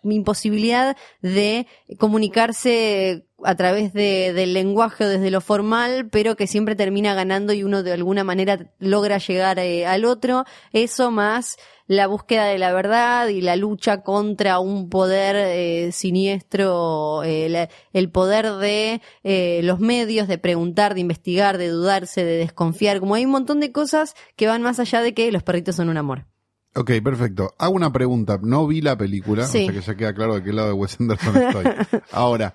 imposibilidad 0.03 0.97
de 1.23 1.69
comunicarse 1.99 3.27
a 3.45 3.55
través 3.55 3.93
de, 3.93 4.33
del 4.33 4.53
lenguaje 4.53 5.05
o 5.05 5.09
desde 5.09 5.31
lo 5.31 5.41
formal, 5.41 6.09
pero 6.11 6.35
que 6.35 6.49
siempre 6.49 6.75
termina 6.75 7.15
ganando 7.15 7.53
y 7.53 7.63
uno 7.63 7.85
de 7.85 7.93
alguna 7.93 8.25
manera 8.25 8.73
logra 8.81 9.19
llegar 9.19 9.61
eh, 9.61 9.87
al 9.87 10.05
otro. 10.05 10.45
Eso 10.73 11.13
más 11.13 11.57
la 11.89 12.07
búsqueda 12.07 12.45
de 12.45 12.59
la 12.59 12.73
verdad 12.73 13.27
y 13.29 13.41
la 13.41 13.57
lucha 13.57 14.03
contra 14.03 14.61
un 14.61 14.89
poder 14.91 15.35
eh, 15.37 15.91
siniestro, 15.91 17.23
eh, 17.25 17.49
la- 17.49 17.69
el 17.93 18.11
poder 18.11 18.53
de 18.57 19.01
eh, 19.25 19.61
los 19.65 19.81
medios, 19.81 20.29
de 20.29 20.39
preguntar, 20.39 20.95
de 20.95 21.01
investigar, 21.01 21.59
de 21.59 21.69
dudarse, 21.69 22.25
de 22.25 22.37
desconfiar. 22.37 23.01
Como 23.01 23.15
hay 23.15 23.25
un 23.25 23.31
montón 23.33 23.59
de 23.59 23.73
cosas 23.73 24.15
que 24.37 24.47
van 24.47 24.63
más 24.63 24.79
allá 24.79 25.01
de 25.03 25.15
que 25.15 25.33
los 25.33 25.43
perritos 25.43 25.77
son 25.77 25.89
un 25.89 25.97
amor. 25.97 26.27
Ok, 26.75 26.93
perfecto. 27.03 27.55
Hago 27.59 27.73
una 27.75 27.91
pregunta. 27.93 28.39
No 28.43 28.67
vi 28.67 28.83
la 28.83 28.97
película, 28.97 29.47
Sí. 29.47 29.63
o 29.63 29.73
sea 29.73 29.73
que 29.73 29.81
ya 29.87 29.97
queda 29.97 30.15
claro 30.15 30.35
de 30.37 30.45
qué 30.45 30.53
lado 30.53 30.69
de 30.69 30.75
Wes 30.75 30.97
Anderson 31.01 31.37
estoy. 31.39 31.65
Ahora, 32.13 32.55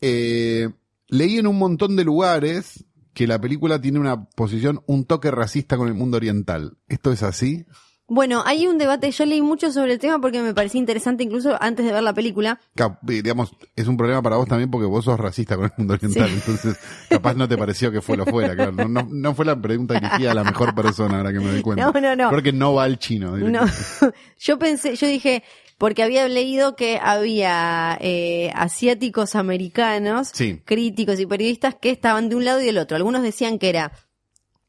leí 0.00 1.38
en 1.38 1.46
un 1.46 1.58
montón 1.58 1.96
de 1.96 2.04
lugares 2.04 2.84
que 3.14 3.26
la 3.26 3.40
película 3.40 3.80
tiene 3.80 3.98
una 4.00 4.24
posición, 4.24 4.82
un 4.86 5.04
toque 5.04 5.30
racista 5.30 5.76
con 5.76 5.88
el 5.88 5.94
mundo 5.94 6.16
oriental. 6.16 6.78
¿Esto 6.88 7.12
es 7.12 7.22
así? 7.22 7.64
Bueno, 8.08 8.42
hay 8.44 8.66
un 8.66 8.76
debate, 8.78 9.10
yo 9.10 9.24
leí 9.24 9.40
mucho 9.40 9.72
sobre 9.72 9.92
el 9.94 9.98
tema 9.98 10.20
porque 10.20 10.42
me 10.42 10.52
parecía 10.52 10.78
interesante 10.78 11.22
incluso 11.24 11.56
antes 11.62 11.86
de 11.86 11.92
ver 11.92 12.02
la 12.02 12.12
película. 12.12 12.60
Cap- 12.74 12.98
eh, 13.08 13.22
digamos, 13.22 13.52
es 13.74 13.86
un 13.86 13.96
problema 13.96 14.20
para 14.20 14.36
vos 14.36 14.46
también 14.48 14.70
porque 14.70 14.86
vos 14.86 15.04
sos 15.04 15.18
racista 15.18 15.56
con 15.56 15.66
el 15.66 15.72
mundo 15.78 15.94
oriental, 15.94 16.28
Sí. 16.28 16.34
entonces 16.34 16.76
capaz 17.08 17.34
no 17.34 17.48
te 17.48 17.56
pareció 17.56 17.90
que 17.90 18.02
fue 18.02 18.16
lo 18.18 18.26
fuera, 18.26 18.54
claro. 18.54 18.72
No, 18.72 18.86
no, 18.88 19.08
no 19.10 19.34
fue 19.34 19.44
la 19.46 19.58
pregunta 19.60 19.94
dirigida 19.94 20.32
a 20.32 20.34
la 20.34 20.44
mejor 20.44 20.74
persona, 20.74 21.18
ahora 21.18 21.32
que 21.32 21.38
me 21.38 21.52
doy 21.52 21.62
cuenta. 21.62 21.90
No, 21.90 22.00
no, 22.00 22.14
no. 22.16 22.28
Porque 22.30 22.52
no 22.52 22.74
va 22.74 22.84
al 22.84 22.98
chino. 22.98 23.36
No, 23.38 23.60
yo 24.38 24.58
pensé, 24.58 24.94
yo 24.96 25.06
dije, 25.06 25.42
porque 25.78 26.02
había 26.02 26.28
leído 26.28 26.76
que 26.76 26.98
había 27.02 27.96
eh, 28.00 28.50
asiáticos 28.54 29.34
americanos, 29.36 30.30
Sí. 30.34 30.60
críticos 30.66 31.18
y 31.18 31.26
periodistas 31.26 31.76
que 31.80 31.90
estaban 31.90 32.28
de 32.28 32.36
un 32.36 32.44
lado 32.44 32.60
y 32.60 32.66
del 32.66 32.78
otro. 32.78 32.96
Algunos 32.96 33.22
decían 33.22 33.58
que 33.58 33.68
era 33.70 33.92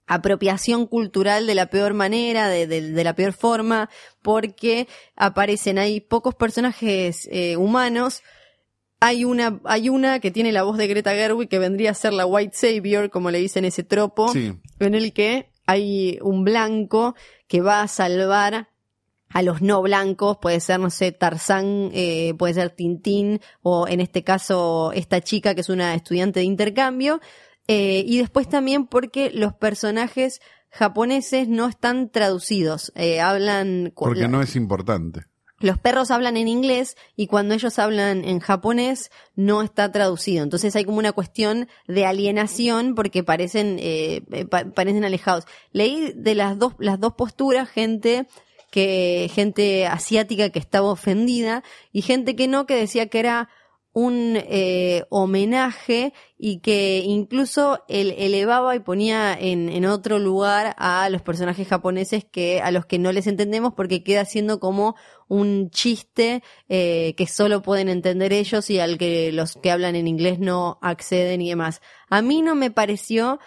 apropiación 0.07 0.85
cultural 0.87 1.47
de 1.47 1.55
la 1.55 1.67
peor 1.67 1.93
manera, 1.93 2.49
de, 2.49 2.67
de- 2.67 2.91
de 2.91 3.03
la 3.03 3.15
peor 3.15 3.33
forma, 3.33 3.89
porque 4.21 4.87
aparecen, 5.15 5.77
hay 5.79 6.01
pocos 6.01 6.35
personajes 6.35 7.27
eh, 7.31 7.55
humanos. 7.57 8.21
Hay 8.99 9.25
una, 9.25 9.59
hay 9.65 9.89
una 9.89 10.19
que 10.19 10.31
tiene 10.31 10.51
la 10.53 10.63
voz 10.63 10.77
de 10.77 10.87
Greta 10.87 11.11
Gerwig 11.11 11.49
que 11.49 11.59
vendría 11.59 11.91
a 11.91 11.93
ser 11.93 12.13
la 12.13 12.25
White 12.25 12.55
Savior, 12.55 13.09
como 13.09 13.31
le 13.31 13.39
dicen 13.39 13.65
ese 13.65 13.83
tropo 13.83 14.29
Sí. 14.29 14.53
en 14.79 14.95
el 14.95 15.11
que 15.13 15.49
hay 15.65 16.19
un 16.21 16.43
blanco 16.45 17.15
que 17.47 17.61
va 17.61 17.81
a 17.81 17.87
salvar 17.87 18.69
a 19.29 19.41
los 19.41 19.61
no 19.61 19.81
blancos, 19.81 20.37
puede 20.41 20.59
ser, 20.59 20.79
no 20.79 20.89
sé, 20.89 21.11
Tarzán, 21.11 21.89
eh, 21.93 22.33
puede 22.37 22.53
ser 22.53 22.69
Tintín, 22.69 23.41
o 23.61 23.87
en 23.87 23.99
este 23.99 24.23
caso 24.23 24.91
esta 24.93 25.21
chica 25.21 25.55
que 25.55 25.61
es 25.61 25.69
una 25.69 25.95
estudiante 25.95 26.39
de 26.41 26.45
intercambio, 26.45 27.19
eh, 27.67 28.04
y 28.06 28.17
después 28.17 28.47
también 28.49 28.86
porque 28.88 29.32
los 29.34 29.54
personajes 29.54 30.41
japoneses 30.69 31.47
no 31.47 31.67
están 31.67 32.10
traducidos, 32.10 32.91
eh, 32.95 33.21
hablan... 33.21 33.93
Porque 33.95 34.28
no 34.28 34.41
es 34.41 34.56
importante. 34.56 35.26
los 35.60 35.78
perros 35.78 36.10
hablan 36.12 36.36
en 36.36 36.47
inglés 36.47 36.97
y 37.15 37.28
cuando 37.28 37.54
ellos 37.54 37.78
hablan 37.80 38.26
en 38.26 38.39
japonés 38.39 39.12
no 39.36 39.62
está 39.62 39.91
traducido. 39.91 40.43
Entonces 40.43 40.76
hay 40.76 40.84
como 40.84 40.97
una 40.97 41.12
cuestión 41.13 41.67
de 41.88 42.06
alienación 42.06 42.95
porque 42.95 43.23
parecen, 43.23 43.78
eh, 43.80 44.23
eh, 44.32 44.45
pa- 44.45 44.65
parecen 44.65 45.06
alejados. 45.06 45.45
Leí 45.71 46.12
de 46.15 46.36
las 46.36 46.58
dos, 46.60 46.73
las 46.80 46.99
dos 46.99 47.13
posturas, 47.13 47.69
gente 47.69 48.28
que, 48.71 49.30
gente 49.34 49.86
asiática 49.86 50.49
que 50.49 50.60
estaba 50.60 50.89
ofendida 50.91 51.63
y 51.91 52.02
gente 52.02 52.36
que 52.36 52.47
no, 52.47 52.65
que 52.65 52.76
decía 52.76 53.08
que 53.08 53.19
era 53.19 53.47
un 53.93 54.38
eh, 54.38 55.06
homenaje 55.10 56.13
y 56.38 56.60
que 56.60 57.03
incluso 57.06 57.84
él 57.88 58.15
elevaba 58.17 58.75
y 58.75 58.79
ponía 58.79 59.38
en, 59.39 59.69
en 59.69 59.86
otro 59.86 60.17
lugar 60.17 60.75
a 60.79 61.08
los 61.10 61.21
personajes 61.21 61.67
japoneses 61.67 62.25
que 62.25 62.60
a 62.60 62.71
los 62.71 62.88
que 62.88 62.97
no 62.97 63.12
les 63.12 63.27
entendemos 63.27 63.73
porque 63.75 64.03
queda 64.03 64.25
siendo 64.25 64.60
como 64.60 64.95
un 65.27 65.69
chiste 65.69 66.41
eh, 66.69 67.13
que 67.15 67.27
solo 67.27 67.62
pueden 67.62 67.88
entender 67.88 68.34
ellos 68.34 68.69
y 68.71 68.79
al 68.79 68.97
que 68.97 69.32
los 69.32 69.53
que 69.56 69.71
hablan 69.71 69.95
en 69.95 70.08
inglés 70.08 70.39
no 70.39 70.79
acceden 70.82 71.41
y 71.41 71.49
demás. 71.49 71.82
A 72.10 72.23
mí 72.23 72.41
no 72.41 72.56
me 72.56 72.71
pareció 72.71 73.39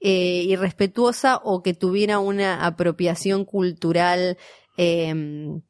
eh, 0.00 0.44
irrespetuosa 0.46 1.40
o 1.42 1.62
que 1.62 1.72
tuviera 1.72 2.18
una 2.18 2.64
apropiación 2.66 3.46
cultural 3.46 4.36
eh, 4.76 5.60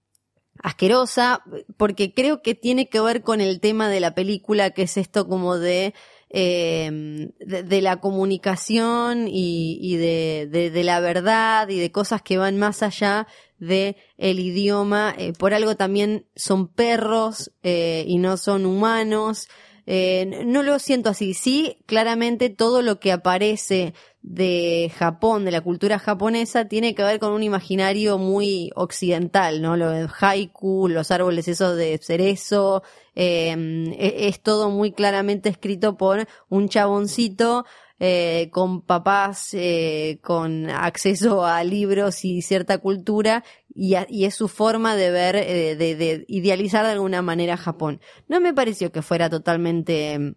asquerosa, 0.62 1.42
porque 1.76 2.14
creo 2.14 2.42
que 2.42 2.54
tiene 2.54 2.88
que 2.88 3.00
ver 3.00 3.22
con 3.22 3.40
el 3.40 3.60
tema 3.60 3.88
de 3.88 4.00
la 4.00 4.14
película, 4.14 4.70
que 4.70 4.82
es 4.82 4.96
esto 4.96 5.28
como 5.28 5.58
de, 5.58 5.94
eh, 6.30 7.30
de, 7.38 7.82
la 7.82 8.00
comunicación 8.00 9.28
y, 9.28 9.78
y 9.80 9.96
de, 9.96 10.48
de, 10.50 10.70
de 10.70 10.84
la 10.84 11.00
verdad 11.00 11.68
y 11.68 11.78
de 11.78 11.90
cosas 11.90 12.22
que 12.22 12.38
van 12.38 12.58
más 12.58 12.82
allá 12.82 13.26
de 13.58 13.96
el 14.16 14.38
idioma. 14.38 15.14
Eh, 15.16 15.32
por 15.32 15.54
algo 15.54 15.76
también 15.76 16.26
son 16.36 16.68
perros 16.68 17.52
eh, 17.62 18.04
y 18.06 18.18
no 18.18 18.36
son 18.36 18.66
humanos. 18.66 19.48
Eh, 19.90 20.42
no 20.44 20.62
lo 20.62 20.78
siento 20.78 21.08
así. 21.08 21.32
Sí, 21.32 21.78
claramente 21.86 22.50
todo 22.50 22.82
lo 22.82 23.00
que 23.00 23.10
aparece 23.10 23.94
de 24.20 24.92
Japón, 24.94 25.46
de 25.46 25.50
la 25.50 25.62
cultura 25.62 25.98
japonesa, 25.98 26.66
tiene 26.68 26.94
que 26.94 27.02
ver 27.02 27.18
con 27.18 27.32
un 27.32 27.42
imaginario 27.42 28.18
muy 28.18 28.70
occidental, 28.76 29.62
¿no? 29.62 29.78
Lo 29.78 29.90
de 29.90 30.06
haiku, 30.20 30.88
los 30.88 31.10
árboles 31.10 31.48
esos 31.48 31.74
de 31.78 31.98
cerezo, 32.02 32.82
eh, 33.14 33.56
e- 33.98 34.28
es 34.28 34.42
todo 34.42 34.68
muy 34.68 34.92
claramente 34.92 35.48
escrito 35.48 35.96
por 35.96 36.28
un 36.50 36.68
chaboncito 36.68 37.64
eh, 37.98 38.50
con 38.52 38.82
papás 38.82 39.48
eh, 39.54 40.18
con 40.22 40.68
acceso 40.70 41.44
a 41.46 41.64
libros 41.64 42.24
y 42.24 42.42
cierta 42.42 42.78
cultura 42.78 43.42
y, 43.80 43.94
a- 43.94 44.06
y 44.10 44.24
es 44.24 44.34
su 44.34 44.48
forma 44.48 44.96
de 44.96 45.10
ver, 45.10 45.36
eh, 45.36 45.76
de, 45.76 45.94
de 45.94 46.24
idealizar 46.28 46.84
de 46.84 46.92
alguna 46.92 47.22
manera 47.22 47.56
Japón. 47.56 48.00
No 48.26 48.40
me 48.40 48.52
pareció 48.52 48.90
que 48.90 49.02
fuera 49.02 49.30
totalmente 49.30 50.14
eh, 50.14 50.34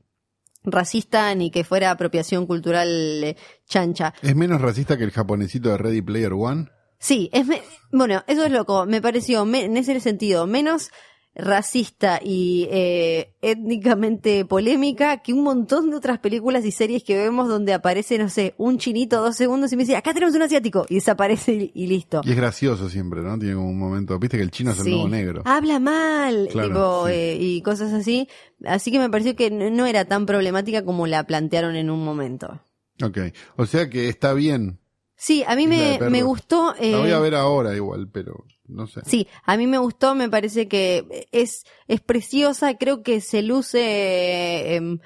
racista 0.63 1.33
ni 1.35 1.49
que 1.51 1.63
fuera 1.63 1.91
apropiación 1.91 2.45
cultural 2.45 2.87
eh, 3.23 3.35
chancha. 3.67 4.13
¿Es 4.21 4.35
menos 4.35 4.61
racista 4.61 4.97
que 4.97 5.03
el 5.03 5.11
japonesito 5.11 5.69
de 5.69 5.77
Ready 5.77 6.01
Player 6.01 6.33
One? 6.33 6.67
Sí, 6.99 7.29
es 7.33 7.47
me- 7.47 7.63
bueno, 7.91 8.23
eso 8.27 8.45
es 8.45 8.51
loco. 8.51 8.85
Me 8.85 9.01
pareció 9.01 9.43
me- 9.45 9.65
en 9.65 9.75
ese 9.77 9.99
sentido 9.99 10.45
menos 10.45 10.91
racista 11.33 12.19
y 12.23 12.67
eh, 12.71 13.33
étnicamente 13.41 14.43
polémica 14.45 15.17
que 15.21 15.33
un 15.33 15.43
montón 15.43 15.89
de 15.89 15.95
otras 15.95 16.19
películas 16.19 16.65
y 16.65 16.71
series 16.71 17.03
que 17.03 17.17
vemos 17.17 17.47
donde 17.47 17.73
aparece, 17.73 18.17
no 18.17 18.29
sé, 18.29 18.53
un 18.57 18.77
chinito 18.77 19.21
dos 19.21 19.37
segundos 19.37 19.71
y 19.71 19.77
me 19.77 19.83
dice, 19.83 19.95
acá 19.95 20.13
tenemos 20.13 20.35
un 20.35 20.41
asiático 20.41 20.85
y 20.89 20.95
desaparece 20.95 21.53
y, 21.53 21.71
y 21.73 21.87
listo. 21.87 22.21
Y 22.25 22.31
es 22.31 22.35
gracioso 22.35 22.89
siempre, 22.89 23.21
¿no? 23.21 23.39
Tiene 23.39 23.55
como 23.55 23.69
un 23.69 23.79
momento. 23.79 24.19
Viste 24.19 24.37
que 24.37 24.43
el 24.43 24.51
chino 24.51 24.71
es 24.71 24.79
el 24.79 24.91
nuevo 24.91 25.07
negro. 25.07 25.41
Habla 25.45 25.79
mal, 25.79 26.49
Claro, 26.51 26.67
tipo, 26.67 27.07
sí. 27.07 27.13
eh, 27.13 27.37
y 27.39 27.61
cosas 27.61 27.93
así. 27.93 28.27
Así 28.65 28.91
que 28.91 28.99
me 28.99 29.09
pareció 29.09 29.35
que 29.35 29.49
no 29.51 29.85
era 29.85 30.05
tan 30.05 30.25
problemática 30.25 30.83
como 30.83 31.07
la 31.07 31.23
plantearon 31.25 31.75
en 31.75 31.89
un 31.89 32.03
momento. 32.03 32.61
Ok. 33.01 33.17
O 33.55 33.65
sea 33.65 33.89
que 33.89 34.09
está 34.09 34.33
bien. 34.33 34.79
Sí, 35.15 35.43
a 35.47 35.55
mí 35.55 35.67
me, 35.67 35.99
me 36.09 36.23
gustó. 36.23 36.73
La 36.79 36.97
voy 36.97 37.09
eh, 37.09 37.13
a 37.13 37.19
ver 37.19 37.35
ahora 37.35 37.75
igual, 37.75 38.09
pero 38.11 38.43
no 38.71 38.87
sé. 38.87 39.01
Sí, 39.05 39.27
a 39.43 39.57
mí 39.57 39.67
me 39.67 39.77
gustó, 39.77 40.15
me 40.15 40.29
parece 40.29 40.67
que 40.67 41.27
es, 41.31 41.63
es 41.87 42.01
preciosa, 42.01 42.77
creo 42.77 43.03
que 43.03 43.21
se 43.21 43.41
luce 43.41 44.75
em, 44.75 44.99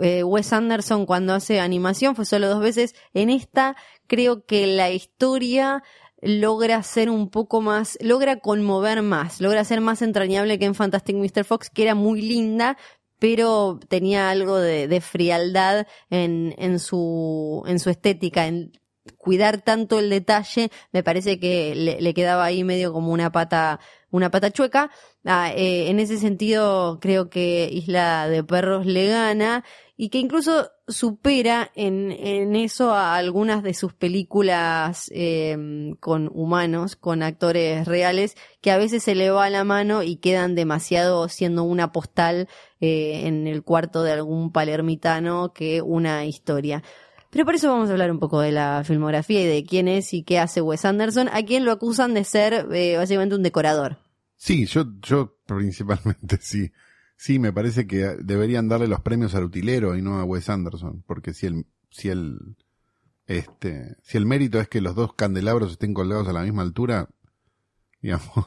eh, 0.00 0.22
Wes 0.22 0.52
Anderson 0.52 1.06
cuando 1.06 1.34
hace 1.34 1.60
animación, 1.60 2.14
fue 2.16 2.24
solo 2.24 2.48
dos 2.48 2.60
veces. 2.60 2.94
En 3.14 3.30
esta 3.30 3.76
creo 4.06 4.44
que 4.46 4.66
la 4.66 4.90
historia 4.90 5.82
logra 6.20 6.82
ser 6.82 7.10
un 7.10 7.30
poco 7.30 7.60
más, 7.60 7.98
logra 8.00 8.40
conmover 8.40 9.02
más, 9.02 9.40
logra 9.40 9.64
ser 9.64 9.80
más 9.80 10.02
entrañable 10.02 10.58
que 10.58 10.64
en 10.64 10.74
Fantastic 10.74 11.16
Mr. 11.16 11.44
Fox, 11.44 11.70
que 11.70 11.82
era 11.82 11.94
muy 11.94 12.22
linda, 12.22 12.76
pero 13.18 13.78
tenía 13.88 14.30
algo 14.30 14.58
de, 14.58 14.88
de 14.88 15.00
frialdad 15.00 15.86
en, 16.10 16.54
en 16.58 16.78
su, 16.78 17.62
en 17.66 17.78
su 17.78 17.90
estética, 17.90 18.46
en 18.46 18.72
cuidar 19.16 19.62
tanto 19.62 19.98
el 19.98 20.10
detalle, 20.10 20.70
me 20.92 21.02
parece 21.02 21.38
que 21.40 21.74
le, 21.74 22.14
quedaba 22.14 22.44
ahí 22.44 22.64
medio 22.64 22.92
como 22.92 23.12
una 23.12 23.32
pata, 23.32 23.80
una 24.10 24.30
pata 24.30 24.50
chueca. 24.50 24.90
Ah, 25.24 25.52
eh, 25.54 25.90
en 25.90 26.00
ese 26.00 26.18
sentido, 26.18 26.98
creo 27.00 27.28
que 27.30 27.68
Isla 27.70 28.28
de 28.28 28.44
Perros 28.44 28.86
le 28.86 29.08
gana 29.08 29.64
y 29.96 30.10
que 30.10 30.18
incluso 30.18 30.70
supera 30.86 31.70
en, 31.74 32.12
en 32.12 32.54
eso 32.54 32.92
a 32.92 33.16
algunas 33.16 33.64
de 33.64 33.74
sus 33.74 33.92
películas 33.94 35.10
eh, 35.12 35.56
con 35.98 36.30
humanos, 36.32 36.94
con 36.94 37.22
actores 37.24 37.86
reales, 37.86 38.36
que 38.60 38.70
a 38.70 38.78
veces 38.78 39.02
se 39.02 39.16
le 39.16 39.30
va 39.30 39.50
la 39.50 39.64
mano 39.64 40.04
y 40.04 40.16
quedan 40.16 40.54
demasiado 40.54 41.28
siendo 41.28 41.64
una 41.64 41.90
postal 41.90 42.48
eh, 42.80 43.26
en 43.26 43.48
el 43.48 43.64
cuarto 43.64 44.04
de 44.04 44.12
algún 44.12 44.52
palermitano 44.52 45.52
que 45.52 45.82
una 45.82 46.24
historia. 46.24 46.84
Pero 47.30 47.44
por 47.44 47.54
eso 47.54 47.70
vamos 47.70 47.88
a 47.88 47.92
hablar 47.92 48.10
un 48.10 48.18
poco 48.18 48.40
de 48.40 48.52
la 48.52 48.82
filmografía 48.84 49.42
y 49.42 49.46
de 49.46 49.64
quién 49.64 49.86
es 49.86 50.14
y 50.14 50.22
qué 50.22 50.38
hace 50.38 50.62
Wes 50.62 50.84
Anderson, 50.84 51.28
a 51.28 51.42
quien 51.42 51.64
lo 51.64 51.72
acusan 51.72 52.14
de 52.14 52.24
ser 52.24 52.66
eh, 52.72 52.96
básicamente 52.96 53.34
un 53.34 53.42
decorador. 53.42 53.98
Sí, 54.36 54.66
yo, 54.66 54.86
yo 55.02 55.36
principalmente 55.46 56.38
sí. 56.40 56.72
Sí, 57.16 57.40
me 57.40 57.52
parece 57.52 57.86
que 57.88 58.16
deberían 58.20 58.68
darle 58.68 58.86
los 58.86 59.00
premios 59.00 59.34
al 59.34 59.42
utilero 59.42 59.96
y 59.96 60.02
no 60.02 60.20
a 60.20 60.24
Wes 60.24 60.48
Anderson, 60.48 61.02
porque 61.04 61.34
si 61.34 61.46
el, 61.46 61.66
si 61.90 62.10
el, 62.10 62.56
este, 63.26 63.96
si 64.02 64.16
el 64.16 64.24
mérito 64.24 64.60
es 64.60 64.68
que 64.68 64.80
los 64.80 64.94
dos 64.94 65.14
candelabros 65.14 65.72
estén 65.72 65.94
colgados 65.94 66.28
a 66.28 66.32
la 66.32 66.42
misma 66.42 66.62
altura, 66.62 67.08
digamos, 68.02 68.46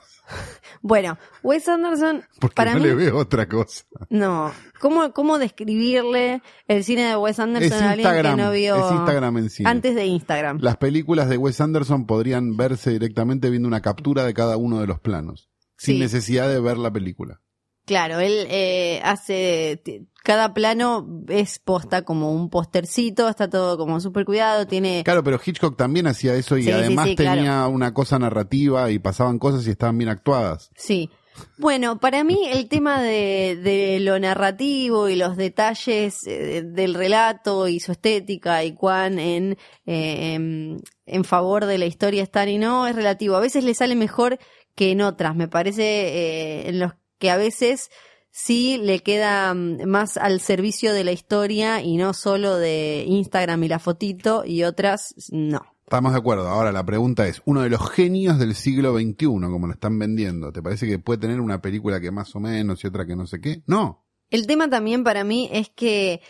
Bueno, 0.84 1.18
Wes 1.44 1.70
Anderson, 1.70 2.24
porque 2.40 2.56
para 2.56 2.74
no 2.74 2.80
mí, 2.80 2.88
le 2.88 2.96
veo 2.96 3.18
otra 3.18 3.48
cosa. 3.48 3.86
no. 4.10 4.52
¿Cómo, 4.80 5.14
¿Cómo 5.14 5.38
describirle 5.38 6.42
el 6.68 6.84
cine 6.84 7.04
de 7.06 7.16
Wes 7.16 7.38
Anderson 7.40 7.72
Es 7.72 7.82
a 7.84 7.92
alguien 7.92 8.22
que 8.24 8.36
no 8.36 8.52
vio 8.52 8.76
es 8.76 8.92
Instagram 8.92 9.38
en 9.38 9.50
sí. 9.52 9.64
antes 9.66 9.94
de 9.94 10.06
Instagram? 10.06 10.58
Las 10.60 10.78
películas 10.78 11.30
de 11.30 11.38
Wes 11.38 11.62
Anderson 11.62 12.08
podrían 12.08 12.58
verse 12.58 12.90
directamente 12.90 13.52
viendo 13.52 13.68
una 13.68 13.82
captura 13.82 14.26
de 14.26 14.34
cada 14.34 14.58
uno 14.58 14.80
de 14.80 14.88
los 14.88 15.00
planos, 15.00 15.52
sin 15.78 16.00
necesidad 16.00 16.50
de 16.50 16.60
ver 16.60 16.78
la 16.78 16.92
película. 16.92 17.42
Claro, 17.86 18.20
él 18.20 18.46
eh, 18.50 19.02
hace, 19.04 19.82
cada 20.24 20.54
plano 20.54 21.24
es 21.28 21.60
posta 21.60 22.04
como 22.04 22.32
un 22.32 22.50
postercito, 22.50 23.28
está 23.28 23.50
todo 23.50 23.78
como 23.78 24.00
súper 24.00 24.26
cuidado, 24.26 24.68
tiene... 24.68 25.04
Claro, 25.04 25.24
pero 25.24 25.40
Hitchcock 25.44 25.76
también 25.76 26.08
hacía 26.08 26.36
eso 26.36 26.58
y 26.58 26.64
Sí, 26.64 26.72
además 26.72 27.10
sí, 27.10 27.16
tenía 27.16 27.66
una 27.68 27.94
cosa 27.94 28.20
narrativa 28.20 28.92
y 28.92 29.00
pasaban 29.00 29.40
cosas 29.40 29.66
y 29.66 29.72
estaban 29.72 29.98
bien 29.98 30.10
actuadas. 30.10 30.70
Sí. 30.76 31.10
Bueno, 31.58 32.00
para 32.00 32.24
mí 32.24 32.48
el 32.52 32.68
tema 32.68 33.02
de, 33.02 33.58
de 33.62 34.00
lo 34.00 34.20
narrativo 34.20 35.10
y 35.10 35.16
los 35.16 35.38
detalles 35.38 36.28
eh, 36.28 36.62
del 36.64 36.94
relato 36.94 37.68
y 37.68 37.80
su 37.80 37.94
estética 37.94 38.64
y 38.64 38.74
cuán 38.74 39.18
en, 39.18 39.58
eh, 39.86 40.34
en, 40.34 40.82
en 41.06 41.24
favor 41.24 41.66
de 41.66 41.78
la 41.78 41.86
historia 41.86 42.24
están 42.24 42.50
y 42.50 42.58
no 42.58 42.86
es 42.86 42.96
relativo. 42.96 43.36
A 43.36 43.40
veces 43.40 43.64
le 43.64 43.74
sale 43.74 43.96
mejor 43.96 44.40
que 44.76 44.92
en 44.92 45.02
otras. 45.02 45.36
Me 45.36 45.48
parece 45.48 45.84
eh, 45.84 46.70
en 46.70 46.80
los 46.80 46.94
que 47.22 47.30
a 47.30 47.38
veces 47.38 47.92
sí 48.32 48.80
le 48.80 49.00
queda 49.00 49.54
mm, 49.54 49.86
más 49.86 50.18
al 50.18 50.42
servicio 50.42 50.94
de 50.94 51.04
la 51.04 51.12
historia 51.12 51.82
y 51.82 51.96
no 51.96 52.14
solo 52.14 52.58
de 52.58 53.06
Instagram 53.08 53.64
y 53.64 53.68
la 53.68 53.80
fotito 53.80 54.44
y 54.44 54.64
otras 54.64 55.14
no. 55.32 55.62
Estamos 55.84 56.14
de 56.14 56.20
acuerdo. 56.20 56.48
Ahora 56.48 56.72
la 56.72 56.86
pregunta 56.86 57.28
es, 57.28 57.42
uno 57.46 57.62
de 57.62 57.70
los 57.70 57.90
genios 57.92 58.40
del 58.40 58.56
siglo 58.56 58.98
XXI, 58.98 59.26
como 59.26 59.68
lo 59.68 59.74
están 59.74 60.00
vendiendo, 60.00 60.52
¿te 60.52 60.64
parece 60.64 60.88
que 60.88 60.98
puede 61.00 61.20
tener 61.20 61.40
una 61.40 61.62
película 61.62 62.00
que 62.00 62.12
más 62.12 62.36
o 62.36 62.40
menos 62.40 62.84
y 62.84 62.88
otra 62.88 63.06
que 63.06 63.16
no 63.16 63.28
sé 63.28 63.40
qué? 63.40 63.62
No. 63.68 64.04
El 64.30 64.48
tema 64.48 64.70
también 64.70 65.04
para 65.04 65.24
mí 65.24 65.50
es 65.52 65.70
que 65.70 66.22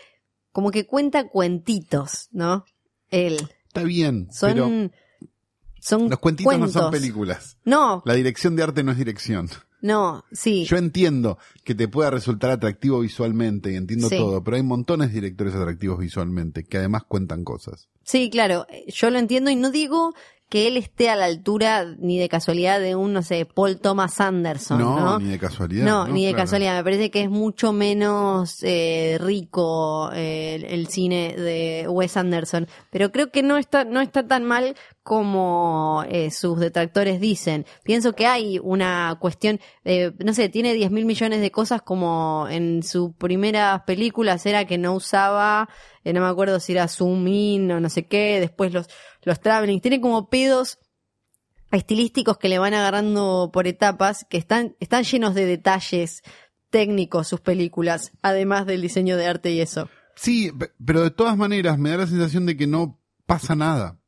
como 0.50 0.70
que 0.72 0.86
cuenta 0.86 1.28
cuentitos, 1.28 2.28
¿no? 2.32 2.64
Él. 3.08 3.36
Está 3.68 3.84
bien, 3.84 4.28
Son, 4.32 4.52
pero 4.52 4.90
son 5.80 6.10
los 6.10 6.18
cuentitos 6.18 6.52
cuentos. 6.52 6.74
no 6.74 6.80
son 6.82 6.90
películas. 6.90 7.56
No, 7.64 8.02
La 8.04 8.14
dirección 8.14 8.56
de 8.56 8.64
arte 8.64 8.82
no 8.82 8.92
es 8.92 8.98
dirección. 8.98 9.48
No, 9.82 10.24
sí. 10.32 10.64
Yo 10.64 10.78
entiendo 10.78 11.38
que 11.64 11.74
te 11.74 11.88
pueda 11.88 12.10
resultar 12.10 12.50
atractivo 12.50 13.00
visualmente 13.00 13.70
y 13.72 13.76
entiendo 13.76 14.08
Sí. 14.08 14.16
todo, 14.16 14.42
pero 14.42 14.56
hay 14.56 14.62
montones 14.62 15.08
de 15.08 15.14
directores 15.14 15.54
atractivos 15.54 15.98
visualmente 15.98 16.64
que 16.64 16.78
además 16.78 17.02
cuentan 17.06 17.44
cosas. 17.44 17.88
Sí, 18.04 18.30
claro, 18.30 18.66
yo 18.88 19.10
lo 19.10 19.18
entiendo 19.18 19.50
y 19.50 19.56
no 19.56 19.70
digo 19.70 20.14
que 20.48 20.68
él 20.68 20.76
esté 20.76 21.08
a 21.08 21.16
la 21.16 21.24
altura 21.24 21.86
ni 21.98 22.18
de 22.18 22.28
casualidad 22.28 22.78
de 22.78 22.94
un, 22.94 23.14
no 23.14 23.22
sé, 23.22 23.46
Paul 23.46 23.78
Thomas 23.80 24.20
Anderson, 24.20 24.78
¿no? 24.80 25.00
No, 25.00 25.18
ni 25.18 25.30
de 25.30 25.38
casualidad. 25.38 25.86
No, 25.86 26.06
ni 26.08 26.26
de 26.26 26.32
Claro. 26.32 26.42
casualidad. 26.44 26.76
Me 26.76 26.84
parece 26.84 27.10
que 27.10 27.22
es 27.22 27.30
mucho 27.30 27.72
menos 27.72 28.58
eh, 28.62 29.16
rico 29.18 30.10
eh, 30.12 30.56
el, 30.56 30.64
el 30.66 30.88
cine 30.88 31.34
de 31.38 31.86
Wes 31.88 32.18
Anderson. 32.18 32.68
Pero 32.90 33.10
creo 33.12 33.30
que 33.30 33.42
no 33.42 33.56
está, 33.56 33.84
no 33.84 34.02
está 34.02 34.26
tan 34.26 34.44
mal 34.44 34.76
como 35.02 36.04
eh, 36.08 36.30
sus 36.30 36.60
detractores 36.60 37.20
dicen. 37.20 37.66
Pienso 37.82 38.12
que 38.14 38.26
hay 38.26 38.58
una 38.62 39.16
cuestión, 39.20 39.58
eh, 39.84 40.12
no 40.24 40.32
sé, 40.32 40.48
tiene 40.48 40.74
10 40.74 40.90
mil 40.92 41.04
millones 41.04 41.40
de 41.40 41.50
cosas 41.50 41.82
como 41.82 42.46
en 42.48 42.82
sus 42.84 43.12
primeras 43.16 43.82
películas 43.82 44.46
era 44.46 44.64
que 44.64 44.78
no 44.78 44.94
usaba, 44.94 45.68
eh, 46.04 46.12
no 46.12 46.20
me 46.20 46.28
acuerdo 46.28 46.60
si 46.60 46.72
era 46.72 46.86
zoom 46.86 47.26
in 47.26 47.70
o 47.72 47.80
no 47.80 47.90
sé 47.90 48.06
qué, 48.06 48.38
después 48.38 48.72
los, 48.72 48.86
los 49.22 49.40
traveling. 49.40 49.80
Tiene 49.80 50.00
como 50.00 50.28
pedos 50.28 50.78
estilísticos 51.70 52.38
que 52.38 52.48
le 52.48 52.58
van 52.58 52.74
agarrando 52.74 53.50
por 53.52 53.66
etapas, 53.66 54.26
que 54.28 54.36
están, 54.38 54.76
están 54.78 55.04
llenos 55.04 55.34
de 55.34 55.46
detalles 55.46 56.22
técnicos 56.70 57.28
sus 57.28 57.40
películas, 57.40 58.12
además 58.22 58.66
del 58.66 58.82
diseño 58.82 59.16
de 59.16 59.26
arte 59.26 59.50
y 59.50 59.60
eso. 59.60 59.88
Sí, 60.14 60.52
pe- 60.52 60.72
pero 60.84 61.02
de 61.02 61.10
todas 61.10 61.36
maneras 61.36 61.78
me 61.78 61.90
da 61.90 61.98
la 61.98 62.06
sensación 62.06 62.46
de 62.46 62.56
que 62.56 62.66
no 62.66 63.00
pasa 63.26 63.54
nada 63.54 63.98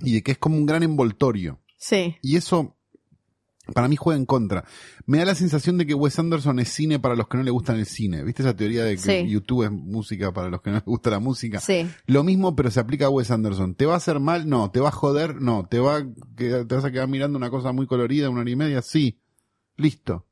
y 0.00 0.14
de 0.14 0.22
que 0.22 0.32
es 0.32 0.38
como 0.38 0.56
un 0.56 0.66
gran 0.66 0.82
envoltorio. 0.82 1.60
Sí, 1.78 2.16
Y 2.22 2.36
eso 2.36 2.72
para 3.74 3.88
mí 3.88 3.96
juega 3.96 4.16
en 4.18 4.26
contra. 4.26 4.64
Me 5.06 5.18
da 5.18 5.24
la 5.24 5.34
sensación 5.34 5.76
de 5.76 5.86
que 5.86 5.94
Wes 5.94 6.18
Anderson 6.20 6.60
es 6.60 6.68
cine 6.68 7.00
para 7.00 7.16
los 7.16 7.26
que 7.26 7.36
no 7.36 7.42
le 7.42 7.50
gustan 7.50 7.76
el 7.78 7.86
cine. 7.86 8.22
¿Viste 8.22 8.42
esa 8.42 8.54
teoría 8.54 8.84
de 8.84 8.92
que 8.96 9.02
Sí. 9.24 9.28
YouTube 9.28 9.64
es 9.64 9.72
música 9.72 10.32
para 10.32 10.48
los 10.50 10.62
que 10.62 10.70
no 10.70 10.76
les 10.76 10.84
gusta 10.84 11.10
la 11.10 11.18
música? 11.18 11.58
sí, 11.60 11.88
Lo 12.06 12.22
mismo, 12.22 12.54
pero 12.54 12.70
se 12.70 12.78
aplica 12.78 13.06
a 13.06 13.10
Wes 13.10 13.30
Anderson. 13.32 13.74
¿Te 13.74 13.84
va 13.86 13.94
a 13.94 13.96
hacer 13.96 14.20
mal? 14.20 14.48
No. 14.48 14.70
¿Te 14.70 14.78
va 14.80 14.88
a 14.90 14.92
joder? 14.92 15.40
No. 15.42 15.66
¿Te, 15.68 15.80
va 15.80 15.96
a 15.96 16.06
quedar- 16.36 16.66
te 16.66 16.74
vas 16.76 16.84
a 16.84 16.92
quedar 16.92 17.08
mirando 17.08 17.36
una 17.38 17.50
cosa 17.50 17.72
muy 17.72 17.86
colorida, 17.88 18.30
una 18.30 18.42
hora 18.42 18.50
y 18.50 18.56
media? 18.56 18.82
Sí. 18.82 19.20
Listo. 19.76 20.26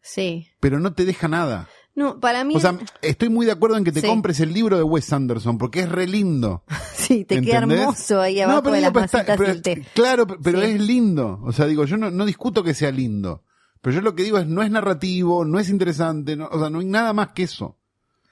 sí. 0.00 0.46
Pero 0.60 0.80
no 0.80 0.94
te 0.94 1.04
deja 1.04 1.28
nada. 1.28 1.68
No, 1.98 2.20
para 2.20 2.44
mí, 2.44 2.54
O 2.54 2.60
sea, 2.60 2.78
estoy 3.02 3.28
muy 3.28 3.44
de 3.44 3.50
acuerdo 3.52 3.76
en 3.76 3.82
que 3.82 3.90
te 3.90 4.00
Sí. 4.02 4.06
compres 4.06 4.38
el 4.38 4.52
libro 4.52 4.76
de 4.76 4.84
Wes 4.84 5.12
Anderson 5.12 5.58
porque 5.58 5.80
es 5.80 5.88
re 5.88 6.06
lindo. 6.06 6.62
sí, 6.94 7.24
te 7.24 7.42
queda 7.42 7.58
hermoso 7.58 8.20
ahí 8.20 8.40
abajo 8.40 8.62
pero 8.62 8.74
de 8.76 8.80
las 8.82 9.04
está- 9.04 9.24
pero- 9.36 9.44
del 9.52 9.62
té. 9.62 9.84
Claro, 9.94 10.26
pero 10.26 10.60
Sí. 10.60 10.66
es 10.66 10.80
lindo. 10.80 11.40
O 11.42 11.52
sea, 11.52 11.66
digo, 11.66 11.84
yo 11.86 11.96
no, 11.96 12.10
no 12.10 12.24
discuto 12.24 12.62
que 12.62 12.72
sea 12.74 12.92
lindo. 12.92 13.42
Pero 13.80 13.96
yo 13.96 14.00
lo 14.02 14.14
que 14.14 14.22
digo 14.22 14.38
es, 14.38 14.46
no 14.46 14.62
es 14.62 14.70
narrativo, 14.70 15.44
no 15.44 15.58
es 15.58 15.68
interesante, 15.70 16.36
no- 16.36 16.48
o 16.52 16.58
sea, 16.60 16.70
no 16.70 16.78
hay 16.78 16.86
nada 16.86 17.12
más 17.12 17.28
que 17.32 17.42
eso. 17.42 17.76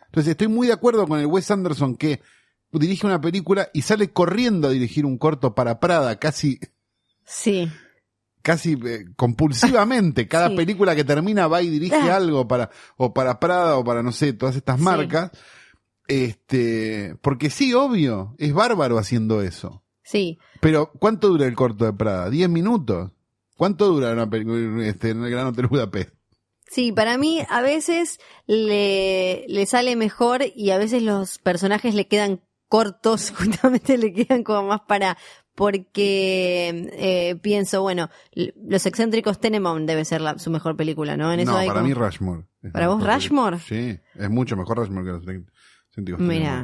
Entonces 0.07 0.31
estoy 0.31 0.47
muy 0.49 0.69
de 0.69 0.73
acuerdo 0.73 1.07
con 1.09 1.19
el 1.19 1.27
Wes 1.27 1.51
Anderson 1.51 1.97
que 1.97 2.21
dirige 2.73 3.07
una 3.07 3.21
película 3.21 3.69
y 3.75 3.83
sale 3.83 4.13
corriendo 4.13 4.69
a 4.69 4.71
dirigir 4.71 5.05
un 5.07 5.19
corto 5.19 5.55
para 5.55 5.81
Prada, 5.81 6.17
casi, 6.21 6.61
Sí, 7.25 7.69
casi 8.47 8.79
eh, 8.87 9.07
compulsivamente. 9.17 10.29
Cada 10.29 10.51
Sí. 10.51 10.55
película 10.57 10.95
que 10.95 11.03
termina 11.03 11.49
va 11.49 11.63
y 11.63 11.69
dirige 11.69 11.97
Ah. 11.97 12.15
algo 12.17 12.47
para, 12.47 12.71
o 12.97 13.13
para 13.13 13.41
Prada 13.41 13.77
o 13.77 13.83
para, 13.85 14.05
no 14.05 14.13
sé, 14.13 14.33
todas 14.33 14.55
estas 14.55 14.79
Sí. 14.79 14.85
marcas. 14.85 15.33
Este, 16.09 17.17
porque 17.21 17.51
sí, 17.51 17.75
obvio, 17.75 18.35
es 18.39 18.53
bárbaro 18.55 18.99
haciendo 18.99 19.43
eso. 19.43 19.83
sí. 20.05 20.39
Pero, 20.61 20.91
¿cuánto 20.99 21.29
dura 21.29 21.47
el 21.47 21.55
corto 21.57 21.85
de 21.85 21.93
Prada? 21.93 22.31
¿Diez 22.31 22.49
minutos? 22.49 23.11
¿Cuánto 23.57 23.87
dura 23.89 24.13
una 24.13 24.29
película 24.31 24.87
este, 24.87 25.11
en 25.11 25.25
el 25.25 25.31
Gran 25.31 25.49
Hotel 25.49 25.67
Budapest? 25.67 26.15
Sí, 26.69 26.93
para 26.93 27.19
mí 27.19 27.43
a 27.49 27.61
veces 27.61 28.19
le, 28.47 29.45
le 29.49 29.67
sale 29.67 29.97
mejor 29.97 30.43
y 30.55 30.71
a 30.71 30.79
veces 30.79 31.03
los 31.03 31.39
personajes 31.39 31.95
le 31.95 32.07
quedan 32.09 32.41
cortos, 32.69 33.31
justamente 33.37 33.99
le 33.99 34.13
quedan 34.13 34.43
como 34.45 34.69
más 34.69 34.81
para, 34.89 35.17
porque 35.57 36.89
eh, 36.93 37.37
pienso, 37.43 37.83
bueno, 37.83 38.09
Los 38.35 38.87
excéntricos 38.87 39.41
Tenenbaum 39.41 39.87
debe 39.87 40.05
ser 40.05 40.21
la- 40.21 40.39
su 40.39 40.51
mejor 40.51 40.77
película, 40.77 41.17
¿no? 41.17 41.33
En 41.33 41.41
eso 41.41 41.53
no, 41.53 41.59
hay 41.59 41.67
para 41.67 41.81
como- 41.81 41.89
mí 41.89 41.95
Rushmore. 41.95 42.45
es 42.63 42.73
¿Para 42.73 42.89
vos 42.89 43.03
Rushmore? 43.03 43.59
Sí, 43.61 43.99
es 44.15 44.31
mucho 44.31 44.57
mejor 44.57 44.77
Rushmore 44.79 45.05
que 45.07 45.11
los 45.13 45.21
excéntricos 45.23 45.53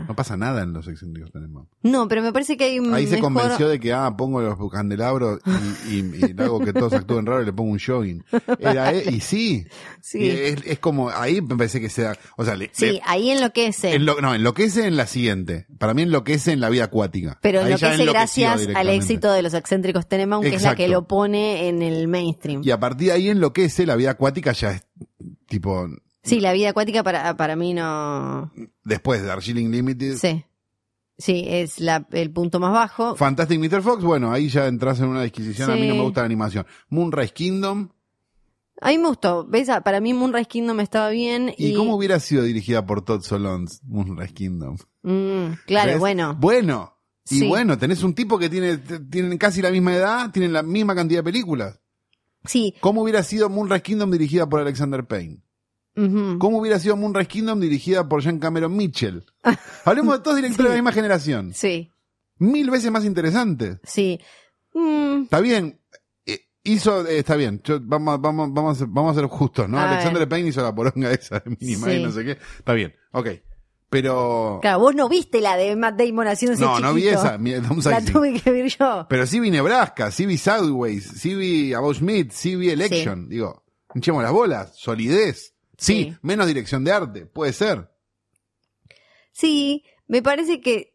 No 0.06 0.14
pasa 0.14 0.36
nada 0.36 0.62
en 0.62 0.72
los 0.72 0.86
excéntricos 0.88 1.32
Tenenbaum. 1.32 1.66
No, 1.82 2.06
pero 2.08 2.22
me 2.22 2.32
parece 2.32 2.56
que 2.56 2.64
hay 2.64 2.78
Ahí 2.92 3.06
se 3.06 3.18
convenció 3.18 3.68
de 3.68 3.80
que, 3.80 3.92
ah, 3.92 4.14
pongo 4.16 4.40
los 4.42 4.56
candelabros 4.70 5.40
y, 5.88 5.94
y, 5.96 6.34
y 6.36 6.42
hago 6.42 6.60
que 6.60 6.72
todos 6.72 6.92
actúen 6.92 7.24
raro 7.26 7.42
y 7.42 7.46
le 7.46 7.52
pongo 7.52 7.70
un 7.72 7.78
jogging. 7.78 8.24
Era, 8.58 8.94
y 8.94 9.20
sí. 9.20 9.66
Sí. 10.00 10.18
Y 10.20 10.28
es, 10.30 10.56
es 10.66 10.78
como, 10.78 11.08
ahí 11.10 11.40
me 11.40 11.56
parece 11.56 11.80
que 11.80 11.88
sea, 11.88 12.16
o 12.36 12.44
sea, 12.44 12.56
le- 12.56 12.70
Sí, 12.72 12.92
le- 12.92 13.00
ahí 13.04 13.30
enloquece. 13.30 13.94
enlo- 13.98 14.20
no, 14.20 14.34
enloquece 14.34 14.86
en 14.86 14.96
la 14.96 15.06
siguiente. 15.06 15.66
Para 15.78 15.94
mí 15.94 16.02
enloquece 16.02 16.52
en 16.52 16.60
la 16.60 16.68
vida 16.68 16.84
acuática. 16.84 17.38
Pero 17.40 17.60
Ahí 17.60 17.72
enloquece 17.72 18.04
gracias 18.04 18.68
al 18.74 18.88
éxito 18.90 19.32
de 19.32 19.42
los 19.42 19.54
excéntricos 19.54 20.06
Tenenbaum, 20.08 20.42
que 20.42 20.54
es 20.56 20.62
la 20.62 20.74
que 20.76 20.88
lo 20.88 21.06
pone 21.08 21.68
en 21.68 21.82
el 21.82 22.08
mainstream. 22.08 22.60
Y 22.64 22.70
a 22.70 22.78
partir 22.80 23.08
de 23.08 23.12
ahí 23.14 23.28
enloquece, 23.30 23.86
la 23.86 23.96
vida 23.96 24.10
acuática 24.10 24.52
ya 24.52 24.72
es 24.72 24.82
tipo, 25.48 25.86
Sí, 26.22 26.40
la 26.40 26.52
vida 26.52 26.70
acuática 26.70 27.02
para, 27.02 27.36
para 27.36 27.56
mí 27.56 27.74
no... 27.74 28.52
después 28.84 29.20
de 29.20 29.26
Darjeeling 29.26 29.70
Limited. 29.70 30.16
Sí. 30.16 30.44
Sí, 31.18 31.44
es 31.46 31.78
la, 31.78 32.06
el 32.12 32.30
punto 32.32 32.58
más 32.58 32.72
bajo. 32.72 33.14
Fantastic 33.16 33.60
Mr. 33.60 33.82
Fox, 33.82 34.02
bueno, 34.02 34.32
ahí 34.32 34.48
ya 34.48 34.66
entras 34.66 34.98
en 35.00 35.06
una 35.08 35.22
disquisición, 35.22 35.70
a 35.70 35.74
mí 35.76 35.86
no 35.86 35.94
me 35.94 36.02
gusta 36.02 36.20
la 36.22 36.26
animación. 36.26 36.66
Moonrise 36.88 37.32
Kingdom, 37.32 37.90
A 38.80 38.88
mí 38.88 38.98
me 38.98 39.08
gustó. 39.08 39.46
¿Ves? 39.46 39.68
Ah, 39.68 39.82
Para 39.82 40.00
mí 40.00 40.14
Moonrise 40.14 40.48
Kingdom 40.48 40.80
estaba 40.80 41.10
bien. 41.10 41.54
¿Y, 41.56 41.68
Y, 41.68 41.74
cómo 41.74 41.94
hubiera 41.96 42.18
sido 42.18 42.42
dirigida 42.42 42.84
por 42.86 43.04
Todd 43.04 43.20
Solondz, 43.22 43.80
Moonrise 43.84 44.32
Kingdom? 44.34 44.76
Mm, 45.02 45.52
claro, 45.66 45.92
¿Ves? 45.92 45.98
bueno. 46.00 46.36
Bueno. 46.40 46.98
Y 47.30 47.40
Sí. 47.40 47.48
bueno, 47.48 47.78
tenés 47.78 48.02
un 48.02 48.14
tipo 48.14 48.36
que 48.38 48.48
tiene, 48.48 48.78
tienen 48.78 49.38
casi 49.38 49.62
la 49.62 49.70
misma 49.70 49.94
edad, 49.94 50.30
tienen 50.32 50.52
la 50.52 50.62
misma 50.64 50.94
cantidad 50.96 51.20
de 51.20 51.24
películas. 51.24 51.78
Sí. 52.46 52.74
¿Cómo 52.80 53.02
hubiera 53.02 53.22
sido 53.22 53.48
Moonrise 53.48 53.82
Kingdom 53.82 54.10
dirigida 54.10 54.48
por 54.48 54.60
Alexander 54.60 55.04
Payne? 55.06 55.38
¿Cómo 55.94 56.58
hubiera 56.58 56.78
sido 56.78 56.96
Moonrise 56.96 57.28
Kingdom 57.28 57.60
dirigida 57.60 58.08
por 58.08 58.22
Jean 58.22 58.38
Cameron 58.38 58.74
Mitchell? 58.76 59.24
Hablemos 59.84 60.16
de 60.18 60.22
todos 60.22 60.36
directores 60.36 60.64
de 60.70 60.76
la 60.76 60.82
misma 60.82 60.92
generación. 60.92 61.52
Sí, 61.54 61.90
Mil 62.38 62.70
veces 62.70 62.90
más 62.90 63.04
interesantes. 63.04 63.78
sí. 63.84 64.18
Mm, 64.74 65.24
Está 65.24 65.40
bien. 65.40 65.78
eh, 66.24 66.40
Hizo, 66.64 67.06
eh, 67.06 67.18
está 67.18 67.36
bien, 67.36 67.60
Yo- 67.62 67.78
vamos, 67.82 68.20
vamos, 68.22 68.52
vamos, 68.54 68.78
vamos 68.90 69.16
a 69.16 69.20
ser 69.20 69.28
justos, 69.28 69.68
¿no? 69.68 69.78
A. 69.78 69.90
Alexander 69.90 70.26
Payne 70.28 70.48
hizo 70.48 70.62
la 70.62 70.74
poronga 70.74 71.10
esa 71.12 71.40
de 71.40 71.56
Minima 71.60 71.92
y 71.92 71.96
Sí. 71.98 72.02
no 72.02 72.10
sé 72.10 72.24
qué. 72.24 72.30
Está 72.58 72.72
bien, 72.72 72.94
ok. 73.12 73.28
Pero. 73.90 74.58
claro, 74.62 74.78
vos 74.78 74.94
no 74.94 75.06
viste 75.10 75.42
la 75.42 75.54
de 75.58 75.76
Matt 75.76 75.98
Damon 76.00 76.26
haciéndose 76.26 76.62
no, 76.64 76.80
no 76.80 76.94
vi 76.94 77.02
chiquito. 77.02 77.20
esa. 77.20 77.90
La 77.90 78.00
tuve 78.02 78.40
que 78.40 78.50
ver 78.50 78.66
yo. 78.68 79.06
Pero 79.10 79.26
sí 79.26 79.38
vi 79.38 79.50
Nebraska, 79.50 80.10
sí 80.10 80.24
vi 80.24 80.38
Sideways, 80.38 81.04
sí 81.04 81.34
vi 81.34 81.74
About 81.74 81.96
Schmidt, 81.96 82.30
sí 82.32 82.56
vi 82.56 82.70
Election. 82.70 83.28
Digo, 83.28 83.62
hinchemos 83.94 84.22
las 84.22 84.32
bolas, 84.32 84.72
solidez. 84.74 85.52
Sí, 85.82 86.04
Sí. 86.10 86.16
menos 86.22 86.46
dirección 86.46 86.84
de 86.84 86.92
arte, 86.92 87.26
puede 87.26 87.52
ser. 87.52 87.90
Sí, 89.32 89.84
me 90.06 90.22
parece 90.22 90.60
que. 90.60 90.92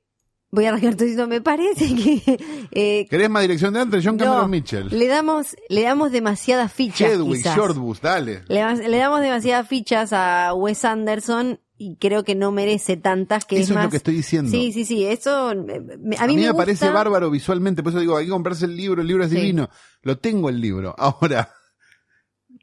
Voy 0.49 0.63
a 0.65 0.69
arrancar 0.69 0.91
todo 0.95 1.03
diciendo, 1.05 1.27
me 1.27 1.41
parece 1.41 1.93
que. 1.95 2.67
eh, 2.71 3.05
¿Querés 3.09 3.29
más 3.29 3.41
dirección 3.41 3.73
de 3.73 3.81
arte? 3.81 3.99
John 4.03 4.17
Cameron 4.17 4.41
no, 4.43 4.47
Mitchell. 4.47 4.87
Le 4.89 5.07
damos, 5.07 5.55
le 5.69 5.81
damos 5.81 6.11
demasiadas 6.11 6.71
fichas. 6.71 7.11
Quizás. 7.21 7.55
Shortbus, 7.55 8.01
dale. 8.01 8.43
Le, 8.47 8.59
damos 8.97 9.21
demasiadas 9.21 9.67
fichas 9.67 10.13
a 10.13 10.53
Wes 10.53 10.85
Anderson 10.85 11.59
y 11.79 11.97
creo 11.97 12.23
que 12.23 12.33
no 12.33 12.51
merece 12.51 12.95
tantas 12.97 13.45
que 13.45 13.55
Eso 13.57 13.63
es 13.65 13.69
es 13.71 13.75
más. 13.75 13.83
lo 13.85 13.91
que 13.91 13.97
estoy 13.97 14.15
diciendo. 14.15 14.49
Sí, 14.49 14.71
sí, 14.71 14.85
sí. 14.85 15.05
Eso 15.05 15.53
me- 15.53 16.15
a 16.15 16.23
A 16.23 16.27
mí, 16.27 16.35
mí, 16.35 16.41
me, 16.41 16.47
gusta- 16.47 16.57
parece 16.57 16.89
bárbaro 16.89 17.29
visualmente, 17.29 17.83
por 17.83 17.91
eso 17.91 17.99
digo, 17.99 18.15
hay 18.17 18.25
que 18.25 18.31
comprarse 18.31 18.65
el 18.65 18.75
libro, 18.77 19.01
el 19.01 19.07
libro 19.07 19.25
es 19.25 19.29
Sí. 19.29 19.35
divino. 19.35 19.69
Lo 20.01 20.17
tengo 20.17 20.47
el 20.49 20.61
libro. 20.61 20.95
Ahora, 20.97 21.51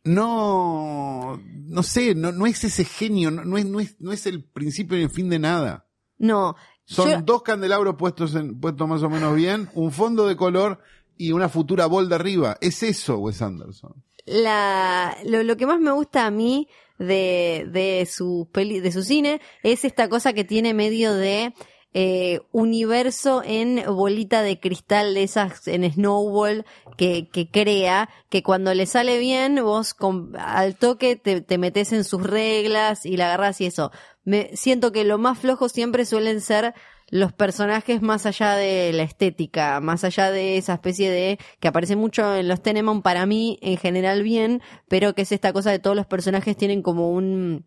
no, 0.05 1.41
no 1.67 1.83
sé, 1.83 2.15
no, 2.15 2.33
no 2.33 2.47
es 2.47 2.63
ese 2.65 2.85
genio, 2.85 3.31
no, 3.31 3.45
no 3.45 3.59
es, 3.59 3.65
no, 3.67 3.81
es, 3.81 3.97
no 4.01 4.13
es 4.13 4.27
el 4.27 4.45
principio 4.45 4.97
ni 4.97 5.05
el 5.05 5.11
fin 5.11 5.29
de 5.29 5.39
nada. 5.39 5.87
No. 6.19 6.57
Son 6.85 7.09
yo- 7.11 7.23
dos 7.23 7.43
candelabros 7.43 7.97
puestos, 7.97 8.35
en, 8.35 8.61
puestos 8.61 8.87
más 8.89 9.03
o 9.03 9.11
menos 9.11 9.35
bien, 9.35 9.69
un 9.75 9.91
fondo 9.93 10.27
de 10.29 10.37
color 10.37 10.81
y 11.17 11.33
una 11.33 11.49
futura 11.49 11.87
bol 11.87 12.09
de 12.09 12.15
arriba. 12.15 12.57
Es 12.61 12.83
eso, 12.83 13.19
Wes 13.19 13.41
Anderson. 13.43 13.95
la, 14.27 15.17
lo, 15.25 15.43
lo 15.43 15.57
que 15.57 15.67
más 15.67 15.81
me 15.81 15.91
gusta 15.93 16.27
a 16.27 16.31
mí 16.31 16.69
de, 16.99 17.67
de 17.73 18.07
su 18.11 18.49
peli, 18.53 18.81
de 18.81 18.93
su 18.93 19.03
cine 19.03 19.41
es 19.63 19.85
esta 19.85 20.09
cosa 20.09 20.33
que 20.33 20.45
tiene 20.45 20.75
medio 20.75 21.13
de 21.15 21.55
eh, 21.95 22.41
universo 22.51 23.43
en 23.45 23.85
bolita 23.87 24.43
de 24.43 24.59
cristal 24.59 25.15
de 25.15 25.23
esas 25.23 25.67
en 25.69 25.89
Snowball 25.91 26.67
que, 26.97 27.29
que 27.29 27.49
crea 27.49 28.09
que 28.29 28.43
cuando 28.43 28.75
le 28.75 28.87
sale 28.87 29.19
bien 29.19 29.61
vos 29.63 29.95
con, 29.95 30.33
al 30.37 30.75
toque 30.75 31.15
te, 31.15 31.41
te 31.41 31.57
metes 31.57 31.93
en 31.93 32.03
sus 32.03 32.23
reglas 32.25 33.07
y 33.07 33.17
la 33.17 33.27
agarras 33.27 33.61
y 33.61 33.67
eso. 33.67 33.93
Me 34.25 34.51
siento 34.57 34.91
que 34.91 35.05
lo 35.05 35.19
más 35.19 35.39
flojo 35.39 35.69
siempre 35.69 36.05
suelen 36.05 36.41
ser 36.41 36.75
los 37.11 37.33
personajes 37.33 38.03
más 38.03 38.27
allá 38.27 38.57
de 38.57 38.93
la 38.93 39.05
estética, 39.05 39.79
más 39.81 40.03
allá 40.03 40.33
de 40.33 40.57
esa 40.57 40.75
especie 40.75 41.11
de 41.11 41.39
que 41.61 41.69
aparece 41.69 41.95
mucho 41.95 42.35
en 42.35 42.49
los 42.49 42.61
Tenemon 42.61 43.03
para 43.03 43.25
mí 43.25 43.59
en 43.63 43.77
general 43.77 44.25
bien, 44.25 44.63
pero 44.89 45.15
que 45.15 45.23
es 45.23 45.31
esta 45.31 45.53
cosa 45.53 45.71
de 45.71 45.79
todos 45.79 45.95
los 45.95 46.07
personajes 46.07 46.57
tienen 46.57 46.83
como 46.83 47.11
un 47.11 47.67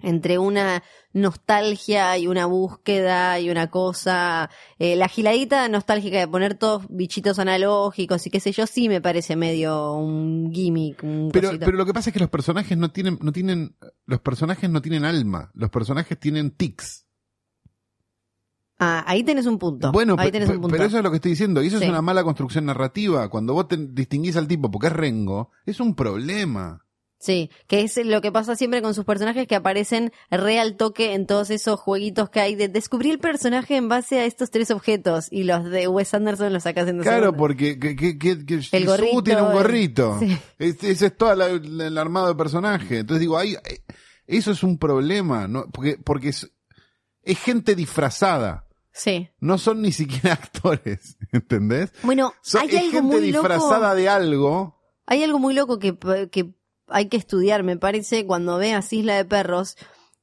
entre 0.00 0.38
una 0.38 0.82
nostalgia 1.12 2.16
y 2.18 2.26
una 2.28 2.46
búsqueda 2.46 3.40
y 3.40 3.50
una 3.50 3.68
cosa, 3.70 4.48
eh, 4.78 4.94
la 4.96 5.08
giladita 5.08 5.68
nostálgica 5.68 6.18
de 6.18 6.28
poner 6.28 6.54
todos 6.54 6.86
bichitos 6.88 7.38
analógicos 7.38 8.26
y 8.26 8.30
qué 8.30 8.40
sé 8.40 8.52
yo, 8.52 8.66
sí 8.66 8.88
me 8.88 9.00
parece 9.00 9.34
medio 9.36 9.94
un 9.94 10.52
gimmick. 10.52 11.02
Un 11.02 11.30
Pero, 11.32 11.48
cosito. 11.48 11.64
pero 11.66 11.76
lo 11.78 11.86
que 11.86 11.92
pasa 11.94 12.10
es 12.10 12.14
que 12.14 12.20
los 12.20 12.30
personajes 12.30 12.78
no 12.78 12.90
tienen, 12.90 13.18
no 13.20 13.32
tienen, 13.32 13.76
los 14.06 14.20
personajes 14.20 14.70
no 14.70 14.80
tienen 14.82 15.04
alma, 15.04 15.50
los 15.54 15.70
personajes 15.70 16.18
tienen 16.18 16.50
tics. 16.52 17.04
Ah, 18.80 19.02
ahí 19.08 19.24
tenés 19.24 19.46
un 19.46 19.58
punto. 19.58 19.90
Bueno, 19.90 20.14
ahí 20.18 20.30
tenés 20.30 20.48
un 20.50 20.60
punto. 20.60 20.68
pero 20.68 20.84
eso 20.84 20.98
es 20.98 21.02
lo 21.02 21.10
que 21.10 21.16
estoy 21.16 21.32
diciendo. 21.32 21.62
Y 21.62 21.66
eso 21.66 21.78
Sí. 21.78 21.84
es 21.84 21.90
una 21.90 22.00
mala 22.02 22.22
construcción 22.22 22.64
narrativa. 22.66 23.28
Cuando 23.28 23.52
vos 23.52 23.66
te 23.66 23.76
distinguís 23.76 24.36
al 24.36 24.46
tipo 24.46 24.70
porque 24.70 24.86
es 24.86 24.92
Rengo, 24.92 25.50
es 25.66 25.80
un 25.80 25.96
problema. 25.96 26.84
Sí, 27.20 27.50
que 27.66 27.80
es 27.82 27.96
lo 28.06 28.20
que 28.20 28.30
pasa 28.30 28.54
siempre 28.54 28.80
con 28.80 28.94
sus 28.94 29.04
personajes 29.04 29.48
que 29.48 29.56
aparecen 29.56 30.12
re 30.30 30.60
al 30.60 30.76
toque 30.76 31.14
en 31.14 31.26
todos 31.26 31.50
esos 31.50 31.80
jueguitos 31.80 32.30
que 32.30 32.38
hay 32.38 32.54
de 32.54 32.68
descubrir 32.68 33.10
el 33.14 33.18
personaje 33.18 33.74
en 33.74 33.88
base 33.88 34.20
a 34.20 34.24
estos 34.24 34.52
tres 34.52 34.70
objetos 34.70 35.26
y 35.32 35.42
los 35.42 35.64
de 35.64 35.88
Wes 35.88 36.14
Anderson 36.14 36.52
los 36.52 36.62
sacas 36.62 36.86
en 36.86 36.98
dos 36.98 37.02
Claro, 37.04 37.22
segundos. 37.32 37.38
porque 37.40 37.78
que, 37.80 37.96
que, 37.96 38.16
que, 38.18 38.46
que 38.46 38.58
Jisoo 38.62 38.86
gorrito, 38.86 39.22
tiene 39.24 39.42
un 39.42 39.48
el- 39.48 39.52
gorrito. 39.54 40.16
sí. 40.20 40.38
Es- 40.60 40.84
Ese 40.84 41.06
es 41.06 41.16
todo 41.16 41.32
el 41.32 41.98
armado 41.98 42.28
de 42.28 42.34
personaje. 42.36 42.98
Entonces 43.00 43.20
digo, 43.20 43.36
hay, 43.36 43.54
eh, 43.54 43.80
eso 44.28 44.52
es 44.52 44.62
un 44.62 44.78
problema, 44.78 45.48
¿no? 45.48 45.66
Porque, 45.72 45.98
porque 45.98 46.28
es, 46.28 46.48
es 47.22 47.38
gente 47.40 47.74
disfrazada. 47.74 48.68
Sí. 48.92 49.28
No 49.40 49.58
son 49.58 49.82
ni 49.82 49.90
siquiera 49.90 50.34
actores, 50.40 51.16
¿entendés? 51.32 51.90
Bueno, 52.04 52.32
hay 52.60 52.68
es 52.68 52.74
algo 52.76 52.90
gente 52.92 53.02
muy 53.02 53.20
disfrazada 53.22 53.88
loco. 53.88 53.94
de 53.96 54.08
algo. 54.08 54.78
Hay 55.06 55.22
algo 55.24 55.38
muy 55.40 55.54
loco 55.54 55.78
que, 55.80 55.96
que 56.30 56.54
hay 56.88 57.08
que 57.08 57.16
estudiar, 57.16 57.62
me 57.62 57.76
parece, 57.76 58.26
cuando 58.26 58.58
veas 58.58 58.92
Isla 58.92 59.16
de 59.16 59.24
Perros, 59.24 59.76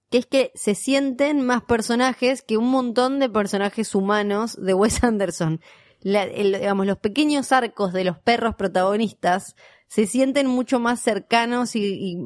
que 0.10 0.20
es 0.20 0.26
que 0.26 0.52
se 0.56 0.76
sienten 0.76 1.46
más 1.46 1.64
personajes 1.64 2.42
que 2.42 2.58
un 2.58 2.70
montón 2.70 3.20
de 3.20 3.30
personajes 3.30 3.96
humanos 3.96 4.58
de 4.60 4.74
Wes 4.74 5.04
Anderson. 5.04 5.62
La- 6.02 6.28
digamos, 6.28 6.86
los 6.86 6.98
pequeños 7.00 7.52
arcos 7.52 7.92
de 7.94 8.04
los 8.04 8.20
perros 8.20 8.56
protagonistas 8.56 9.56
se 9.88 10.08
sienten 10.08 10.48
mucho 10.48 10.80
más 10.80 11.00
cercanos 11.00 11.76
y, 11.76 12.18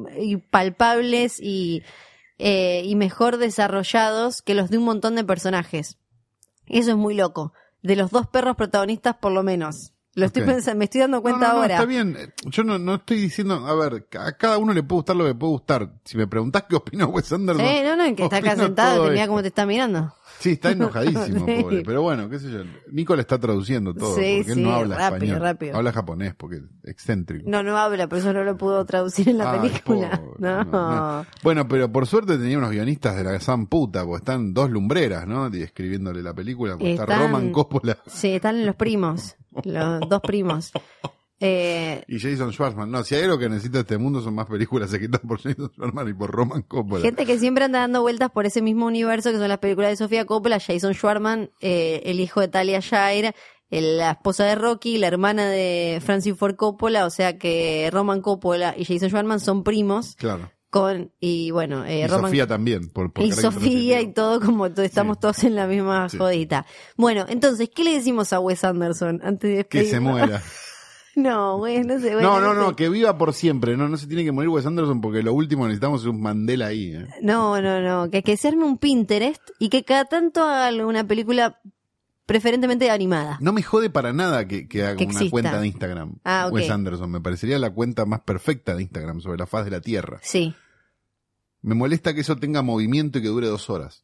palpables 0.50 1.40
eh, 1.40 2.82
y 2.84 2.94
mejor 2.96 3.36
desarrollados 3.36 4.42
que 4.42 4.54
los 4.54 4.70
de 4.70 4.78
un 4.78 4.84
montón 4.84 5.14
de 5.14 5.24
personajes. 5.24 5.98
Eso 6.66 6.90
es 6.90 6.96
muy 6.96 7.14
loco. 7.14 7.52
De 7.82 7.96
los 7.96 8.10
dos 8.10 8.26
perros 8.26 8.56
protagonistas, 8.56 9.16
por 9.16 9.32
lo 9.32 9.42
menos. 9.42 9.92
Lo 10.14 10.26
estoy 10.26 10.42
pensando, 10.42 10.78
me 10.78 10.86
estoy 10.86 11.02
dando 11.02 11.22
cuenta 11.22 11.46
no, 11.48 11.52
no, 11.54 11.60
ahora. 11.60 11.74
está 11.74 11.86
bien. 11.86 12.16
Yo 12.46 12.64
no, 12.64 12.78
no 12.80 12.96
estoy 12.96 13.18
diciendo, 13.20 13.64
a 13.66 13.74
ver, 13.76 14.06
a 14.18 14.32
cada 14.32 14.58
uno 14.58 14.72
le 14.72 14.82
puede 14.82 14.98
gustar 14.98 15.14
lo 15.16 15.24
que 15.24 15.34
puede 15.36 15.52
gustar. 15.52 15.92
Si 16.04 16.16
me 16.16 16.26
preguntás 16.26 16.64
qué 16.68 16.74
opina 16.76 17.06
Wes 17.06 17.32
Anderson. 17.32 17.64
Sí, 17.64 17.74
no, 17.84 17.94
no, 17.96 18.16
que 18.16 18.24
está 18.24 18.38
acá 18.38 18.56
sentado, 18.56 19.04
te 19.04 19.10
mira 19.12 19.28
cómo 19.28 19.40
te 19.42 19.48
está 19.48 19.66
mirando. 19.66 20.12
Sí, 20.40 20.52
está 20.52 20.70
enojadísimo, 20.72 21.46
Sí. 21.46 21.62
pobre. 21.62 21.82
Pero 21.84 22.02
bueno, 22.02 22.28
qué 22.28 22.40
sé 22.40 22.50
yo. 22.50 22.60
Nico 22.90 23.14
le 23.14 23.20
está 23.22 23.38
traduciendo 23.38 23.94
todo. 23.94 24.16
Sí, 24.16 24.38
porque 24.38 24.52
él 24.52 24.56
sí, 24.56 24.62
no 24.62 24.72
habla 24.74 24.96
rápido, 24.96 25.14
español. 25.16 25.40
rápido. 25.40 25.76
Habla 25.76 25.92
japonés 25.92 26.34
porque 26.34 26.56
es 26.56 26.62
excéntrico. 26.90 27.48
No, 27.48 27.62
no 27.62 27.76
habla, 27.78 28.08
por 28.08 28.18
eso 28.18 28.32
no 28.32 28.42
lo 28.42 28.56
pudo 28.56 28.84
traducir 28.84 29.28
en 29.28 29.38
la 29.38 29.52
película. 29.60 30.10
pobre, 30.10 30.32
no. 30.38 30.64
no, 30.64 31.20
no. 31.20 31.26
Bueno, 31.44 31.68
pero 31.68 31.90
por 31.92 32.06
suerte 32.08 32.36
tenía 32.36 32.58
unos 32.58 32.70
guionistas 32.72 33.16
de 33.16 33.22
la 33.24 33.38
san 33.38 33.66
puta, 33.68 34.04
porque 34.04 34.18
están 34.18 34.54
dos 34.54 34.70
lumbreras, 34.70 35.26
¿no? 35.28 35.48
Y 35.54 35.62
escribiéndole 35.62 36.20
la 36.22 36.34
película, 36.34 36.72
porque 36.72 36.94
está 36.94 37.06
Roman 37.06 37.52
Coppola 37.52 37.96
Sí, 38.08 38.30
están 38.34 38.66
los 38.66 38.74
primos, 38.74 39.36
los 39.64 40.00
dos 40.08 40.20
primos. 40.22 40.72
Eh, 41.42 42.04
y 42.06 42.18
Jason 42.20 42.52
Schwartzman. 42.52 42.90
No, 42.90 43.02
si 43.02 43.14
hay 43.14 43.22
algo 43.24 43.38
que 43.38 43.48
necesita 43.48 43.80
este 43.80 43.96
mundo 43.96 44.20
son 44.20 44.34
más 44.34 44.46
películas 44.46 44.92
escritas 44.92 45.20
por 45.26 45.38
Jason 45.42 45.70
Schwartzman 45.72 46.08
y 46.08 46.12
por 46.14 46.30
Roman 46.30 46.62
Coppola. 46.62 47.00
gente 47.02 47.24
que 47.24 47.38
siempre 47.38 47.64
anda 47.64 47.80
dando 47.80 48.02
vueltas 48.02 48.30
por 48.30 48.44
ese 48.44 48.60
mismo 48.60 48.84
universo 48.86 49.30
que 49.30 49.38
son 49.38 49.48
las 49.48 49.58
películas 49.58 49.90
de 49.90 49.96
Sofía 49.96 50.26
Coppola, 50.26 50.60
Jason 50.60 50.92
Schwartzman, 50.92 51.50
eh, 51.62 52.02
el 52.04 52.20
hijo 52.20 52.40
de 52.40 52.48
Talia 52.48 52.80
Shire, 52.80 53.34
el- 53.70 53.96
la 53.96 54.10
esposa 54.10 54.44
de 54.44 54.54
Rocky, 54.54 54.98
la 54.98 55.06
hermana 55.06 55.48
de 55.48 56.02
Francis 56.04 56.36
Ford 56.36 56.56
Coppola, 56.56 57.06
o 57.06 57.10
sea 57.10 57.38
que 57.38 57.88
Roman 57.90 58.20
Coppola 58.20 58.74
y 58.76 58.84
Jason 58.84 59.08
Schwartzman 59.08 59.40
son 59.40 59.62
primos 59.64 60.16
Claro. 60.16 60.50
Con, 60.70 61.12
y 61.20 61.50
bueno, 61.50 61.84
eh, 61.84 62.00
y 62.00 62.06
Roman 62.06 62.30
Sofía 62.30 62.46
también. 62.46 62.88
Por, 62.90 63.12
por 63.12 63.24
y 63.24 63.32
Sofía 63.32 64.00
y 64.00 64.12
todo, 64.12 64.40
como 64.40 64.66
estamos 64.66 65.16
Sí. 65.16 65.20
todos 65.20 65.44
en 65.44 65.56
la 65.56 65.66
misma 65.66 66.08
Sí. 66.08 66.16
jodita. 66.16 66.64
Bueno, 66.96 67.26
entonces, 67.28 67.68
¿qué 67.74 67.82
le 67.84 67.92
decimos 67.94 68.32
a 68.32 68.38
Wes 68.40 68.62
Anderson 68.64 69.20
antes 69.24 69.56
de 69.56 69.66
Que 69.66 69.84
se 69.84 69.98
muera. 70.00 70.40
No, 71.16 71.58
güey, 71.58 71.82
no 71.82 71.98
sé. 71.98 72.12
No, 72.12 72.16
bueno, 72.30 72.40
no, 72.40 72.54
no, 72.54 72.68
sé. 72.70 72.76
que 72.76 72.88
viva 72.88 73.18
por 73.18 73.34
siempre. 73.34 73.76
No, 73.76 73.88
no 73.88 73.96
se 73.96 74.06
tiene 74.06 74.24
que 74.24 74.30
morir 74.30 74.48
Wes 74.48 74.64
Anderson 74.64 75.00
porque 75.00 75.24
lo 75.24 75.34
último 75.34 75.64
que 75.64 75.68
necesitamos 75.70 76.02
es 76.02 76.06
un 76.06 76.20
Mandela 76.22 76.66
ahí. 76.66 76.94
¿eh? 76.94 77.06
No, 77.20 77.60
no, 77.60 77.80
no, 77.80 78.08
que, 78.08 78.22
que 78.22 78.36
se 78.36 78.46
arme 78.48 78.64
un 78.64 78.78
Pinterest 78.78 79.42
y 79.58 79.68
que 79.70 79.82
cada 79.84 80.04
tanto 80.04 80.44
haga 80.44 80.86
una 80.86 81.02
película 81.04 81.60
preferentemente 82.26 82.88
animada. 82.90 83.38
No 83.40 83.52
me 83.52 83.60
jode 83.62 83.90
para 83.90 84.12
nada 84.12 84.46
que, 84.46 84.68
que 84.68 84.84
haga 84.84 84.94
Que 84.96 85.04
una 85.04 85.12
exista. 85.14 85.30
cuenta 85.32 85.60
de 85.60 85.66
Instagram. 85.66 86.14
Ah. 86.24 86.48
Wes 86.52 86.70
Anderson. 86.70 87.10
Me 87.10 87.20
parecería 87.20 87.58
la 87.58 87.70
cuenta 87.70 88.06
más 88.06 88.20
perfecta 88.20 88.76
de 88.76 88.82
Instagram 88.82 89.20
sobre 89.20 89.36
la 89.38 89.46
faz 89.46 89.64
de 89.64 89.72
la 89.72 89.80
Tierra. 89.80 90.20
Sí, 90.22 90.54
Me 91.62 91.74
molesta 91.74 92.14
que 92.14 92.20
eso 92.22 92.36
tenga 92.36 92.62
movimiento 92.62 93.18
y 93.18 93.22
que 93.22 93.28
dure 93.28 93.46
dos 93.48 93.68
horas. 93.70 94.02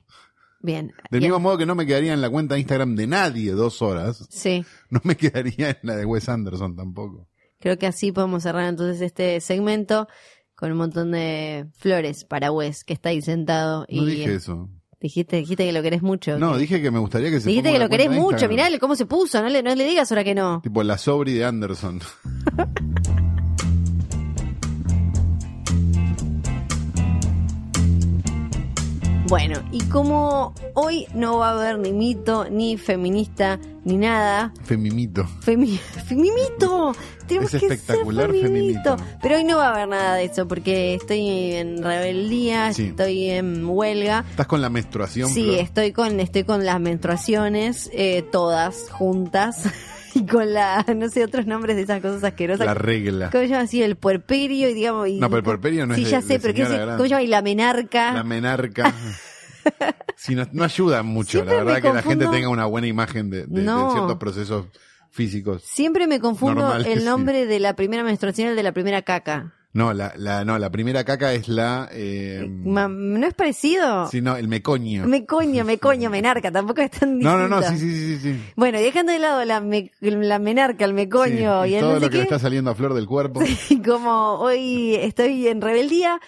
bien. 0.61 0.93
Del 1.11 1.21
mismo 1.23 1.39
modo 1.41 1.59
que 1.59 1.67
no 1.67 1.75
me 1.75 1.87
quedaría 1.87 2.13
en 2.13 2.21
la 2.21 2.29
cuenta 2.31 2.55
de 2.55 2.61
Instagram 2.61 2.97
de 2.97 3.07
nadie 3.07 3.53
dos 3.53 3.81
horas, 3.83 4.27
Sí, 4.31 4.65
no 4.91 5.01
me 5.05 5.17
quedaría 5.17 5.71
en 5.71 5.79
la 5.83 5.97
de 5.97 6.05
Wes 6.05 6.29
Anderson 6.29 6.77
tampoco. 6.77 7.29
creo 7.61 7.79
que 7.79 7.87
así 7.87 8.13
podemos 8.13 8.43
cerrar 8.43 8.69
entonces 8.69 9.01
este 9.01 9.41
segmento. 9.41 10.09
con 10.55 10.73
un 10.73 10.79
montón 10.79 11.13
de 11.13 11.67
flores 11.77 12.25
para 12.25 12.51
Wes, 12.51 12.83
que 12.85 12.95
está 12.95 13.11
ahí 13.11 13.21
sentado. 13.23 13.81
No 13.91 14.03
y 14.03 14.07
dije 14.07 14.35
eso. 14.35 14.69
Dijiste, 14.99 15.37
dijiste 15.37 15.67
que 15.67 15.73
lo 15.73 15.83
querés 15.83 16.01
mucho. 16.03 16.39
No, 16.39 16.57
dije 16.57 16.81
que 16.81 16.91
me 16.91 16.99
gustaría 16.99 17.31
que 17.31 17.39
se 17.41 17.49
dijiste 17.51 17.71
que 17.71 17.79
lo 17.79 17.89
querés 17.91 18.11
mucho, 18.11 18.49
mirá 18.49 18.67
cómo 18.81 18.97
se 18.97 19.05
puso, 19.05 19.43
no 19.43 19.49
le, 19.51 19.63
no 19.63 19.75
le 19.75 19.85
digas 19.85 20.11
ahora 20.11 20.25
que 20.25 20.35
no. 20.35 20.61
Tipo 20.63 20.83
la 20.83 20.97
sobri 20.97 21.35
de 21.35 21.45
Anderson. 21.45 22.01
Bueno, 29.29 29.61
y 29.73 29.81
como 29.85 30.55
hoy 30.75 31.07
no 31.13 31.39
va 31.39 31.49
a 31.51 31.53
haber 31.59 31.79
ni 31.81 31.93
mito, 31.93 32.47
ni 32.49 32.77
feminista, 32.77 33.59
ni 33.85 33.97
nada, 33.97 34.53
Femimito. 34.65 35.27
Femi 35.41 35.79
¡Femimito! 36.07 36.95
Tenemos 37.27 37.53
Es 37.53 37.61
que 37.61 37.67
espectacular, 37.67 38.31
ser 38.31 38.41
femimito. 38.43 38.97
Femimito. 38.97 39.19
Pero 39.21 39.37
hoy 39.37 39.45
no 39.45 39.57
va 39.57 39.67
a 39.69 39.75
haber 39.75 39.89
nada 39.89 40.15
de 40.15 40.25
eso 40.27 40.47
porque 40.47 40.95
estoy 40.95 41.53
en 41.55 41.83
rebeldía, 41.83 42.73
Sí. 42.73 42.85
estoy 42.85 43.31
en 43.31 43.65
huelga. 43.69 44.25
¿Estás 44.31 44.47
con 44.47 44.61
la 44.63 44.71
menstruación? 44.71 45.29
Sí, 45.31 45.43
Flor? 45.43 45.59
estoy 45.59 45.93
con 45.93 46.21
estoy 46.21 46.45
con 46.45 46.65
las 46.65 46.79
menstruaciones 46.81 47.91
eh, 47.93 48.23
todas 48.31 48.91
juntas 48.93 49.65
y 50.17 50.27
con 50.27 50.53
la 50.53 50.85
no 50.97 51.09
sé 51.09 51.23
otros 51.25 51.47
nombres 51.47 51.77
de 51.77 51.83
esas 51.83 52.01
cosas 52.01 52.25
asquerosas. 52.25 52.67
La 52.67 52.75
regla. 52.75 53.31
¿Cómo 53.31 53.43
se 53.45 53.49
llama 53.49 53.63
así? 53.65 53.83
El 53.83 53.97
puerperio 53.97 54.69
y 54.71 54.75
digamos. 54.75 55.09
Y, 55.09 55.19
No, 55.21 55.29
pero 55.29 55.39
el 55.39 55.45
puerperio 55.45 55.87
no 55.87 55.95
es 55.95 55.99
Sí, 55.99 56.05
de- 56.05 56.11
ya 56.11 56.21
de 56.21 56.27
sé, 56.27 56.41
pero 56.41 56.55
¿qué 56.55 56.61
grande. 56.65 56.87
¿Cómo 56.93 57.03
se 57.05 57.09
llama? 57.09 57.23
Y 57.23 57.27
la 57.29 57.43
menarca. 57.43 58.13
La 58.13 58.25
menarca. 58.25 58.93
Sí, 60.15 60.35
no, 60.37 60.47
no 60.53 60.63
ayuda 60.63 61.03
mucho, 61.03 61.33
Siempre 61.33 61.57
la 61.57 61.65
verdad, 61.65 61.83
que 61.83 61.93
la 61.93 62.03
gente 62.03 62.27
tenga 62.29 62.49
una 62.49 62.67
buena 62.67 62.87
imagen 62.87 63.31
de, 63.31 63.47
de- 63.47 63.47
de 63.49 63.63
No. 63.63 63.91
ciertos 63.93 64.17
procesos 64.17 64.67
físicos. 65.17 65.63
Siempre 65.65 66.07
me 66.07 66.21
confundo 66.21 66.61
Normales, 66.63 66.87
el 66.87 67.01
sí. 67.01 67.05
nombre 67.05 67.47
de 67.47 67.59
la 67.59 67.75
primera 67.75 68.05
menstruación 68.05 68.47
y 68.47 68.51
el 68.51 68.57
de 68.57 68.63
la 68.63 68.73
primera 68.73 69.03
caca. 69.03 69.53
No, 69.73 69.93
la, 69.93 70.15
la, 70.17 70.43
no, 70.45 70.59
la 70.59 70.71
primera 70.71 71.05
caca 71.05 71.35
es 71.35 71.49
la... 71.49 71.89
Eh, 71.93 72.47
Ma- 72.49 72.89
¿No 72.89 73.27
es 73.27 73.35
parecido? 73.35 74.07
sí, 74.09 74.23
no, 74.23 74.35
el 74.37 74.49
mecoño. 74.49 75.07
Me 75.07 75.27
coño, 75.27 75.65
me 75.67 75.77
coño, 75.79 76.09
menarca, 76.09 76.51
tampoco 76.51 76.81
es 76.81 76.93
tan 76.93 77.19
No, 77.19 77.37
no, 77.37 77.47
no, 77.47 77.63
sí, 77.63 77.77
sí, 77.79 77.91
sí, 77.91 78.19
sí. 78.19 78.41
Bueno, 78.57 78.79
dejando 78.79 79.13
de 79.13 79.19
lado 79.19 79.45
la, 79.45 79.61
me- 79.61 79.91
la 80.01 80.39
menarca, 80.39 80.87
el 80.87 80.95
mecoño 80.95 81.65
Sí, 81.65 81.71
y 81.71 81.75
el 81.75 81.81
todo 81.81 81.95
no 81.95 82.01
lo 82.01 82.09
que 82.09 82.17
le 82.19 82.23
está 82.23 82.39
saliendo 82.39 82.71
a 82.71 82.75
flor 82.75 82.95
del 82.95 83.07
cuerpo. 83.07 83.41
como 83.85 84.39
hoy 84.39 84.95
estoy 84.95 85.47
en 85.49 85.61
rebeldía, 85.61 86.21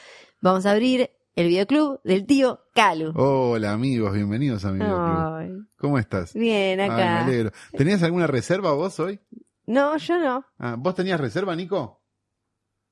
vamos 0.43 0.67
a 0.67 0.73
abrir 0.73 1.09
el 1.39 1.47
videoclub 1.47 2.01
del 2.03 2.27
tío 2.27 2.61
Calu. 2.75 3.13
Hola 3.15 3.73
amigos, 3.73 4.13
bienvenidos 4.13 4.65
a 4.65 4.73
mi 4.73 4.81
videoclub. 4.81 5.35
Ay, 5.37 5.51
¿Cómo 5.77 5.97
estás? 5.99 6.35
bien, 6.35 6.81
Ay, 6.81 6.89
me 6.89 6.95
acá. 6.95 7.25
alegro. 7.25 7.53
¿Tenías 7.77 8.03
alguna 8.03 8.27
reserva 8.27 8.73
vos 8.73 8.99
hoy? 8.99 9.21
no, 9.67 9.97
yo 9.99 10.19
no. 10.19 10.45
Ah, 10.59 10.75
¿Vos 10.77 10.97
tenías 10.97 11.21
reserva, 11.21 11.55
Nico? 11.55 12.03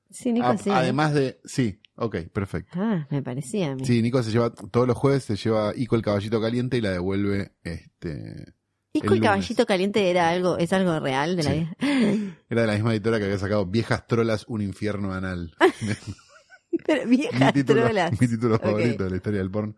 Sí, 0.09 0.31
Nico, 0.31 0.45
Ah, 0.47 0.57
sí. 0.57 0.69
Además 0.69 1.13
de... 1.13 1.41
Sí, 1.43 1.81
ok, 1.95 2.15
perfecto. 2.31 2.71
Ah, 2.79 3.05
me 3.11 3.21
parecía 3.21 3.71
a 3.71 3.75
mí. 3.75 3.83
Sí, 3.83 4.01
Nico 4.01 4.23
se 4.23 4.31
lleva 4.31 4.49
todos 4.53 4.87
los 4.87 4.95
jueves, 4.95 5.25
se 5.25 5.35
lleva 5.35 5.73
Ico 5.75 5.97
el 5.97 6.01
caballito 6.01 6.39
caliente 6.39 6.77
y 6.77 6.81
la 6.81 6.91
devuelve 6.91 7.51
este 7.63 8.53
¿Y 8.93 9.05
el 9.05 9.19
caballito 9.19 9.65
caliente 9.65 10.09
era 10.09 10.29
algo, 10.29 10.57
es 10.57 10.71
algo 10.71 10.97
real 11.01 11.35
de 11.35 11.43
la 11.43 11.51
Sí. 11.51 11.67
Era 12.49 12.61
de 12.61 12.67
la 12.67 12.73
misma 12.75 12.93
editora 12.93 13.19
que 13.19 13.25
había 13.25 13.37
sacado 13.37 13.65
Viejas 13.65 14.07
Trolas, 14.07 14.45
un 14.47 14.61
infierno 14.61 15.11
anal. 15.13 15.53
Pero 16.85 17.05
mi 17.07 17.17
título, 17.53 17.83
trolas. 17.83 18.11
mi 18.21 18.27
título 18.27 18.55
Ok. 18.55 18.61
favorito 18.63 19.03
de 19.03 19.09
la 19.09 19.15
historia 19.15 19.39
del 19.39 19.51
porno. 19.51 19.75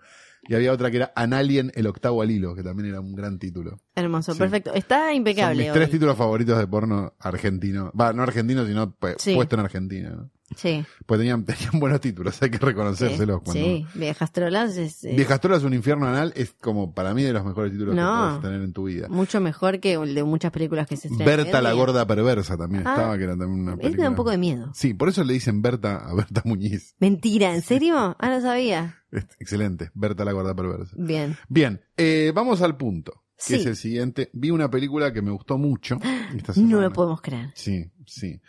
Y 0.47 0.55
había 0.55 0.71
otra 0.71 0.89
que 0.89 0.97
era 0.97 1.11
Analien, 1.15 1.71
el 1.75 1.85
octavo 1.85 2.21
al 2.21 2.31
hilo, 2.31 2.55
que 2.55 2.63
también 2.63 2.89
era 2.89 3.01
un 3.01 3.13
gran 3.13 3.37
título. 3.39 3.81
Hermoso, 3.95 4.33
Sí. 4.33 4.39
perfecto. 4.39 4.73
Está 4.73 5.07
Son 5.07 5.15
impecable. 5.15 5.63
mis 5.65 5.73
tres 5.73 5.91
títulos 5.91 6.17
favoritos 6.17 6.57
de 6.57 6.65
porno 6.65 7.13
argentino. 7.19 7.91
Va, 7.99 8.13
no 8.13 8.23
argentino, 8.23 8.65
sino 8.65 8.97
pu- 8.97 9.15
Sí. 9.19 9.35
puesto 9.35 9.55
en 9.55 9.59
Argentina. 9.61 10.09
¿no? 10.11 10.29
Sí. 10.56 10.84
Pues 11.06 11.20
tenían, 11.20 11.43
tenían 11.45 11.80
buenos 11.80 12.02
títulos, 12.02 12.41
hay 12.41 12.50
que 12.50 12.58
Sí, 12.58 12.66
reconocérselos. 12.66 13.41
cuando... 13.43 13.64
sí, 13.64 13.86
viejas 13.95 14.32
trolas 14.32 14.76
es 14.78 15.04
eh, 15.04 15.14
Viejas 15.16 15.39
Trolas, 15.41 15.64
un 15.64 15.74
infierno 15.74 16.08
anal 16.08 16.34
es 16.36 16.54
como 16.60 16.93
para 16.93 17.14
mí 17.14 17.24
de 17.24 17.34
los 17.34 17.45
mejores 17.45 17.72
títulos 17.72 17.95
No. 17.95 18.02
que 18.12 18.28
puedes 18.28 18.41
tener 18.41 18.62
en 18.62 18.74
tu 18.74 18.84
vida. 18.86 19.08
mucho 19.10 19.39
mejor 19.41 19.80
que 19.80 19.93
el 19.93 20.16
de 20.16 20.24
muchas 20.24 20.52
películas 20.52 20.88
que 20.88 20.97
se 20.97 21.08
estrenan. 21.08 21.38
Berta 21.38 21.62
la 21.62 21.74
gorda 21.74 22.06
perversa 22.08 22.58
también 22.58 22.86
Ah, 22.86 22.93
estaba, 22.95 23.18
que 23.18 23.24
era 23.26 23.38
también 23.38 23.62
una 23.62 23.78
película. 23.78 24.04
da 24.04 24.10
un 24.10 24.16
poco 24.16 24.32
de 24.32 24.38
miedo. 24.38 24.72
Sí, 24.74 24.93
por 24.93 25.10
eso 25.10 25.24
le 25.24 25.34
dicen 25.34 25.62
Berta 25.62 25.97
a 25.97 26.14
Berta 26.14 26.41
Muñiz. 26.45 26.95
Mentira, 27.00 27.54
¿en 27.54 27.62
serio? 27.62 28.16
Ah, 28.20 28.30
no 28.30 28.41
sabía. 28.41 28.95
Excelente, 29.39 29.91
Berta 29.93 30.24
la 30.26 30.32
gorda 30.34 30.56
perversa. 30.56 30.95
Bien. 30.97 31.38
Bien, 31.47 31.82
eh, 31.97 32.32
vamos 32.36 32.62
al 32.62 32.78
punto, 32.78 33.24
que 33.38 33.43
Sí. 33.43 33.56
es 33.56 33.66
el 33.66 33.76
siguiente. 33.76 34.30
Vi 34.34 34.52
una 34.52 34.70
película 34.70 35.12
que 35.14 35.22
me 35.22 35.32
gustó 35.32 35.58
mucho 35.58 35.97
esta 36.36 36.54
No 36.58 36.82
lo 36.82 36.91
podemos 36.93 37.22
creer. 37.22 37.52
Sí, 37.56 37.89
sí. 38.06 38.39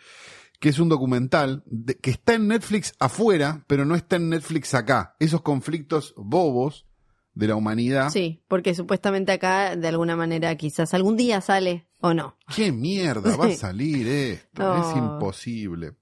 Que 0.61 0.69
es 0.69 0.77
un 0.79 0.89
documental 0.89 1.63
de- 1.65 1.97
que 1.97 2.11
está 2.11 2.35
en 2.35 2.47
Netflix 2.47 2.93
afuera, 2.99 3.65
pero 3.67 3.83
no 3.83 3.95
está 3.95 4.15
en 4.17 4.29
Netflix 4.29 4.73
acá. 4.75 5.15
Esos 5.19 5.41
conflictos 5.41 6.13
bobos 6.15 6.85
de 7.33 7.47
la 7.47 7.55
humanidad. 7.55 8.09
Sí, 8.11 8.43
porque 8.47 8.75
supuestamente 8.75 9.31
acá, 9.31 9.75
de 9.75 9.87
alguna 9.87 10.15
manera, 10.15 10.55
quizás 10.57 10.93
algún 10.93 11.17
día 11.17 11.41
sale 11.41 11.87
o 11.99 12.13
no. 12.13 12.37
¿Qué 12.55 12.71
mierda 12.71 13.35
va 13.37 13.47
a 13.47 13.55
salir 13.55 14.07
esto? 14.07 14.71
Oh. 14.71 14.91
Es 14.91 14.97
imposible. 14.97 15.87
El 15.87 15.95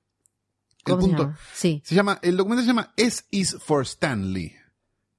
¿Cómo 0.84 1.02
se 1.02 1.08
punto, 1.08 1.24
llama? 1.24 1.40
Sí. 1.54 1.82
Se 1.86 1.96
llama, 1.96 2.20
el 2.22 2.36
documental 2.36 2.66
se 2.66 2.68
llama 2.70 2.94
S 2.98 3.24
is 3.32 3.56
for 3.60 3.84
Stanley. 3.86 4.54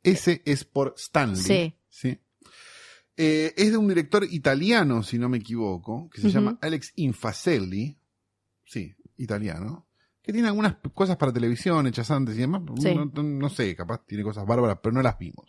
S 0.03 0.43
es 0.45 0.65
por 0.65 0.95
Stanley. 0.99 1.43
Sí. 1.43 1.75
¿sí? 1.89 2.19
Eh, 3.17 3.55
es 3.57 3.71
de 3.71 3.77
un 3.77 3.89
director 3.89 4.25
italiano, 4.31 5.03
si 5.03 5.19
no 5.19 5.29
me 5.29 5.39
equivoco, 5.39 6.11
que 6.11 6.21
se 6.21 6.31
llama 6.31 6.59
Alex 6.61 6.93
Infaselli. 6.97 7.97
Sí, 8.65 8.95
italiano. 9.23 9.87
Que 10.23 10.33
tiene 10.33 10.49
algunas 10.49 10.77
cosas 10.95 11.17
para 11.17 11.33
televisión 11.33 11.87
hechas 11.87 12.11
antes 12.11 12.37
y 12.37 12.41
demás. 12.41 12.63
Sí. 12.79 12.95
No, 12.95 13.07
no- 13.07 13.23
no 13.23 13.49
sé, 13.49 13.75
capaz 13.75 14.05
tiene 14.07 14.23
cosas 14.23 14.45
bárbaras, 14.47 14.79
pero 14.83 14.93
no 14.93 15.01
las 15.03 15.19
vimos. 15.19 15.47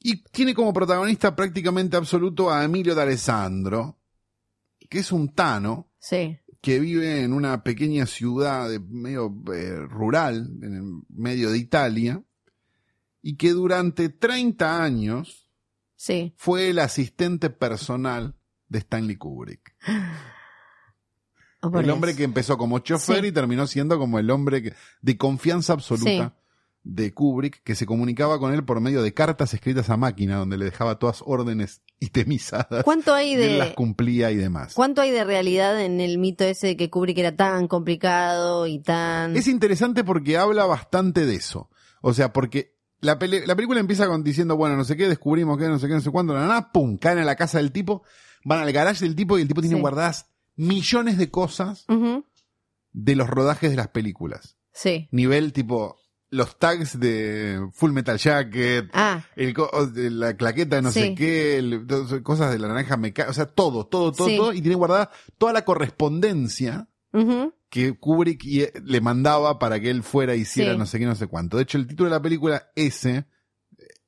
Y 0.00 0.22
tiene 0.24 0.52
como 0.54 0.72
protagonista 0.72 1.34
prácticamente 1.34 1.96
absoluto 1.96 2.50
a 2.50 2.64
Emilio 2.64 2.94
D'Alessandro, 2.94 3.98
que 4.90 4.98
es 4.98 5.12
un 5.12 5.32
tano 5.32 5.90
Sí. 5.98 6.36
que 6.60 6.78
vive 6.80 7.22
en 7.22 7.32
una 7.32 7.62
pequeña 7.62 8.04
ciudad 8.06 8.68
de 8.68 8.80
medio 8.80 9.34
eh, 9.54 9.76
rural, 9.88 10.50
en 10.60 10.74
el 10.74 11.02
medio 11.08 11.50
de 11.50 11.58
Italia, 11.58 12.22
y 13.22 13.36
que 13.36 13.50
durante 13.52 14.08
30 14.10 14.82
años 14.82 15.48
Sí. 15.96 16.34
fue 16.36 16.68
el 16.70 16.80
asistente 16.80 17.48
personal 17.48 18.36
de 18.68 18.78
Stanley 18.80 19.16
Kubrick. 19.16 19.74
Por 21.70 21.84
el 21.84 21.90
hombre 21.90 22.14
que 22.16 22.24
empezó 22.24 22.56
como 22.58 22.78
chofer 22.80 23.20
Sí. 23.22 23.26
y 23.28 23.32
terminó 23.32 23.66
siendo 23.66 23.98
como 23.98 24.18
el 24.18 24.30
hombre 24.30 24.62
que- 24.62 24.74
de 25.02 25.16
confianza 25.18 25.72
absoluta 25.74 26.34
de 26.82 27.14
Kubrick, 27.14 27.62
que 27.62 27.74
se 27.74 27.86
comunicaba 27.86 28.38
con 28.38 28.52
él 28.52 28.62
por 28.64 28.78
medio 28.80 29.02
de 29.02 29.14
cartas 29.14 29.54
escritas 29.54 29.88
a 29.88 29.96
máquina, 29.96 30.36
donde 30.36 30.58
le 30.58 30.66
dejaba 30.66 30.98
todas 30.98 31.22
órdenes 31.24 31.80
itemizadas. 31.98 32.84
¿Cuánto 32.84 33.14
hay 33.14 33.30
y 33.32 33.34
él 33.42 33.58
las 33.58 33.68
de 33.70 33.74
cumplía 33.74 34.30
y 34.30 34.36
demás. 34.36 34.74
cuánto 34.74 35.00
hay 35.00 35.10
de 35.10 35.24
realidad 35.24 35.80
en 35.80 36.00
el 36.00 36.18
mito 36.18 36.44
ese 36.44 36.68
de 36.68 36.76
que 36.76 36.90
Kubrick 36.90 37.18
era 37.18 37.34
tan 37.36 37.68
complicado 37.68 38.66
y 38.66 38.78
tan 38.80 39.36
Es 39.36 39.48
interesante 39.48 40.04
porque 40.04 40.36
habla 40.36 40.66
bastante 40.66 41.26
de 41.26 41.34
eso. 41.36 41.70
O 42.02 42.12
sea, 42.12 42.32
porque 42.32 42.74
la, 43.00 43.18
pele- 43.18 43.46
la 43.46 43.56
película 43.56 43.80
empieza 43.80 44.06
con 44.06 44.22
diciendo, 44.22 44.56
bueno, 44.56 44.76
no 44.76 44.84
sé 44.84 44.96
qué, 44.96 45.08
descubrimos 45.08 45.56
que 45.58 45.68
no 45.68 45.78
sé 45.78 45.88
qué, 45.88 45.94
no 45.94 46.00
sé 46.00 46.10
cuándo, 46.10 46.34
nada, 46.34 46.46
nada, 46.46 46.72
pum, 46.72 46.96
caen 46.98 47.18
a 47.18 47.24
la 47.24 47.36
casa 47.36 47.58
del 47.58 47.72
tipo, 47.72 48.02
van 48.44 48.60
al 48.60 48.72
garage 48.72 49.04
del 49.04 49.16
tipo 49.16 49.38
y 49.38 49.42
el 49.42 49.48
tipo 49.48 49.60
tiene 49.62 49.76
Sí. 49.76 49.80
guardadas 49.80 50.26
millones 50.56 51.18
de 51.18 51.30
cosas 51.30 51.86
de 52.92 53.16
los 53.16 53.28
rodajes 53.28 53.70
de 53.70 53.76
las 53.76 53.88
películas. 53.88 54.56
Sí. 54.72 55.08
Nivel 55.12 55.52
tipo 55.52 55.96
los 56.30 56.58
tags 56.58 56.98
de 56.98 57.64
Full 57.74 57.92
Metal 57.92 58.18
Jacket, 58.18 58.90
Ah, 58.92 59.24
el 59.36 59.54
la 60.18 60.36
claqueta 60.36 60.76
de 60.76 60.82
no 60.82 60.90
Sí. 60.90 61.00
sé 61.00 61.14
qué, 61.14 61.58
el- 61.58 61.86
cosas 62.24 62.50
de 62.50 62.58
la 62.58 62.66
naranja 62.68 62.96
mecánica, 62.96 63.30
o 63.30 63.34
sea, 63.34 63.46
todo, 63.46 63.86
todo, 63.86 64.10
todo, 64.10 64.28
Sí. 64.28 64.36
todo, 64.36 64.52
y 64.52 64.60
tiene 64.60 64.74
guardada 64.74 65.10
toda 65.38 65.52
la 65.52 65.64
correspondencia 65.64 66.88
que 67.68 67.92
Kubrick 67.96 68.44
y- 68.44 68.66
le 68.82 69.00
mandaba 69.00 69.60
para 69.60 69.78
que 69.78 69.90
él 69.90 70.02
fuera 70.02 70.34
y 70.34 70.40
hiciera 70.40 70.72
Sí. 70.72 70.78
no 70.78 70.86
sé 70.86 70.98
qué, 70.98 71.06
no 71.06 71.14
sé 71.14 71.28
cuánto. 71.28 71.56
De 71.56 71.62
hecho, 71.62 71.78
el 71.78 71.86
título 71.86 72.08
de 72.10 72.16
la 72.16 72.22
película 72.22 72.68
S, 72.74 73.24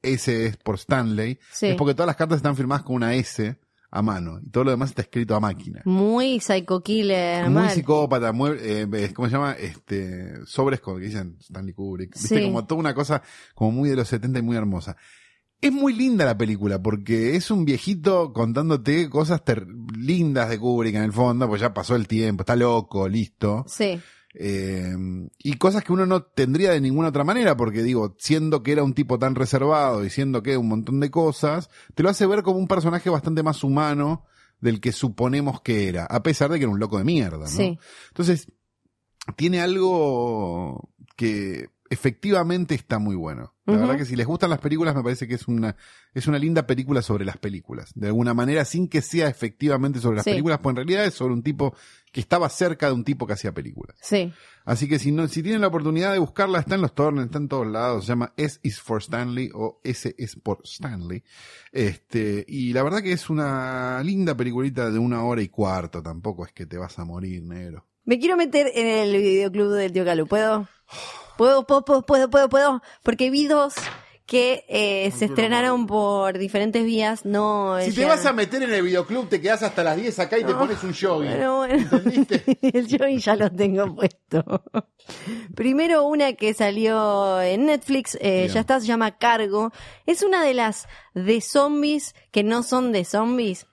S 0.03 0.47
es 0.47 0.57
por 0.57 0.75
Stanley, 0.77 1.39
es 1.61 1.75
porque 1.77 1.95
todas 1.95 2.07
las 2.09 2.17
cartas 2.17 2.39
están 2.39 2.57
firmadas 2.57 2.83
con 2.85 2.97
una 2.97 3.15
S 3.15 3.57
a 3.91 4.03
mano 4.03 4.41
y 4.43 4.51
todo 4.51 4.65
lo 4.65 4.71
demás 4.73 4.91
está 4.91 5.03
escrito 5.03 5.35
a 5.35 5.41
máquina. 5.41 5.83
Muy 5.85 6.41
psycho 6.41 6.83
killer. 6.83 7.45
Muy 7.45 7.53
mal. 7.63 7.71
psicópata, 7.71 8.33
muy, 8.33 8.51
eh, 8.61 9.13
¿cómo 9.15 9.29
se 9.29 9.33
llama? 9.35 9.53
Este, 9.53 10.45
sobres 10.47 10.81
con 10.81 10.99
que 10.99 11.07
dicen 11.07 11.37
Stanley 11.41 11.73
Kubrick. 11.75 12.13
¿Viste? 12.15 12.39
Sí. 12.39 12.45
Como 12.45 12.67
toda 12.67 12.81
una 12.81 12.95
cosa 12.95 13.23
como 13.55 13.71
muy 13.73 13.89
de 13.89 13.97
los 13.97 14.09
70 14.09 14.39
y 14.39 14.43
muy 14.43 14.57
hermosa. 14.57 14.97
Es 15.61 15.73
muy 15.73 15.95
linda 15.95 16.27
la 16.27 16.37
película 16.37 16.83
porque 16.83 17.35
es 17.35 17.51
un 17.51 17.65
viejito 17.65 18.33
contándote 18.35 19.09
cosas 19.09 19.43
ter- 19.43 19.67
lindas 19.97 20.51
de 20.51 20.59
Kubrick 20.59 20.95
en 20.97 21.03
el 21.03 21.13
fondo, 21.13 21.49
pues 21.49 21.63
ya 21.63 21.73
pasó 21.73 21.97
el 21.97 22.07
tiempo, 22.07 22.43
está 22.43 22.55
loco, 22.57 23.09
listo. 23.09 23.65
Sí. 23.67 23.99
Eh, 24.39 24.95
y 25.39 25.55
cosas 25.55 25.83
que 25.83 25.95
uno 25.95 26.05
no 26.05 26.23
tendría 26.23 26.71
de 26.71 26.81
ninguna 26.81 27.09
otra 27.09 27.25
manera, 27.25 27.57
porque 27.57 27.83
digo, 27.83 28.15
siendo 28.19 28.63
que 28.63 28.73
era 28.73 28.85
un 28.85 28.93
tipo 28.93 29.19
tan 29.19 29.35
reservado 29.35 30.05
y 30.05 30.11
siendo 30.11 30.43
que 30.43 30.59
un 30.59 30.69
montón 30.69 31.01
de 31.01 31.11
cosas, 31.11 31.71
te 31.95 32.03
lo 32.03 32.11
hace 32.11 32.27
ver 32.27 32.43
como 32.43 32.59
un 32.59 32.69
personaje 32.69 33.09
bastante 33.09 33.43
más 33.43 33.65
humano 33.65 34.27
del 34.61 34.81
que 34.81 34.93
suponemos 34.93 35.63
que 35.63 35.89
era, 35.89 36.05
a 36.05 36.23
pesar 36.23 36.51
de 36.51 36.59
que 36.59 36.65
era 36.65 36.73
un 36.73 36.81
loco 36.81 36.99
de 36.99 37.05
mierda, 37.05 37.39
¿no? 37.39 37.47
Sí. 37.47 37.79
Entonces, 38.09 38.53
tiene 39.37 39.61
algo 39.61 40.91
que 41.17 41.71
efectivamente 41.91 42.75
está 42.75 42.99
muy 42.99 43.17
bueno. 43.17 43.55
La 43.67 43.77
verdad 43.79 43.97
que 43.97 44.05
si 44.05 44.15
les 44.15 44.27
gustan 44.27 44.51
las 44.51 44.61
películas, 44.61 44.95
me 44.95 45.03
parece 45.03 45.27
que 45.27 45.35
es 45.35 45.49
una, 45.49 45.75
es 46.15 46.29
una 46.29 46.39
linda 46.39 46.69
película 46.69 47.03
sobre 47.03 47.25
las 47.25 47.37
películas. 47.37 47.91
De 47.97 48.07
alguna 48.07 48.33
manera, 48.33 48.65
sin 48.65 48.87
que 48.87 49.03
sea 49.03 49.29
efectivamente 49.29 49.99
sobre 49.99 50.17
las 50.17 50.25
Sí. 50.25 50.31
películas, 50.31 50.61
pues 50.63 50.71
en 50.73 50.77
realidad 50.77 51.05
es 51.05 51.15
sobre 51.15 51.35
un 51.35 51.43
tipo 51.43 51.75
que 52.13 52.21
estaba 52.21 52.49
cerca 52.49 52.87
de 52.87 52.93
un 52.93 53.03
tipo 53.03 53.27
que 53.27 53.33
hacía 53.33 53.53
películas. 53.53 53.97
Sí. 54.01 54.33
Así 54.65 54.89
que 54.89 55.01
si 55.01 55.11
no, 55.11 55.27
si 55.27 55.43
tienen 55.43 55.63
la 55.63 55.67
oportunidad 55.67 56.13
de 56.13 56.21
buscarla, 56.21 56.61
está 56.61 56.77
en 56.77 56.83
los 56.83 56.95
torrents, 56.95 57.25
está 57.27 57.39
en 57.39 57.49
todos 57.49 57.67
lados, 57.67 58.05
se 58.05 58.11
llama 58.13 58.33
S 58.37 58.61
is 58.63 58.81
for 58.81 59.03
Stanley 59.03 59.51
o 59.53 59.81
S 59.83 60.15
es 60.17 60.37
por 60.37 60.61
Stanley. 60.63 61.25
Este, 61.73 62.45
y 62.47 62.73
la 62.73 62.83
verdad 62.85 63.03
que 63.03 63.13
es 63.13 63.29
una 63.29 64.01
linda 64.05 64.37
peliculita 64.37 64.91
de 64.91 64.99
una 65.01 65.25
hora 65.25 65.43
y 65.43 65.49
cuarto, 65.49 66.03
tampoco 66.03 66.47
es 66.47 66.53
que 66.53 66.67
te 66.67 66.79
vas 66.79 66.99
a 67.01 67.05
morir, 67.05 67.43
negro. 67.43 67.85
Me 68.07 68.21
quiero 68.21 68.37
meter 68.37 68.71
en 68.73 68.87
el 68.87 69.21
videoclub 69.21 69.73
del 69.73 69.93
tío 69.93 70.05
Calu. 70.05 70.29
¿Puedo? 70.29 70.69
¿Puedo, 71.37 71.67
puedo, 71.67 71.85
puedo, 71.85 72.03
puedo, 72.03 72.31
puedo, 72.31 72.49
puedo? 72.49 72.83
Porque 73.03 73.31
vi 73.31 73.49
dos 73.49 73.75
que 74.27 74.65
eh, 74.69 75.11
se 75.11 75.25
estrenaron 75.25 75.89
por 75.89 76.39
diferentes 76.39 76.85
vías. 76.85 77.25
No, 77.25 77.77
Si 77.81 77.93
te 77.93 78.05
vas 78.05 78.25
a 78.25 78.33
meter 78.33 78.63
en 78.63 78.73
el 78.73 78.83
videoclub, 78.83 79.29
te 79.29 79.41
quedas 79.41 79.65
hasta 79.65 79.83
las 79.83 79.97
10 79.97 80.21
acá 80.21 80.39
y 80.39 80.45
te 80.45 80.55
pones 80.55 80.85
un 80.85 80.95
jogging. 80.95 81.31
Bueno, 81.31 81.57
bueno. 81.59 81.91
El 82.63 82.87
jogging 82.89 83.19
ya 83.19 83.35
lo 83.35 83.51
tengo 83.51 83.93
puesto. 83.93 84.63
Primero 85.57 86.07
una 86.07 86.35
que 86.35 86.55
salió 86.55 87.41
en 87.41 87.67
Netflix, 87.67 88.17
eh, 88.21 88.49
ya 88.53 88.61
está, 88.61 88.81
se 88.81 88.87
llama 88.87 89.19
Cargo. 89.19 89.73
Es 90.07 90.23
una 90.23 90.45
de 90.45 90.55
las 90.55 90.87
de 91.15 91.41
zombies 91.41 92.15
que 92.31 92.45
no 92.45 92.63
son 92.63 92.93
de 92.93 93.05
zombies. 93.05 93.67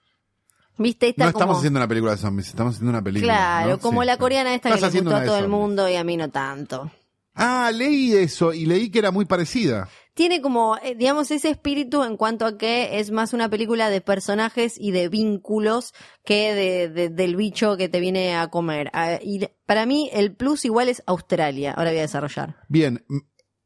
¿Viste? 0.78 1.10
Esta 1.10 1.24
No 1.26 1.30
estamos 1.30 1.48
como... 1.48 1.60
haciendo 1.60 1.80
una 1.80 1.88
película 1.88 2.12
de 2.14 2.18
zombies, 2.18 2.48
estamos 2.48 2.74
haciendo 2.76 2.90
una 2.90 3.04
película. 3.04 3.34
Claro, 3.34 3.70
¿no? 3.72 3.80
como 3.80 4.02
Sí, 4.02 4.08
la 4.08 4.18
coreana 4.18 4.54
esta 4.56 4.70
que 4.74 4.82
le 4.82 4.90
gustó 5.02 5.16
a 5.16 5.24
todo 5.26 5.38
el 5.38 5.48
mundo 5.48 5.88
y 5.90 5.96
a 5.96 6.04
mí 6.04 6.18
no 6.18 6.30
tanto. 6.30 6.92
Ah, 7.36 7.72
leí 7.74 8.14
eso 8.14 8.54
y 8.54 8.66
leí 8.68 8.90
que 8.92 9.00
era 9.00 9.10
muy 9.12 9.26
parecida. 9.26 9.90
Tiene 10.14 10.40
como, 10.42 10.78
eh, 10.78 10.94
digamos, 10.96 11.32
ese 11.32 11.50
espíritu 11.50 12.04
en 12.04 12.16
cuanto 12.16 12.46
a 12.46 12.58
que 12.60 13.00
es 13.00 13.10
más 13.10 13.34
una 13.34 13.50
película 13.50 13.90
de 13.90 14.02
personajes 14.02 14.76
y 14.80 14.92
de 14.92 15.10
vínculos 15.10 15.96
que 16.24 16.54
de, 16.54 16.90
de- 16.90 17.10
del 17.10 17.36
bicho 17.36 17.76
que 17.78 17.90
te 17.90 18.00
viene 18.00 18.36
a 18.36 18.50
comer. 18.50 18.92
Ah, 18.94 19.18
y 19.20 19.48
para 19.66 19.88
mí 19.88 20.10
el 20.14 20.36
plus 20.36 20.66
igual 20.66 20.90
es 20.90 21.02
Australia. 21.08 21.72
Ahora 21.76 21.90
voy 21.90 21.98
a 22.00 22.04
desarrollar. 22.04 22.58
Bien, 22.70 23.04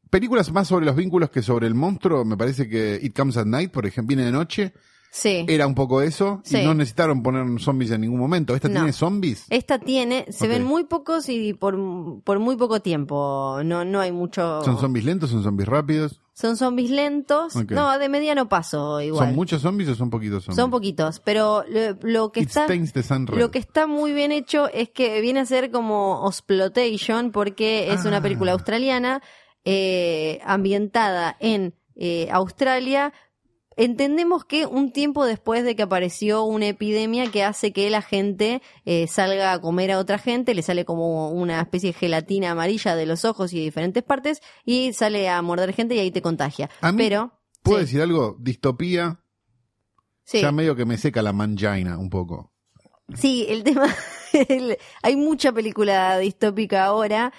películas 0.08 0.50
más 0.50 0.68
sobre 0.68 0.86
los 0.86 0.96
vínculos 0.96 1.28
que 1.28 1.42
sobre 1.42 1.66
el 1.66 1.74
monstruo, 1.74 2.24
me 2.24 2.38
parece 2.38 2.66
que 2.70 2.98
It 3.02 3.14
Comes 3.14 3.36
at 3.36 3.44
Night, 3.44 3.70
por 3.70 3.84
ejemplo, 3.84 4.08
viene 4.16 4.24
de 4.24 4.32
noche, 4.32 4.72
Sí. 5.10 5.46
era 5.48 5.66
un 5.66 5.74
poco 5.74 6.02
eso, 6.02 6.40
Sí. 6.44 6.58
y 6.58 6.64
no 6.64 6.74
necesitaron 6.74 7.22
poner 7.22 7.44
zombies 7.60 7.90
en 7.92 8.02
ningún 8.02 8.20
momento. 8.20 8.54
¿Esta 8.54 8.68
No. 8.68 8.74
tiene 8.74 8.92
zombies? 8.92 9.46
Esta 9.50 9.78
tiene, 9.78 10.26
se 10.30 10.46
ven 10.48 10.64
muy 10.64 10.84
pocos 10.84 11.28
y 11.28 11.54
por, 11.54 11.76
por 12.24 12.38
muy 12.38 12.56
poco 12.56 12.80
tiempo. 12.80 13.60
No, 13.64 13.84
no 13.84 14.00
hay 14.00 14.12
mucho. 14.12 14.62
¿Son 14.64 14.78
zombies 14.78 15.04
lentos? 15.04 15.30
¿Son 15.30 15.42
zombies 15.42 15.68
rápidos? 15.68 16.20
Son 16.34 16.56
zombies 16.56 16.90
lentos. 16.90 17.56
No, 17.70 17.98
de 17.98 18.08
mediano 18.08 18.48
paso 18.48 19.00
igual. 19.00 19.26
¿Son 19.28 19.34
muchos 19.34 19.62
zombies 19.62 19.88
o 19.88 19.94
son 19.96 20.08
poquitos 20.10 20.44
zombies? 20.44 20.56
Son 20.56 20.70
poquitos, 20.70 21.18
pero 21.20 21.64
lo, 21.68 21.96
lo 22.02 22.30
que 22.30 22.40
It 22.40 22.48
está 22.48 22.66
lo 23.34 23.50
que 23.50 23.58
está 23.58 23.86
muy 23.88 24.12
bien 24.12 24.30
hecho 24.30 24.68
es 24.72 24.88
que 24.90 25.20
viene 25.20 25.40
a 25.40 25.46
ser 25.46 25.72
como 25.72 26.20
Osploitation 26.22 27.32
porque 27.32 27.92
es 27.92 28.04
Ah. 28.04 28.08
una 28.08 28.20
película 28.22 28.52
australiana 28.52 29.20
eh, 29.64 30.40
ambientada 30.44 31.36
en 31.40 31.74
eh, 31.96 32.28
Australia. 32.30 33.12
Entendemos 33.78 34.44
que 34.44 34.66
un 34.66 34.90
tiempo 34.92 35.24
después 35.24 35.62
de 35.62 35.76
que 35.76 35.82
apareció 35.84 36.42
una 36.42 36.66
epidemia 36.66 37.30
que 37.30 37.44
hace 37.44 37.72
que 37.72 37.88
la 37.90 38.02
gente 38.02 38.60
eh, 38.84 39.06
salga 39.06 39.52
a 39.52 39.60
comer 39.60 39.92
a 39.92 39.98
otra 40.00 40.18
gente, 40.18 40.52
le 40.54 40.62
sale 40.62 40.84
como 40.84 41.30
una 41.30 41.60
especie 41.60 41.90
de 41.92 41.98
gelatina 41.98 42.50
amarilla 42.50 42.96
de 42.96 43.06
los 43.06 43.24
ojos 43.24 43.52
y 43.52 43.58
de 43.58 43.62
diferentes 43.64 44.02
partes 44.02 44.40
y 44.64 44.92
sale 44.94 45.28
a 45.28 45.40
morder 45.42 45.72
gente 45.72 45.94
y 45.94 46.00
ahí 46.00 46.10
te 46.10 46.20
contagia. 46.22 46.68
A 46.80 46.90
mí- 46.90 46.98
Pero 47.04 47.32
¿Puedo 47.62 47.78
sí, 47.78 47.84
decir 47.84 48.02
algo? 48.02 48.36
Distopía, 48.40 49.20
sí. 50.24 50.40
ya 50.40 50.50
medio 50.50 50.74
que 50.74 50.84
me 50.84 50.98
seca 50.98 51.22
la 51.22 51.32
mangina 51.32 51.98
un 51.98 52.10
poco. 52.10 52.52
Sí, 53.14 53.46
el 53.48 53.62
tema, 53.62 53.86
el- 54.48 54.76
hay 55.02 55.14
mucha 55.16 55.52
película 55.52 56.18
distópica 56.18 56.84
ahora. 56.84 57.32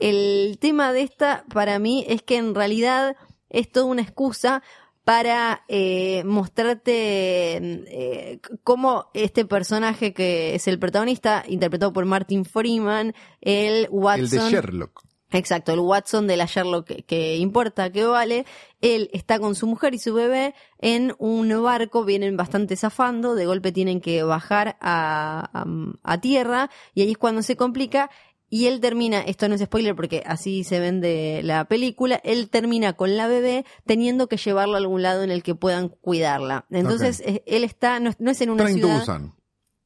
El 0.00 0.58
tema 0.60 0.92
de 0.92 1.02
esta, 1.02 1.44
para 1.54 1.78
mí, 1.78 2.04
es 2.08 2.22
que 2.22 2.36
en 2.36 2.52
realidad 2.54 3.16
es 3.48 3.70
toda 3.70 3.86
una 3.86 4.02
excusa 4.02 4.60
para 5.04 5.64
eh, 5.68 6.24
mostrarte 6.24 7.56
eh, 7.56 8.40
cómo 8.62 9.10
este 9.12 9.44
personaje 9.44 10.14
que 10.14 10.54
es 10.54 10.66
el 10.66 10.78
protagonista, 10.78 11.44
interpretado 11.46 11.92
por 11.92 12.06
Martin 12.06 12.44
Freeman, 12.44 13.14
el 13.42 13.86
Watson. 13.90 14.24
El 14.24 14.30
de 14.30 14.50
Sherlock. 14.50 15.04
Exacto, 15.30 15.72
el 15.72 15.80
Watson 15.80 16.26
de 16.26 16.36
la 16.36 16.46
Sherlock 16.46 16.86
que, 16.86 17.02
que 17.02 17.36
importa, 17.36 17.90
que 17.90 18.04
vale. 18.04 18.46
Él 18.80 19.10
está 19.12 19.38
con 19.38 19.54
su 19.54 19.66
mujer 19.66 19.94
y 19.94 19.98
su 19.98 20.14
bebé 20.14 20.54
en 20.78 21.14
un 21.18 21.62
barco, 21.62 22.04
vienen 22.04 22.36
bastante 22.36 22.76
zafando, 22.76 23.34
de 23.34 23.44
golpe 23.44 23.72
tienen 23.72 24.00
que 24.00 24.22
bajar 24.22 24.76
a, 24.80 25.50
a, 25.52 25.66
a 26.02 26.20
tierra 26.20 26.70
y 26.94 27.02
ahí 27.02 27.10
es 27.10 27.18
cuando 27.18 27.42
se 27.42 27.56
complica. 27.56 28.10
Y 28.56 28.66
él 28.68 28.78
termina, 28.80 29.20
esto 29.20 29.48
no 29.48 29.56
es 29.56 29.60
spoiler 29.62 29.96
porque 29.96 30.22
así 30.24 30.62
se 30.62 30.78
vende 30.78 31.40
la 31.42 31.64
película, 31.64 32.20
él 32.22 32.48
termina 32.50 32.92
con 32.92 33.16
la 33.16 33.26
bebé 33.26 33.64
teniendo 33.84 34.28
que 34.28 34.36
llevarlo 34.36 34.74
a 34.74 34.78
algún 34.78 35.02
lado 35.02 35.24
en 35.24 35.32
el 35.32 35.42
que 35.42 35.56
puedan 35.56 35.88
cuidarla. 35.88 36.64
Entonces 36.70 37.20
eh, 37.26 37.42
él 37.46 37.64
está, 37.64 37.98
no, 37.98 38.10
es- 38.10 38.20
no 38.20 38.30
es 38.30 38.40
en 38.42 38.50
una 38.50 38.62
Train 38.62 38.76
ciudad. 38.78 39.00
Busan, 39.00 39.34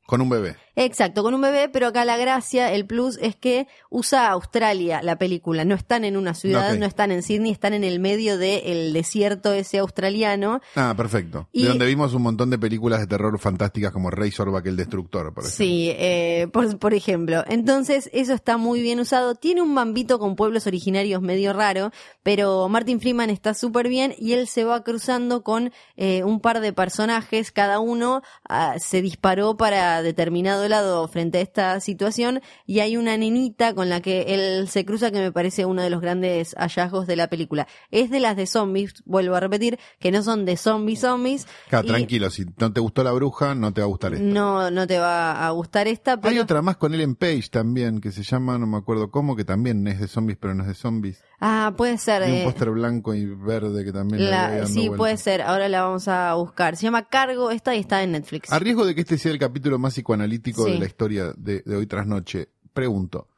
con 0.06 0.20
un 0.20 0.28
bebé. 0.28 0.56
Exacto, 0.80 1.24
con 1.24 1.34
un 1.34 1.40
bebé, 1.40 1.68
pero 1.68 1.88
acá 1.88 2.04
la 2.04 2.16
gracia, 2.16 2.72
el 2.72 2.86
plus, 2.86 3.18
es 3.20 3.34
que 3.34 3.66
usa 3.90 4.28
Australia 4.30 5.00
la 5.02 5.16
película. 5.18 5.64
No 5.64 5.74
están 5.74 6.04
en 6.04 6.16
una 6.16 6.34
ciudad, 6.34 6.74
no 6.76 6.86
están 6.86 7.10
en 7.10 7.24
Sydney, 7.24 7.50
están 7.50 7.74
en 7.74 7.82
el 7.82 7.98
medio 7.98 8.38
del 8.38 8.92
desierto 8.92 9.52
ese 9.52 9.78
australiano. 9.78 10.60
Ah, 10.76 10.94
perfecto. 10.96 11.48
Y- 11.52 11.62
De 11.64 11.68
donde 11.70 11.86
vimos 11.86 12.14
un 12.14 12.22
montón 12.22 12.50
de 12.50 12.58
películas 12.58 13.00
de 13.00 13.08
terror 13.08 13.36
fantásticas 13.40 13.90
como 13.92 14.10
Razorback 14.10 14.66
el 14.66 14.76
Destructor, 14.76 15.34
por 15.34 15.42
ejemplo. 15.44 15.56
Sí, 15.64 15.90
eh, 15.96 16.46
por, 16.52 16.78
por 16.78 16.94
ejemplo. 16.94 17.42
Entonces, 17.48 18.08
eso 18.12 18.32
está 18.32 18.56
muy 18.56 18.80
bien 18.80 19.00
usado. 19.00 19.34
Tiene 19.34 19.62
un 19.62 19.74
bambito 19.74 20.18
con 20.20 20.36
pueblos 20.36 20.66
originarios 20.68 21.20
medio 21.22 21.52
raro, 21.52 21.90
pero 22.22 22.68
Martin 22.68 23.00
Freeman 23.00 23.30
está 23.30 23.52
súper 23.52 23.88
bien 23.88 24.14
y 24.16 24.34
él 24.34 24.46
se 24.46 24.62
va 24.62 24.84
cruzando 24.84 25.42
con 25.42 25.72
eh, 25.96 26.22
un 26.22 26.38
par 26.40 26.60
de 26.60 26.72
personajes. 26.72 27.50
Cada 27.50 27.80
uno 27.80 28.22
ah, 28.48 28.76
se 28.78 29.02
disparó 29.02 29.56
para 29.56 30.02
determinado 30.02 30.67
lado 30.68 31.06
frente 31.08 31.38
a 31.38 31.40
esta 31.40 31.80
situación 31.80 32.40
y 32.66 32.80
hay 32.80 32.96
una 32.96 33.16
nenita 33.16 33.74
con 33.74 33.88
la 33.88 34.00
que 34.00 34.22
él 34.28 34.68
se 34.68 34.84
cruza 34.84 35.10
que 35.10 35.18
me 35.18 35.32
parece 35.32 35.64
uno 35.64 35.82
de 35.82 35.90
los 35.90 36.00
grandes 36.00 36.54
hallazgos 36.58 37.06
de 37.06 37.16
la 37.16 37.28
película. 37.28 37.66
Es 37.90 38.10
de 38.10 38.20
las 38.20 38.36
de 38.36 38.46
zombies, 38.46 39.02
vuelvo 39.04 39.34
a 39.34 39.40
repetir, 39.40 39.78
que 39.98 40.10
no 40.10 40.22
son 40.22 40.44
de 40.44 40.56
zombies 40.56 41.00
zombies. 41.00 41.46
Claro, 41.68 41.86
y 41.86 41.90
tranquilo, 41.90 42.30
si 42.30 42.44
no 42.58 42.72
te 42.72 42.80
gustó 42.80 43.02
la 43.02 43.12
bruja, 43.12 43.54
no 43.54 43.72
te 43.72 43.80
va 43.80 43.86
a 43.86 43.88
gustar 43.88 44.14
esta. 44.14 44.24
No, 44.24 44.70
no 44.70 44.86
te 44.86 44.98
va 44.98 45.46
a 45.46 45.50
gustar 45.50 45.88
esta, 45.88 46.16
pero... 46.20 46.30
Hay 46.30 46.38
otra 46.38 46.62
más 46.62 46.76
con 46.76 46.94
Ellen 46.94 47.14
Page 47.14 47.48
también, 47.50 48.00
que 48.00 48.12
se 48.12 48.22
llama, 48.22 48.58
no 48.58 48.66
me 48.66 48.76
acuerdo 48.76 49.10
cómo, 49.10 49.36
que 49.36 49.44
también 49.44 49.86
es 49.86 50.00
de 50.00 50.08
zombies, 50.08 50.38
pero 50.40 50.54
no 50.54 50.62
es 50.62 50.68
de 50.68 50.74
zombies. 50.74 51.22
Ah, 51.40 51.72
puede 51.76 51.98
ser. 51.98 52.22
Un 52.22 52.28
eh, 52.30 52.44
póster 52.44 52.70
blanco 52.70 53.14
y 53.14 53.24
verde 53.26 53.84
que 53.84 53.92
también 53.92 54.28
la- 54.28 54.66
sí, 54.66 54.90
puede 54.90 55.16
ser. 55.16 55.40
Ahora 55.42 55.68
la 55.68 55.82
vamos 55.82 56.08
a 56.08 56.34
buscar. 56.34 56.76
Se 56.76 56.82
llama 56.82 57.08
Cargo 57.08 57.50
esta 57.50 57.74
y 57.76 57.80
está 57.80 58.02
en 58.02 58.12
Netflix. 58.12 58.50
A 58.52 58.58
riesgo 58.58 58.84
de 58.84 58.94
que 58.94 59.02
este 59.02 59.18
sea 59.18 59.30
el 59.32 59.38
capítulo 59.38 59.78
más 59.78 59.94
psicoanalítico 59.94 60.64
Sí. 60.64 60.72
de 60.72 60.78
la 60.80 60.86
historia 60.86 61.32
de, 61.36 61.62
de 61.64 61.76
hoy 61.76 61.86
tras 61.86 62.06
noche, 62.06 62.48
pregunto, 62.72 63.28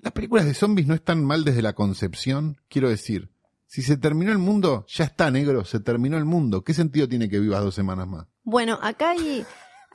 ¿las 0.00 0.12
películas 0.12 0.44
de 0.46 0.54
zombies 0.54 0.86
no 0.86 0.94
están 0.94 1.24
mal 1.24 1.44
desde 1.44 1.62
la 1.62 1.72
concepción? 1.72 2.60
Quiero 2.68 2.88
decir, 2.88 3.30
si 3.66 3.82
se 3.82 3.96
terminó 3.96 4.30
el 4.30 4.38
mundo, 4.38 4.86
ya 4.88 5.04
está 5.04 5.30
negro, 5.30 5.64
se 5.64 5.80
terminó 5.80 6.16
el 6.18 6.24
mundo. 6.24 6.62
¿Qué 6.62 6.72
sentido 6.72 7.08
tiene 7.08 7.28
que 7.28 7.40
vivas 7.40 7.62
dos 7.64 7.74
semanas 7.74 8.06
más? 8.06 8.26
Bueno, 8.44 8.78
acá 8.80 9.10
hay, 9.10 9.44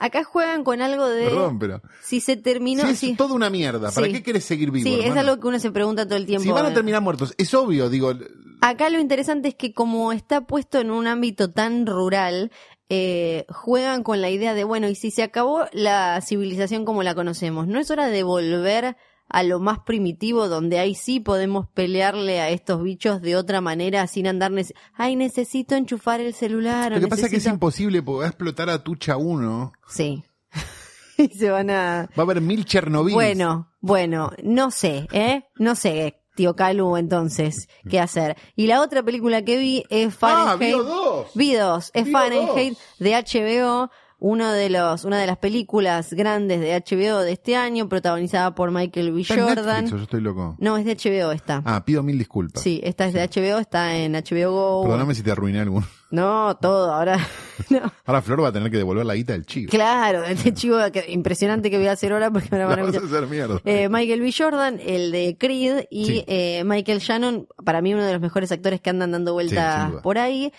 acá 0.04 0.24
juegan 0.24 0.64
con 0.64 0.82
algo 0.82 1.08
de 1.08 1.26
Perdón, 1.26 1.60
pero... 1.60 1.82
si 2.02 2.20
se 2.20 2.36
terminó. 2.36 2.84
si 2.84 2.92
es 2.92 3.00
sí, 3.00 3.16
toda 3.16 3.34
una 3.34 3.50
mierda, 3.50 3.92
¿para 3.92 4.08
Sí. 4.08 4.14
qué 4.14 4.24
querés 4.24 4.44
seguir 4.44 4.70
vivo? 4.70 4.90
sí, 4.90 5.00
es 5.02 5.16
algo 5.16 5.40
que 5.40 5.48
uno 5.48 5.60
se 5.60 5.72
pregunta 5.72 6.06
todo 6.06 6.18
el 6.18 6.26
tiempo. 6.26 6.44
Si 6.44 6.52
van 6.52 6.66
a 6.66 6.70
eh. 6.70 6.74
terminar 6.74 7.02
muertos, 7.02 7.34
es 7.38 7.54
obvio, 7.54 7.90
digo, 7.90 8.14
Acá 8.60 8.90
lo 8.90 9.00
interesante 9.00 9.50
es 9.50 9.56
que 9.56 9.74
como 9.74 10.14
está 10.14 10.42
puesto 10.42 10.80
en 10.80 10.90
un 10.90 11.06
ámbito 11.08 11.52
tan 11.52 11.86
rural, 11.86 12.52
eh, 12.90 13.46
juegan 13.50 14.04
con 14.04 14.22
la 14.22 14.30
idea 14.30 14.54
de, 14.54 14.64
bueno, 14.64 14.88
y 14.88 14.96
si 14.96 15.12
se 15.12 15.24
acabó 15.24 15.66
la 15.74 16.22
civilización 16.22 16.86
como 16.86 17.04
la 17.04 17.16
conocemos, 17.16 17.68
¿no 17.68 17.80
es 17.80 17.90
hora 17.92 18.08
de 18.08 18.24
volver 18.24 18.96
a 19.30 19.44
lo 19.44 19.60
más 19.60 19.80
primitivo 19.80 20.48
donde 20.48 20.80
ahí 20.80 20.94
sí 20.96 21.20
podemos 21.20 21.68
pelearle 21.74 22.40
a 22.42 22.50
estos 22.50 22.84
bichos 22.84 23.22
de 23.22 23.36
otra 23.36 23.62
manera 23.62 24.06
sin 24.08 24.28
andar, 24.28 24.52
ay, 24.94 25.16
necesito 25.16 25.76
enchufar 25.76 26.20
el 26.22 26.34
celular. 26.34 26.92
Lo 26.92 27.00
que 27.00 27.08
pasa 27.08 27.26
es 27.26 27.32
que 27.32 27.38
es 27.38 27.44
necesito-". 27.46 27.54
imposible 27.54 28.02
porque 28.04 28.20
va 28.20 28.26
a 28.26 28.30
explotar 28.30 28.70
a 28.70 28.84
Tucha 28.84 29.18
1. 29.18 29.74
Sí. 29.88 30.24
y 31.18 31.28
se 31.30 31.50
van 31.50 31.70
a... 31.70 32.10
Va 32.18 32.22
a 32.22 32.22
haber 32.22 32.42
mil 32.42 32.66
Chernobyl. 32.66 33.14
Bueno, 33.14 33.72
bueno, 33.82 34.32
no 34.44 34.70
sé, 34.72 35.08
¿eh? 35.12 35.44
No 35.58 35.76
sé, 35.76 36.22
tío 36.36 36.56
Calu, 36.56 36.96
entonces, 36.98 37.68
¿qué 37.90 38.00
hacer? 38.00 38.38
Y 38.56 38.68
la 38.68 38.82
otra 38.82 39.04
película 39.04 39.44
que 39.44 39.58
vi 39.58 39.84
es 39.90 40.08
Ah, 40.22 40.56
Fahrenheit. 40.58 40.60
vio 40.76 40.84
dos. 40.84 41.28
Vi 41.36 41.54
dos, 41.54 41.92
es 41.94 42.12
Fahrenheit 42.12 42.74
dos. 42.78 42.84
de 43.00 43.12
HBO, 43.16 43.90
uno 44.26 44.54
de 44.54 44.70
los, 44.70 45.04
una 45.04 45.20
de 45.20 45.28
las 45.28 45.38
películas 45.38 46.14
grandes 46.14 46.62
de 46.62 46.74
HBO 46.82 47.20
de 47.20 47.34
este 47.34 47.58
año, 47.58 47.90
protagonizada 47.90 48.56
por 48.56 48.72
Michael 48.72 49.12
B. 49.12 49.20
¿Está 49.22 49.34
en 49.34 49.40
Jordan. 49.42 49.66
Netflix 49.66 49.94
o 49.94 49.98
yo 49.98 50.04
estoy 50.04 50.22
loco? 50.22 50.56
No, 50.60 50.78
es 50.78 50.86
de 50.86 50.96
HBO 50.96 51.34
esta. 51.34 51.62
Ah, 51.66 51.84
pido 51.84 52.04
mil 52.04 52.18
disculpas. 52.18 52.64
Sí, 52.64 52.80
esta 52.86 53.06
es 53.06 53.14
de 53.14 53.20
HBO, 53.28 53.60
está 53.60 53.98
en 53.98 54.14
HBO 54.14 54.52
Go. 54.52 54.84
Perdóname 54.84 55.14
si 55.14 55.24
te 55.24 55.32
arruiné 55.32 55.60
alguno. 55.60 55.86
No, 56.10 56.56
todo, 56.62 56.94
ahora. 56.94 57.18
No. 57.70 57.82
Ahora 58.06 58.22
Flor 58.24 58.44
va 58.44 58.48
a 58.48 58.52
tener 58.52 58.72
que 58.72 58.78
devolver 58.78 59.06
la 59.06 59.14
guita 59.14 59.34
del 59.34 59.46
chivo. 59.46 59.70
Claro, 59.70 60.24
este 60.28 60.54
chivo 60.56 60.78
que- 60.92 61.06
impresionante 61.12 61.70
que 61.70 61.78
voy 61.78 61.86
a 61.88 61.92
hacer 61.92 62.12
ahora 62.12 62.32
porque 62.32 62.48
me 62.50 62.66
van 62.66 62.80
a 62.80 62.84
vas 62.84 62.96
a 62.96 63.00
hacer 63.00 63.28
mierda. 63.28 63.62
Eh, 63.66 63.90
Michael 63.90 64.22
B. 64.22 64.34
Jordan, 64.36 64.80
el 64.84 65.12
de 65.12 65.38
Creed, 65.40 65.84
y 65.92 66.06
Sí. 66.06 66.24
eh, 66.28 66.64
Michael 66.66 66.98
Shannon, 67.00 67.48
para 67.64 67.82
mí 67.82 67.94
uno 67.94 68.04
de 68.06 68.14
los 68.14 68.22
mejores 68.22 68.52
actores 68.52 68.82
que 68.82 68.90
andan 68.90 69.12
dando 69.12 69.34
vueltas 69.34 69.92
por 70.02 70.18
ahí. 70.18 70.52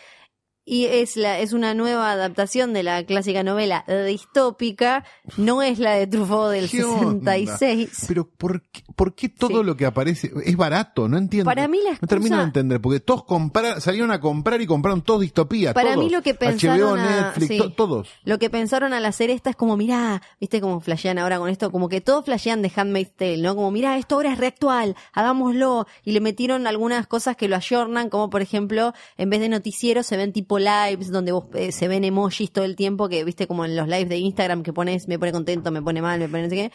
Y 0.67 0.87
es, 0.87 1.17
la, 1.17 1.39
es 1.41 1.53
una 1.53 1.75
nueva 1.75 2.11
adaptación 2.13 2.73
de 2.73 2.83
la 2.83 3.05
clásica 3.05 3.43
novela 3.43 3.85
distópica, 4.07 5.05
no 5.37 5.61
es 5.63 5.79
la 5.79 5.93
de 5.93 6.07
Truffaut 6.07 6.51
del 6.53 6.71
¿Qué 6.71 6.83
onda? 6.85 7.33
66. 7.33 8.05
Pero 8.09 8.27
¿por 8.29 8.63
qué, 8.63 8.83
por 8.97 9.15
qué 9.15 9.29
todo 9.29 9.61
Sí. 9.61 9.65
lo 9.65 9.77
que 9.77 9.85
aparece 9.87 10.33
es 10.45 10.57
barato? 10.57 11.07
No 11.09 11.19
entiendo. 11.19 11.45
Para 11.51 11.69
mí 11.69 11.79
la 11.85 11.99
No 12.01 12.09
termino 12.09 12.37
de 12.37 12.43
excusa- 12.43 12.45
entender, 12.45 12.81
porque 12.81 13.01
todos 13.01 13.25
comprar, 13.25 13.81
salieron 13.81 14.11
a 14.11 14.21
comprar 14.21 14.61
y 14.63 14.67
compraron 14.67 15.03
todos 15.03 15.21
distopía. 15.21 15.75
Para 15.75 15.93
todos. 15.95 16.05
mí 16.05 16.11
lo 16.11 16.23
que 16.23 16.35
pensaron 16.35 16.81
HBO, 16.81 16.95
a- 16.95 17.11
Netflix, 17.27 17.49
sí. 17.49 17.59
to- 17.59 17.73
todos. 17.73 18.09
Lo 18.25 18.39
que 18.39 18.49
pensaron 18.51 18.95
al 18.95 19.05
hacer 19.05 19.29
esta 19.31 19.51
es 19.51 19.57
como, 19.57 19.77
mirá, 19.77 20.23
viste 20.41 20.61
como 20.61 20.81
flashean 20.81 21.19
ahora 21.19 21.39
con 21.39 21.51
esto, 21.51 21.71
como 21.71 21.89
que 21.91 22.01
todos 22.01 22.25
flashean 22.25 22.63
de 22.63 22.73
Handmaid's 22.75 23.13
Tale, 23.17 23.39
¿no? 23.39 23.55
Como, 23.55 23.71
mirá, 23.71 23.99
esto 23.99 24.15
ahora 24.15 24.33
es 24.33 24.39
reactual, 24.39 24.97
hagámoslo. 25.13 25.87
Y 26.05 26.13
le 26.13 26.21
metieron 26.21 26.67
algunas 26.67 27.07
cosas 27.07 27.37
que 27.37 27.49
lo 27.49 27.57
ayornan, 27.57 28.09
como 28.09 28.31
por 28.31 28.41
ejemplo, 28.43 28.95
en 29.19 29.29
vez 29.31 29.41
de 29.41 29.49
noticieros 29.49 30.07
se 30.07 30.17
ven 30.17 30.33
tipo 30.33 30.54
lives, 30.59 31.11
donde 31.11 31.33
eh, 31.55 31.73
se 31.73 31.89
ven 31.89 32.05
emojis 32.05 32.53
todo 32.53 32.65
el 32.65 32.77
tiempo, 32.77 33.09
que 33.09 33.25
viste 33.25 33.47
como 33.47 33.65
en 33.65 33.77
los 33.77 33.89
lives 33.89 34.09
de 34.09 34.19
Instagram 34.19 34.63
que 34.63 34.73
pones, 34.73 35.09
me 35.09 35.19
pone 35.19 35.33
contento, 35.33 35.71
me 35.71 35.83
pone 35.83 36.03
mal, 36.03 36.19
me 36.19 36.29
pone 36.29 36.45
no 36.45 36.51
sé 36.51 36.57
qué. 36.57 36.73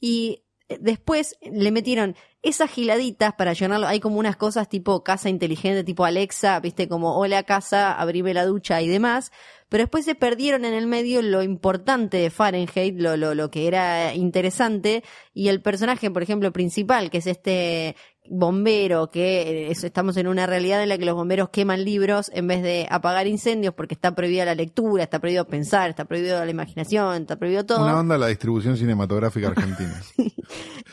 Y 0.00 0.42
eh, 0.68 0.78
después 0.80 1.36
le 1.42 1.70
metieron 1.70 2.16
esas 2.42 2.70
giladitas 2.70 3.34
para 3.34 3.52
llenarlo. 3.52 3.86
Hay 3.86 4.00
como 4.00 4.18
unas 4.18 4.36
cosas 4.36 4.68
tipo 4.68 5.04
casa 5.04 5.28
inteligente, 5.28 5.84
tipo 5.84 6.04
Alexa, 6.04 6.58
viste, 6.60 6.88
como 6.88 7.16
hola 7.16 7.44
casa, 7.44 7.92
abrime 7.92 8.34
la 8.34 8.44
ducha 8.44 8.82
y 8.82 8.88
demás. 8.88 9.32
Pero 9.68 9.84
después 9.84 10.04
se 10.04 10.14
perdieron 10.14 10.64
en 10.64 10.74
el 10.74 10.86
medio 10.86 11.22
lo 11.22 11.42
importante 11.42 12.18
de 12.18 12.30
Fahrenheit, 12.30 12.94
lo, 13.00 13.16
lo, 13.16 13.34
lo 13.34 13.50
que 13.50 13.66
era 13.66 14.14
interesante. 14.14 15.02
Y 15.32 15.48
el 15.48 15.62
personaje, 15.62 16.10
por 16.10 16.22
ejemplo, 16.22 16.52
principal, 16.52 17.10
que 17.10 17.18
es 17.18 17.26
este 17.26 17.96
bombero, 18.28 19.10
que 19.10 19.68
eh, 19.68 19.70
estamos 19.70 20.16
en 20.16 20.26
una 20.28 20.46
realidad 20.46 20.82
en 20.82 20.88
la 20.88 20.98
que 20.98 21.04
los 21.04 21.14
bomberos 21.14 21.48
queman 21.50 21.84
libros 21.84 22.30
en 22.34 22.46
vez 22.46 22.62
de 22.62 22.86
apagar 22.90 23.26
incendios 23.26 23.74
porque 23.74 23.94
está 23.94 24.14
prohibida 24.14 24.44
la 24.44 24.54
lectura, 24.54 25.02
está 25.02 25.18
prohibido 25.18 25.46
pensar, 25.46 25.90
está 25.90 26.04
prohibido 26.04 26.44
la 26.44 26.50
imaginación, 26.50 27.22
está 27.22 27.36
prohibido 27.36 27.66
todo. 27.66 27.82
Una 27.82 27.98
onda 27.98 28.18
la 28.18 28.28
distribución 28.28 28.76
cinematográfica 28.76 29.48
argentina. 29.48 30.02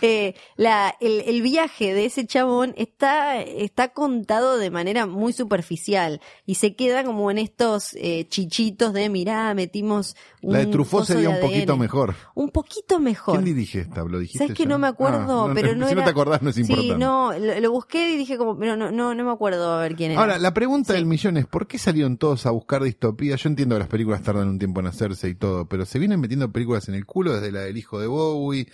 Eh, 0.02 0.34
la, 0.56 0.96
el, 1.02 1.20
el 1.26 1.42
viaje 1.42 1.94
de 1.94 2.06
ese 2.06 2.26
chabón 2.26 2.74
está, 2.78 3.42
está 3.42 3.90
contado 3.90 4.58
de 4.58 4.70
manera 4.70 5.06
muy 5.08 5.34
superficial 5.34 6.22
y 6.46 6.56
se 6.56 6.74
queda 6.74 7.04
como 7.04 7.30
en 7.32 7.38
estos 7.38 7.94
eh, 7.96 8.26
chichitos 8.30 8.94
de 8.94 9.10
mirá, 9.10 9.54
metimos 9.54 10.16
un 10.42 10.54
la 10.54 10.60
de 10.60 10.68
Truffaut 10.68 11.06
sería 11.06 11.30
de 11.30 11.36
un 11.36 11.42
poquito 11.42 11.74
ADN". 11.74 11.80
mejor. 11.80 12.16
Un 12.34 12.50
poquito 12.50 13.00
mejor. 13.00 13.42
¿Quién 13.42 13.56
dirige 13.56 13.82
esta? 13.82 14.06
¿Lo 14.06 14.20
dijiste 14.20 14.40
¿Sabes 14.46 14.58
que 14.58 14.66
no 14.66 14.80
me 14.80 14.88
acuerdo? 14.88 15.50
Ah, 15.50 15.52
pero 15.54 15.76
no 15.76 15.88
si 15.88 15.92
era... 15.92 16.02
no 16.02 16.06
te 16.06 16.12
acordás 16.12 16.42
no 16.42 16.50
es 16.52 16.58
importante. 16.60 16.94
Sí, 16.94 16.98
no, 16.98 17.19
lo, 17.38 17.60
lo 17.60 17.72
busqué 17.72 18.12
y 18.14 18.18
dije 18.18 18.38
como, 18.38 18.54
no, 18.56 18.76
no, 18.76 18.92
no 18.92 19.24
me 19.24 19.32
acuerdo 19.32 19.72
a 19.74 19.82
ver 19.82 19.96
quién 19.96 20.12
era. 20.12 20.22
Ahora, 20.22 20.38
la 20.40 20.54
pregunta 20.54 20.94
Sí. 20.94 20.98
del 20.98 21.06
millón 21.06 21.38
es, 21.38 21.46
¿por 21.46 21.68
qué 21.68 21.78
salieron 21.78 22.18
todos 22.18 22.46
a 22.46 22.52
buscar 22.52 22.82
distopía? 22.84 23.36
Yo 23.36 23.50
entiendo 23.50 23.76
que 23.76 23.80
las 23.80 23.88
películas 23.90 24.22
tardan 24.22 24.48
un 24.48 24.60
tiempo 24.60 24.80
en 24.80 24.88
hacerse 24.88 25.30
y 25.30 25.36
todo, 25.36 25.68
pero 25.68 25.86
se 25.86 26.00
vienen 26.00 26.20
metiendo 26.20 26.52
películas 26.52 26.88
en 26.90 26.96
el 26.96 27.06
culo 27.06 27.34
desde 27.34 27.52
la 27.52 27.62
del 27.62 27.78
hijo 27.78 28.00
de 28.00 28.08
Bowie, 28.08 28.68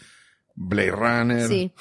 Blade 0.56 0.92
Runner. 0.92 1.48
Sí. 1.48 1.74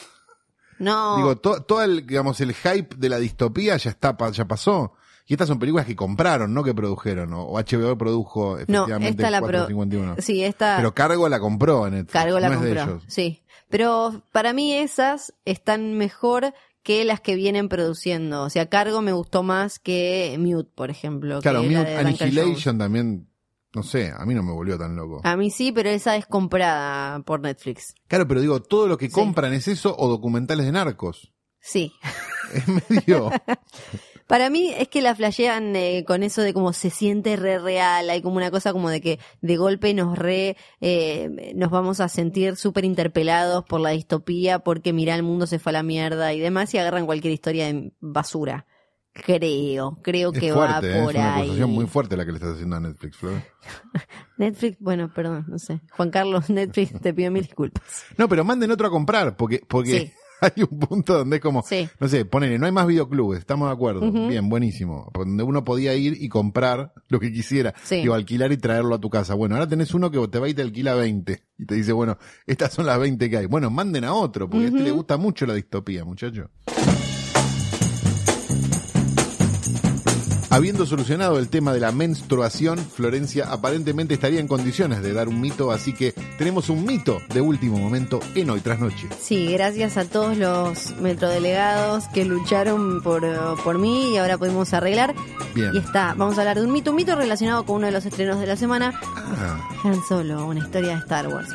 No. 0.78 1.16
Digo, 1.16 1.36
to- 1.36 1.62
todo 1.62 1.82
el, 1.82 2.06
digamos, 2.06 2.40
el 2.40 2.52
hype 2.54 2.96
de 2.96 3.08
la 3.08 3.18
distopía 3.18 3.76
ya 3.76 3.90
está, 3.90 4.16
ya 4.32 4.44
pasó. 4.46 4.94
Y 5.26 5.32
estas 5.34 5.48
son 5.48 5.58
películas 5.58 5.86
que 5.86 5.96
compraron, 5.96 6.52
no 6.52 6.62
que 6.62 6.74
produjeron. 6.74 7.32
O, 7.32 7.44
o 7.44 7.58
HBO 7.58 7.96
produjo 7.96 8.56
no, 8.56 8.82
efectivamente 8.84 9.22
esta 9.22 9.30
la 9.30 9.38
pro... 9.40 9.66
451. 9.66 10.16
Sí, 10.18 10.44
esta... 10.44 10.76
Pero 10.76 10.92
Cargo 10.94 11.28
la 11.30 11.40
compró 11.40 11.86
en. 11.86 12.04
Cargo 12.04 12.38
la 12.38 12.50
no 12.50 12.60
compró. 12.60 13.00
Sí. 13.06 13.40
Pero 13.76 14.22
para 14.30 14.52
mí 14.52 14.72
esas 14.72 15.34
están 15.44 15.94
mejor 15.94 16.54
que 16.84 17.04
las 17.04 17.20
que 17.20 17.34
vienen 17.34 17.68
produciendo. 17.68 18.44
O 18.44 18.48
sea, 18.50 18.68
Cargo 18.68 19.02
me 19.02 19.10
gustó 19.12 19.42
más 19.42 19.80
que 19.80 20.36
Mute, 20.38 20.70
por 20.76 20.90
ejemplo. 20.90 21.40
Claro, 21.40 21.62
que 21.62 21.70
Mute. 21.70 21.96
Annihilation 21.96 22.78
también, 22.78 23.26
no 23.74 23.82
sé, 23.82 24.12
a 24.16 24.24
mí 24.26 24.32
no 24.32 24.44
me 24.44 24.52
volvió 24.52 24.78
tan 24.78 24.94
loco. 24.94 25.20
A 25.24 25.36
mí 25.36 25.50
sí, 25.50 25.72
pero 25.72 25.88
esa 25.90 26.14
es 26.14 26.24
comprada 26.26 27.18
por 27.24 27.40
Netflix. 27.40 27.96
Claro, 28.06 28.28
pero 28.28 28.40
digo, 28.40 28.62
todo 28.62 28.86
lo 28.86 28.96
que 28.96 29.06
Sí. 29.06 29.12
compran 29.12 29.52
es 29.52 29.66
eso 29.66 29.92
o 29.98 30.06
documentales 30.08 30.66
de 30.66 30.70
narcos. 30.70 31.32
Sí. 31.58 31.92
Es 32.52 32.68
medio... 32.68 33.28
Para 34.26 34.48
mí 34.50 34.72
es 34.78 34.88
que 34.88 35.02
la 35.02 35.14
flashean 35.14 35.76
eh, 35.76 36.04
con 36.06 36.22
eso 36.22 36.40
de 36.42 36.54
como 36.54 36.72
se 36.72 36.88
siente 36.90 37.36
re 37.36 37.58
real, 37.58 38.08
hay 38.08 38.22
como 38.22 38.36
una 38.36 38.50
cosa 38.50 38.72
como 38.72 38.88
de 38.88 39.00
que 39.00 39.18
de 39.42 39.56
golpe 39.56 39.92
nos 39.94 40.16
re, 40.18 40.56
eh, 40.80 41.52
nos 41.54 41.70
vamos 41.70 42.00
a 42.00 42.08
sentir 42.08 42.56
súper 42.56 42.84
interpelados 42.84 43.64
por 43.64 43.80
la 43.80 43.90
distopía 43.90 44.60
porque 44.60 44.92
mira 44.92 45.14
el 45.14 45.22
mundo 45.22 45.46
se 45.46 45.58
fue 45.58 45.70
a 45.70 45.74
la 45.74 45.82
mierda 45.82 46.32
y 46.32 46.40
demás 46.40 46.72
y 46.74 46.78
agarran 46.78 47.06
cualquier 47.06 47.34
historia 47.34 47.66
de 47.66 47.92
basura. 48.00 48.66
Creo, 49.12 50.00
creo 50.02 50.32
Es 50.32 50.40
que 50.40 50.52
fuerte, 50.52 50.88
va 50.90 50.96
¿eh? 50.98 51.02
por 51.04 51.10
es 51.14 51.16
una 51.20 51.34
ahí. 51.36 51.42
acusación 51.42 51.70
muy 51.70 51.86
fuerte 51.86 52.16
la 52.16 52.24
que 52.26 52.32
le 52.32 52.38
estás 52.38 52.54
haciendo 52.54 52.74
a 52.76 52.80
Netflix, 52.80 53.16
Flor. 53.16 53.42
Netflix, 54.38 54.76
bueno, 54.80 55.12
perdón, 55.14 55.44
no 55.48 55.58
sé. 55.58 55.80
Juan 55.92 56.10
Carlos, 56.10 56.50
Netflix, 56.50 57.00
te 57.00 57.14
pido 57.14 57.30
mil 57.30 57.44
disculpas. 57.44 57.84
No, 58.16 58.28
pero 58.28 58.42
manden 58.44 58.72
otro 58.72 58.88
a 58.88 58.90
comprar, 58.90 59.36
porque, 59.36 59.60
porque 59.68 60.00
Sí. 60.00 60.12
hay 60.40 60.62
un 60.70 60.78
punto 60.78 61.18
donde 61.18 61.36
es 61.36 61.42
como, 61.42 61.62
Sí. 61.62 61.88
no 62.00 62.08
sé, 62.08 62.24
ponele, 62.24 62.58
no 62.58 62.66
hay 62.66 62.72
más 62.72 62.86
videoclubes, 62.86 63.38
estamos 63.40 63.68
de 63.68 63.74
acuerdo, 63.74 64.10
bien, 64.10 64.48
buenísimo, 64.48 65.10
donde 65.14 65.42
uno 65.42 65.64
podía 65.64 65.94
ir 65.94 66.16
y 66.20 66.28
comprar 66.28 66.92
lo 67.08 67.20
que 67.20 67.32
quisiera, 67.32 67.74
Sí. 67.82 67.96
digo, 67.96 68.14
alquilar 68.14 68.52
y 68.52 68.56
traerlo 68.56 68.94
a 68.94 69.00
tu 69.00 69.10
casa. 69.10 69.34
Bueno, 69.34 69.54
ahora 69.54 69.68
tenés 69.68 69.94
uno 69.94 70.10
que 70.10 70.26
te 70.28 70.38
va 70.38 70.48
y 70.48 70.54
te 70.54 70.62
alquila 70.62 70.94
20 70.94 71.42
y 71.58 71.66
te 71.66 71.74
dice, 71.74 71.92
bueno, 71.92 72.18
estas 72.46 72.72
son 72.72 72.86
las 72.86 72.98
20 72.98 73.28
que 73.30 73.36
hay. 73.38 73.46
Bueno, 73.46 73.70
manden 73.70 74.04
a 74.04 74.12
otro, 74.14 74.48
porque 74.48 74.66
a 74.66 74.68
este 74.68 74.80
le 74.80 74.90
gusta 74.90 75.16
mucho 75.16 75.46
la 75.46 75.54
distopía, 75.54 76.04
muchacho. 76.04 76.50
Habiendo 80.54 80.86
solucionado 80.86 81.40
el 81.40 81.48
tema 81.48 81.72
de 81.72 81.80
la 81.80 81.90
menstruación, 81.90 82.78
Florencia 82.78 83.50
aparentemente 83.50 84.14
estaría 84.14 84.38
en 84.38 84.46
condiciones 84.46 85.02
de 85.02 85.12
dar 85.12 85.26
un 85.26 85.40
mito, 85.40 85.72
así 85.72 85.92
que 85.92 86.12
tenemos 86.38 86.68
un 86.68 86.84
mito 86.86 87.20
de 87.34 87.40
último 87.40 87.76
momento 87.76 88.20
en 88.36 88.50
Hoy 88.50 88.60
Tras 88.60 88.78
Noche. 88.78 89.08
Sí, 89.20 89.48
gracias 89.48 89.96
a 89.96 90.04
todos 90.04 90.36
los 90.36 90.94
metrodelegados 91.00 92.06
que 92.14 92.24
lucharon 92.24 93.02
por, 93.02 93.24
eh, 93.24 93.36
por 93.64 93.78
mí 93.78 94.12
y 94.12 94.16
ahora 94.18 94.38
pudimos 94.38 94.72
arreglar. 94.74 95.16
Bien. 95.56 95.74
Y 95.74 95.78
está, 95.78 96.14
vamos 96.16 96.38
a 96.38 96.42
hablar 96.42 96.60
de 96.60 96.64
un 96.64 96.72
mito, 96.72 96.90
un 96.90 96.98
mito 96.98 97.16
relacionado 97.16 97.66
con 97.66 97.78
uno 97.78 97.86
de 97.86 97.92
los 97.92 98.06
estrenos 98.06 98.38
de 98.38 98.46
la 98.46 98.54
semana, 98.54 99.00
Ah, 99.02 99.58
Han 99.82 100.04
Solo, 100.08 100.46
una 100.46 100.60
historia 100.60 100.90
de 100.90 101.00
Star 101.00 101.26
Wars. 101.26 101.48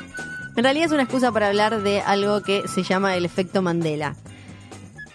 En 0.58 0.64
realidad 0.66 0.88
es 0.88 0.92
una 0.92 1.04
excusa 1.04 1.32
para 1.32 1.48
hablar 1.48 1.84
de 1.84 2.02
algo 2.02 2.42
que 2.42 2.68
se 2.68 2.84
llama 2.84 3.16
el 3.16 3.24
efecto 3.24 3.62
Mandela. 3.62 4.18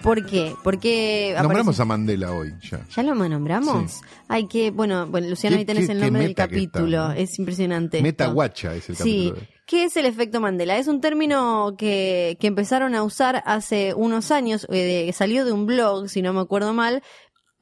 ¿Por 0.05 0.25
qué? 0.27 0.55
Porque 0.63 1.35
nombramos 1.41 1.81
a 1.81 1.85
Mandela 1.85 2.33
hoy, 2.33 2.53
ya. 2.71 2.87
¿Ya 2.95 3.03
lo 3.03 3.15
nombramos? 3.15 4.01
Ay, 4.29 4.47
que, 4.47 4.71
bueno, 4.71 5.07
bueno 5.07 5.29
Luciano, 5.31 5.57
¿Qué- 5.57 5.61
ahí 5.61 5.65
tenés 5.65 5.87
qué- 5.87 5.93
el 5.93 5.99
qué 5.99 6.05
nombre 6.05 6.23
del 6.23 6.29
meta 6.31 6.47
que 6.49 6.57
está, 6.59 6.71
capítulo. 6.73 7.09
¿no? 7.09 7.13
Es 7.15 7.39
impresionante. 7.39 8.03
Meta. 8.03 8.27
Guacha 8.27 8.75
es 8.75 8.89
el 8.91 8.97
Sí. 8.97 9.03
capítulo. 9.31 9.41
de- 9.41 9.55
¿Qué 9.67 9.85
es 9.85 9.97
el 9.97 10.05
efecto 10.05 10.41
Mandela? 10.43 10.77
Es 10.77 10.89
un 10.89 11.01
término 11.01 11.75
que, 11.79 12.37
que 12.39 12.47
empezaron 12.49 12.95
a 12.95 13.03
usar 13.03 13.43
hace 13.47 13.95
unos 13.95 14.31
años, 14.31 14.67
eh, 14.71 15.07
de- 15.07 15.13
salió 15.15 15.47
de 15.47 15.53
un 15.53 15.65
blog, 15.65 16.09
si 16.11 16.21
no 16.21 16.35
me 16.35 16.41
acuerdo 16.41 16.75
mal, 16.75 17.03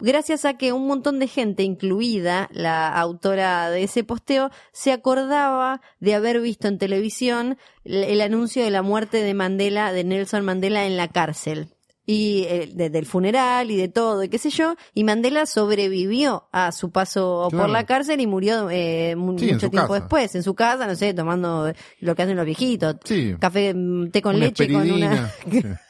gracias 0.01 0.45
a 0.45 0.55
que 0.55 0.73
un 0.73 0.89
montón 0.89 1.21
de 1.21 1.29
gente, 1.29 1.63
incluida 1.63 2.49
la 2.51 2.89
autora 2.89 3.71
de 3.71 3.85
ese 3.85 4.03
posteo, 4.03 4.51
se 4.73 4.91
acordaba 4.91 5.81
de 6.01 6.15
haber 6.17 6.41
visto 6.41 6.67
en 6.67 6.79
televisión 6.79 7.57
el, 7.85 8.03
el 8.03 8.21
anuncio 8.21 8.65
de 8.65 8.71
la 8.73 8.83
muerte 8.83 9.23
de 9.23 9.35
Mandela, 9.35 9.93
de 9.93 10.03
Nelson 10.03 10.45
Mandela 10.45 10.87
en 10.87 10.97
la 10.97 11.07
cárcel. 11.07 11.69
Y 12.05 12.43
eh, 12.49 12.69
de- 12.75 12.91
del 12.91 13.07
funeral 13.07 13.71
y 13.71 13.77
de 13.77 13.89
todo, 13.89 14.25
y 14.25 14.29
qué 14.29 14.39
sé 14.39 14.51
yo, 14.51 14.75
y 14.93 15.05
Mandela 15.05 15.47
sobrevivió 15.47 16.49
a 16.51 16.73
su 16.73 16.91
paso 16.91 17.47
por 17.53 17.71
la 17.71 17.87
cárcel 17.87 18.21
y 18.21 18.27
murió 18.27 18.69
eh, 18.71 19.11
Sí, 19.11 19.17
mucho 19.17 19.71
tiempo 19.71 19.89
casa. 19.89 19.95
después, 20.01 20.35
en 20.35 20.43
su 20.43 20.55
casa, 20.55 20.87
no 20.89 20.97
sé, 20.97 21.15
tomando 21.15 21.73
lo 22.01 22.15
que 22.17 22.23
hacen 22.23 22.37
los 22.37 22.45
viejitos, 22.47 22.97
Sí. 23.05 23.37
café, 23.39 23.73
mm, 23.73 24.11
té 24.11 24.21
con 24.21 24.35
Una 24.35 24.47
leche, 24.47 24.67
con 24.73 24.91
una... 24.91 25.33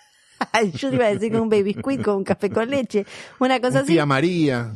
yo 0.75 0.91
te 0.91 0.97
iba 0.97 1.07
a 1.07 1.15
decir 1.15 1.33
con 1.33 1.41
un 1.43 1.49
baby 1.49 1.73
squid 1.75 2.03
con 2.03 2.17
un 2.17 2.25
café 2.25 2.51
con 2.51 2.69
leche, 2.69 3.07
una 3.39 3.59
cosa 3.61 3.79
Un 3.79 3.85
así. 3.85 3.93
tía 3.93 4.05
María. 4.07 4.73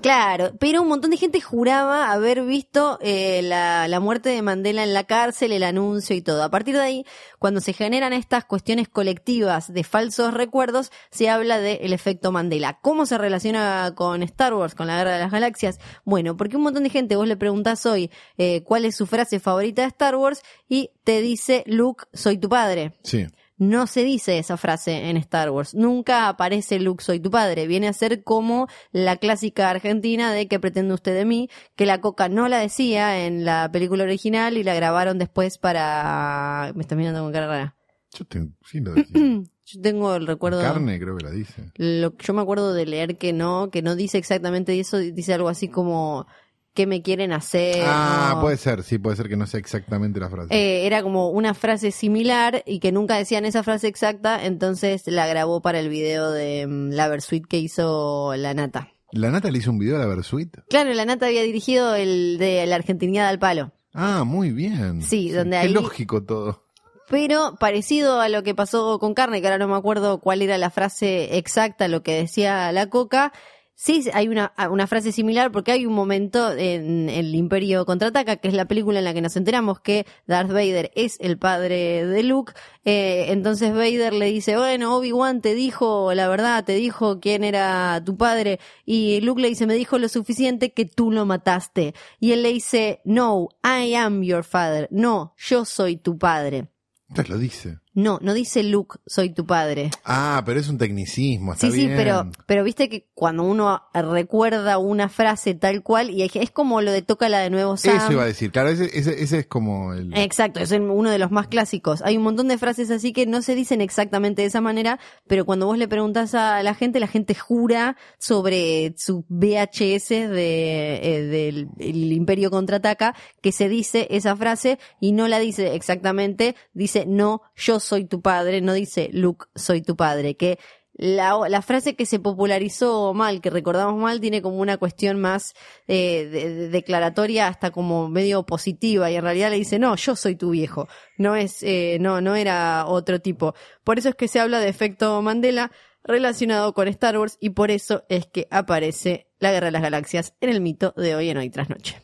Claro, 0.00 0.52
pero 0.58 0.82
un 0.82 0.88
montón 0.88 1.12
de 1.12 1.16
gente 1.16 1.40
juraba 1.40 2.10
haber 2.10 2.42
visto 2.42 2.98
eh, 3.00 3.42
la, 3.42 4.00
muerte 4.00 4.28
de 4.28 4.42
Mandela 4.42 4.82
en 4.82 4.92
la 4.92 5.04
cárcel, 5.04 5.52
el 5.52 5.62
anuncio 5.62 6.16
y 6.16 6.20
todo. 6.20 6.42
A 6.42 6.50
partir 6.50 6.74
de 6.74 6.82
ahí, 6.82 7.06
cuando 7.38 7.60
se 7.60 7.72
generan 7.72 8.12
estas 8.12 8.44
cuestiones 8.44 8.88
colectivas 8.88 9.72
de 9.72 9.84
falsos 9.84 10.34
recuerdos, 10.34 10.90
se 11.10 11.30
habla 11.30 11.58
del 11.58 11.92
efecto 11.92 12.32
Mandela. 12.32 12.80
¿Cómo 12.82 13.06
se 13.06 13.18
relaciona 13.18 13.92
con 13.94 14.22
Star 14.24 14.54
Wars, 14.54 14.74
con 14.74 14.88
la 14.88 14.96
Guerra 14.98 15.14
de 15.14 15.20
las 15.20 15.30
Galaxias? 15.30 15.78
Bueno, 16.04 16.36
porque 16.36 16.56
un 16.56 16.64
montón 16.64 16.82
de 16.82 16.90
gente, 16.90 17.16
vos 17.16 17.28
le 17.28 17.36
preguntás 17.36 17.86
hoy 17.86 18.10
eh, 18.36 18.62
cuál 18.64 18.84
es 18.84 18.96
su 18.96 19.06
frase 19.06 19.38
favorita 19.38 19.82
de 19.82 19.88
Star 19.88 20.16
Wars 20.16 20.42
y 20.68 20.90
te 21.04 21.20
dice, 21.20 21.62
Luke, 21.66 22.04
soy 22.12 22.36
tu 22.38 22.48
padre. 22.48 22.92
Sí. 23.04 23.26
No 23.56 23.86
se 23.86 24.02
dice 24.02 24.38
esa 24.38 24.56
frase 24.56 25.10
en 25.10 25.16
Star 25.16 25.50
Wars. 25.50 25.74
Nunca 25.74 26.28
aparece 26.28 26.80
Luke 26.80 27.04
soy 27.04 27.20
tu 27.20 27.30
padre. 27.30 27.68
Viene 27.68 27.86
a 27.86 27.92
ser 27.92 28.24
como 28.24 28.66
la 28.90 29.16
clásica 29.16 29.70
argentina 29.70 30.32
de 30.32 30.48
que 30.48 30.58
pretende 30.58 30.94
usted 30.94 31.14
de 31.14 31.24
mí, 31.24 31.48
que 31.76 31.86
la 31.86 32.00
coca 32.00 32.28
no 32.28 32.48
la 32.48 32.58
decía 32.58 33.26
en 33.26 33.44
la 33.44 33.70
película 33.70 34.04
original 34.04 34.56
y 34.56 34.64
la 34.64 34.74
grabaron 34.74 35.18
después 35.18 35.58
para... 35.58 36.72
Me 36.74 36.82
está 36.82 36.96
mirando 36.96 37.22
con 37.22 37.32
cara 37.32 37.46
rara. 37.46 37.76
Yo 38.12 38.24
sí 38.64 38.80
lo 38.80 38.94
decía. 38.94 39.12
Yo 39.66 39.80
tengo 39.80 40.14
el 40.14 40.26
recuerdo... 40.26 40.60
Carne 40.60 41.00
creo 41.00 41.16
que 41.16 41.24
la 41.24 41.30
dice. 41.30 41.72
Lo, 41.76 42.14
yo 42.18 42.34
me 42.34 42.42
acuerdo 42.42 42.74
de 42.74 42.84
leer 42.84 43.16
que 43.16 43.32
no, 43.32 43.70
que 43.70 43.80
no 43.80 43.96
dice 43.96 44.18
exactamente 44.18 44.78
eso, 44.78 44.98
dice 44.98 45.32
algo 45.32 45.48
así 45.48 45.68
como 45.68 46.26
qué 46.74 46.86
me 46.86 47.00
quieren 47.02 47.32
hacer. 47.32 47.82
Ah, 47.86 48.32
¿no? 48.34 48.40
puede 48.42 48.56
ser, 48.56 48.82
sí, 48.82 48.98
puede 48.98 49.16
ser 49.16 49.28
que 49.28 49.36
no 49.36 49.46
sea 49.46 49.60
exactamente 49.60 50.20
la 50.20 50.28
frase. 50.28 50.54
Eh, 50.54 50.86
era 50.86 51.02
como 51.02 51.30
una 51.30 51.54
frase 51.54 51.90
similar 51.92 52.62
y 52.66 52.80
que 52.80 52.92
nunca 52.92 53.16
decían 53.16 53.44
esa 53.44 53.62
frase 53.62 53.86
exacta, 53.88 54.44
entonces 54.44 55.04
la 55.06 55.26
grabó 55.26 55.62
para 55.62 55.78
el 55.80 55.88
video 55.88 56.30
de 56.30 56.66
mm, 56.66 56.90
la 56.90 57.08
Versuit 57.08 57.46
que 57.46 57.58
hizo 57.58 58.34
la 58.36 58.52
Nata. 58.54 58.90
¿La 59.12 59.30
Nata 59.30 59.50
le 59.50 59.58
hizo 59.58 59.70
un 59.70 59.78
video 59.78 59.96
a 59.96 60.00
la 60.00 60.06
Versuit? 60.06 60.56
Claro, 60.68 60.92
la 60.92 61.04
Nata 61.04 61.26
había 61.26 61.42
dirigido 61.42 61.94
el 61.94 62.36
de 62.38 62.66
la 62.66 62.74
Argentinidad 62.74 63.28
al 63.28 63.38
Palo. 63.38 63.72
Ah, 63.92 64.24
muy 64.24 64.50
bien. 64.50 65.02
Sí, 65.02 65.30
donde 65.30 65.56
Qué 65.60 65.66
ahí- 65.68 65.72
lógico 65.72 66.24
todo. 66.24 66.64
Pero 67.08 67.54
parecido 67.60 68.18
a 68.20 68.28
lo 68.28 68.42
que 68.42 68.54
pasó 68.54 68.98
con 68.98 69.14
carne, 69.14 69.40
que 69.40 69.46
ahora 69.46 69.58
no 69.58 69.68
me 69.68 69.76
acuerdo 69.76 70.18
cuál 70.20 70.42
era 70.42 70.56
la 70.58 70.70
frase 70.70 71.36
exacta, 71.36 71.86
lo 71.86 72.02
que 72.02 72.14
decía 72.14 72.72
la 72.72 72.88
coca. 72.88 73.32
Sí, 73.76 74.08
hay 74.12 74.28
una, 74.28 74.52
una 74.70 74.86
frase 74.86 75.10
similar 75.10 75.50
porque 75.50 75.72
hay 75.72 75.84
un 75.84 75.94
momento 75.94 76.52
en 76.52 77.08
El 77.08 77.34
Imperio 77.34 77.84
Contraataca, 77.84 78.36
que 78.36 78.46
es 78.46 78.54
la 78.54 78.66
película 78.66 79.00
en 79.00 79.04
la 79.04 79.12
que 79.12 79.20
nos 79.20 79.36
enteramos 79.36 79.80
que 79.80 80.06
Darth 80.28 80.52
Vader 80.52 80.92
es 80.94 81.16
el 81.18 81.38
padre 81.38 82.06
de 82.06 82.22
Luke. 82.22 82.52
Eh, 82.84 83.26
entonces 83.30 83.72
Vader 83.72 84.12
le 84.12 84.26
dice, 84.26 84.56
bueno, 84.56 84.96
Obi-Wan 84.96 85.40
te 85.40 85.54
dijo 85.54 86.14
la 86.14 86.28
verdad, 86.28 86.64
te 86.64 86.76
dijo 86.76 87.18
quién 87.18 87.42
era 87.42 88.00
tu 88.04 88.16
padre. 88.16 88.60
Y 88.86 89.20
Luke 89.22 89.42
le 89.42 89.48
dice, 89.48 89.66
me 89.66 89.74
dijo 89.74 89.98
lo 89.98 90.08
suficiente 90.08 90.72
que 90.72 90.84
tú 90.84 91.10
lo 91.10 91.26
mataste. 91.26 91.94
Y 92.20 92.30
él 92.30 92.44
le 92.44 92.52
dice, 92.52 93.00
no, 93.04 93.48
I 93.64 93.94
am 93.96 94.22
your 94.22 94.44
father. 94.44 94.86
No, 94.92 95.34
yo 95.36 95.64
soy 95.64 95.96
tu 95.96 96.16
padre. 96.16 96.68
Entonces 97.08 97.28
lo 97.28 97.38
dice. 97.38 97.83
No, 97.94 98.18
no 98.20 98.34
dice 98.34 98.62
Luke, 98.64 98.98
soy 99.06 99.30
tu 99.30 99.46
padre. 99.46 99.90
Ah, 100.04 100.42
pero 100.44 100.58
es 100.58 100.68
un 100.68 100.78
tecnicismo, 100.78 101.52
está 101.52 101.68
Sí, 101.68 101.72
sí, 101.72 101.86
bien. 101.86 101.96
pero, 101.96 102.28
pero 102.46 102.64
viste 102.64 102.88
que 102.88 103.06
cuando 103.14 103.44
uno 103.44 103.82
recuerda 103.94 104.78
una 104.78 105.08
frase 105.08 105.54
tal 105.54 105.82
cual, 105.82 106.10
y 106.10 106.22
es 106.22 106.50
como 106.50 106.80
lo 106.80 106.90
de 106.90 107.02
tócala 107.02 107.38
de 107.38 107.50
nuevo 107.50 107.76
Sam. 107.76 107.96
Eso 107.96 108.12
iba 108.12 108.24
a 108.24 108.26
decir, 108.26 108.50
claro, 108.50 108.68
ese, 108.70 108.90
ese, 108.98 109.22
ese 109.22 109.38
es 109.38 109.46
como 109.46 109.92
el... 109.92 110.12
Exacto, 110.16 110.60
es 110.60 110.72
uno 110.72 111.08
de 111.10 111.18
los 111.18 111.30
más 111.30 111.46
clásicos. 111.46 112.02
Hay 112.02 112.16
un 112.16 112.24
montón 112.24 112.48
de 112.48 112.58
frases 112.58 112.90
así 112.90 113.12
que 113.12 113.26
no 113.26 113.42
se 113.42 113.54
dicen 113.54 113.80
exactamente 113.80 114.42
de 114.42 114.48
esa 114.48 114.60
manera, 114.60 114.98
pero 115.28 115.44
cuando 115.44 115.66
vos 115.66 115.78
le 115.78 115.86
preguntas 115.86 116.34
a 116.34 116.62
la 116.64 116.74
gente, 116.74 116.98
la 116.98 117.06
gente 117.06 117.34
jura 117.34 117.96
sobre 118.18 118.94
su 118.98 119.24
VHS 119.28 120.08
de, 120.08 120.96
eh, 121.02 121.22
del 121.22 121.68
el 121.78 122.12
Imperio 122.12 122.50
Contraataca 122.50 123.14
que 123.40 123.52
se 123.52 123.68
dice 123.68 124.08
esa 124.10 124.34
frase 124.36 124.78
y 125.00 125.12
no 125.12 125.28
la 125.28 125.38
dice 125.38 125.74
exactamente, 125.74 126.56
dice 126.72 127.04
no, 127.06 127.42
yo 127.54 127.78
soy 127.84 128.04
tu 128.06 128.20
padre, 128.20 128.60
no 128.60 128.72
dice 128.72 129.08
Luke, 129.12 129.46
soy 129.54 129.82
tu 129.82 129.94
padre, 129.94 130.36
que 130.36 130.58
la, 130.96 131.36
la 131.48 131.60
frase 131.60 131.96
que 131.96 132.06
se 132.06 132.20
popularizó 132.20 133.14
mal, 133.14 133.40
que 133.40 133.50
recordamos 133.50 134.00
mal, 134.00 134.20
tiene 134.20 134.42
como 134.42 134.58
una 134.58 134.76
cuestión 134.76 135.18
más 135.20 135.52
eh, 135.88 136.28
de- 136.30 136.54
de- 136.54 136.68
declaratoria, 136.68 137.48
hasta 137.48 137.72
como 137.72 138.08
medio 138.08 138.44
positiva, 138.44 139.10
y 139.10 139.16
en 139.16 139.22
realidad 139.22 139.50
le 139.50 139.56
dice, 139.56 139.80
no, 139.80 139.96
yo 139.96 140.14
soy 140.14 140.36
tu 140.36 140.50
viejo, 140.50 140.86
no 141.18 141.34
es, 141.34 141.64
eh, 141.64 141.98
no, 142.00 142.20
no 142.20 142.36
era 142.36 142.86
otro 142.86 143.18
tipo. 143.20 143.54
Por 143.82 143.98
eso 143.98 144.08
es 144.10 144.14
que 144.14 144.28
se 144.28 144.38
habla 144.38 144.60
de 144.60 144.68
efecto 144.68 145.20
Mandela 145.20 145.72
relacionado 146.04 146.74
con 146.74 146.86
Star 146.86 147.18
Wars, 147.18 147.38
y 147.40 147.50
por 147.50 147.72
eso 147.72 148.04
es 148.08 148.26
que 148.26 148.46
aparece 148.52 149.26
la 149.40 149.50
Guerra 149.50 149.66
de 149.66 149.72
las 149.72 149.82
Galaxias 149.82 150.34
en 150.40 150.50
el 150.50 150.60
mito 150.60 150.94
de 150.96 151.16
hoy 151.16 151.28
en 151.28 151.38
hoy 151.38 151.50
tras 151.50 151.70
noche. 151.70 152.00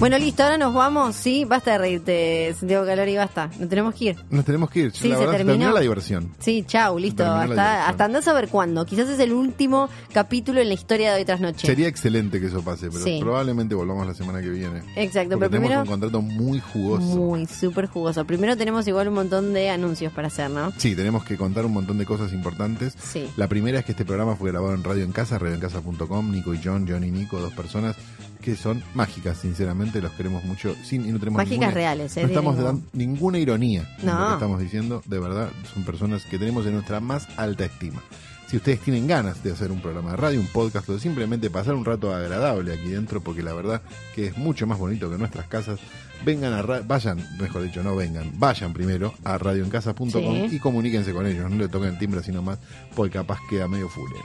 Bueno, 0.00 0.16
listo, 0.16 0.44
ahora 0.44 0.58
nos 0.58 0.72
vamos, 0.72 1.16
¿sí? 1.16 1.44
Basta 1.44 1.72
de 1.72 1.78
reírte, 1.78 2.54
Santiago 2.56 2.86
Calori, 2.86 3.16
basta. 3.16 3.50
Nos 3.58 3.68
tenemos 3.68 3.92
que 3.96 4.04
ir. 4.04 4.16
Nos 4.30 4.44
tenemos 4.44 4.70
que 4.70 4.78
ir. 4.82 4.92
Sí, 4.92 5.08
la 5.08 5.14
se 5.16 5.20
verdad, 5.22 5.32
terminó. 5.38 5.52
terminó 5.54 5.72
la 5.72 5.80
diversión. 5.80 6.32
Sí, 6.38 6.62
chau, 6.64 7.00
listo. 7.00 7.24
Hasta, 7.26 7.88
hasta 7.88 8.04
andás 8.04 8.28
a 8.28 8.32
ver 8.32 8.46
cuándo. 8.46 8.86
Quizás 8.86 9.08
es 9.08 9.18
el 9.18 9.32
último 9.32 9.88
capítulo 10.12 10.60
en 10.60 10.68
la 10.68 10.74
historia 10.74 11.12
de 11.12 11.18
hoy 11.18 11.24
tras 11.24 11.40
noche. 11.40 11.66
Sería 11.66 11.88
excelente 11.88 12.38
que 12.40 12.46
eso 12.46 12.62
pase, 12.62 12.90
pero 12.92 13.02
Sí. 13.02 13.18
probablemente 13.20 13.74
volvamos 13.74 14.06
la 14.06 14.14
semana 14.14 14.40
que 14.40 14.50
viene. 14.50 14.84
Exacto, 14.94 15.36
pero 15.36 15.50
tenemos 15.50 15.66
primero. 15.66 15.80
un 15.80 15.86
contrato 15.88 16.22
muy 16.22 16.60
jugoso. 16.60 17.04
Muy 17.04 17.46
súper 17.46 17.86
jugoso. 17.88 18.24
Primero 18.24 18.56
tenemos 18.56 18.86
igual 18.86 19.08
un 19.08 19.14
montón 19.14 19.52
de 19.52 19.68
anuncios 19.70 20.12
para 20.12 20.28
hacer, 20.28 20.48
¿no? 20.48 20.72
Sí, 20.76 20.94
tenemos 20.94 21.24
que 21.24 21.36
contar 21.36 21.66
un 21.66 21.72
montón 21.72 21.98
de 21.98 22.06
cosas 22.06 22.32
importantes. 22.32 22.94
Sí. 23.02 23.28
La 23.36 23.48
primera 23.48 23.80
es 23.80 23.84
que 23.84 23.92
este 23.92 24.04
programa 24.04 24.36
fue 24.36 24.52
grabado 24.52 24.74
en 24.74 24.84
Radio 24.84 25.02
en 25.02 25.10
Casa, 25.10 25.40
radioencasa.com, 25.40 26.30
Nico 26.30 26.54
y 26.54 26.60
John, 26.62 26.86
John 26.88 27.02
y 27.02 27.10
Nico, 27.10 27.40
dos 27.40 27.52
personas 27.52 27.96
que 28.40 28.56
son 28.56 28.82
mágicas, 28.94 29.38
sinceramente, 29.38 30.00
los 30.00 30.12
queremos 30.12 30.44
mucho. 30.44 30.74
Sin, 30.84 31.06
y 31.08 31.12
no 31.12 31.18
tenemos 31.18 31.36
Mágicas 31.38 31.50
ninguna- 31.60 31.70
reales, 31.74 32.16
¿eh? 32.16 32.22
No 32.22 32.28
estamos 32.28 32.56
dando 32.56 32.82
ninguna 32.92 33.38
ironía 33.38 33.88
en 34.00 34.06
No. 34.06 34.18
lo 34.20 34.26
que 34.28 34.32
estamos 34.34 34.60
diciendo, 34.60 35.02
de 35.06 35.18
verdad, 35.18 35.50
son 35.74 35.84
personas 35.84 36.24
que 36.24 36.38
tenemos 36.38 36.64
en 36.66 36.74
nuestra 36.74 37.00
más 37.00 37.28
alta 37.36 37.64
estima. 37.64 38.00
Si 38.48 38.56
ustedes 38.56 38.80
tienen 38.80 39.06
ganas 39.06 39.42
de 39.42 39.52
hacer 39.52 39.70
un 39.70 39.82
programa 39.82 40.12
de 40.12 40.16
radio, 40.16 40.40
un 40.40 40.46
podcast 40.46 40.88
o 40.88 40.98
simplemente 40.98 41.50
pasar 41.50 41.74
un 41.74 41.84
rato 41.84 42.14
agradable 42.14 42.72
aquí 42.72 42.88
dentro, 42.88 43.20
porque 43.20 43.42
la 43.42 43.52
verdad 43.52 43.82
que 44.14 44.28
es 44.28 44.38
mucho 44.38 44.66
más 44.66 44.78
bonito 44.78 45.10
que 45.10 45.18
nuestras 45.18 45.46
casas, 45.48 45.78
vengan 46.24 46.54
a 46.54 46.62
ra- 46.62 46.80
vayan, 46.80 47.22
mejor 47.38 47.62
dicho, 47.62 47.82
no 47.82 47.94
vengan, 47.94 48.32
vayan 48.38 48.72
primero 48.72 49.12
a 49.22 49.36
radioencasa.com 49.36 50.48
Sí. 50.48 50.56
y 50.56 50.58
comuníquense 50.60 51.12
con 51.12 51.26
ellos, 51.26 51.50
no 51.50 51.56
le 51.56 51.68
toquen 51.68 51.90
el 51.90 51.98
timbre 51.98 52.22
sino 52.22 52.40
más, 52.42 52.58
porque 52.96 53.18
capaz 53.18 53.38
queda 53.50 53.68
medio 53.68 53.88
fulero. 53.90 54.24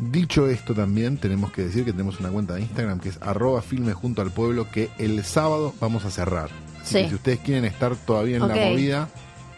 Dicho 0.00 0.48
esto 0.48 0.74
también 0.74 1.18
tenemos 1.18 1.52
que 1.52 1.62
decir 1.62 1.84
que 1.84 1.92
tenemos 1.92 2.18
una 2.20 2.28
cuenta 2.30 2.54
de 2.54 2.62
Instagram 2.62 2.98
que 3.00 3.10
es 3.10 3.18
arroba 3.22 3.62
filme 3.62 3.92
junto 3.92 4.22
al 4.22 4.30
pueblo 4.32 4.68
que 4.70 4.90
el 4.98 5.24
sábado 5.24 5.72
vamos 5.80 6.04
a 6.04 6.10
cerrar. 6.10 6.50
Así 6.82 6.94
Sí. 6.94 7.02
que 7.04 7.08
si 7.10 7.14
ustedes 7.14 7.38
quieren 7.40 7.64
estar 7.64 7.94
todavía 7.96 8.36
en 8.36 8.48
la 8.48 8.54
movida, 8.56 9.08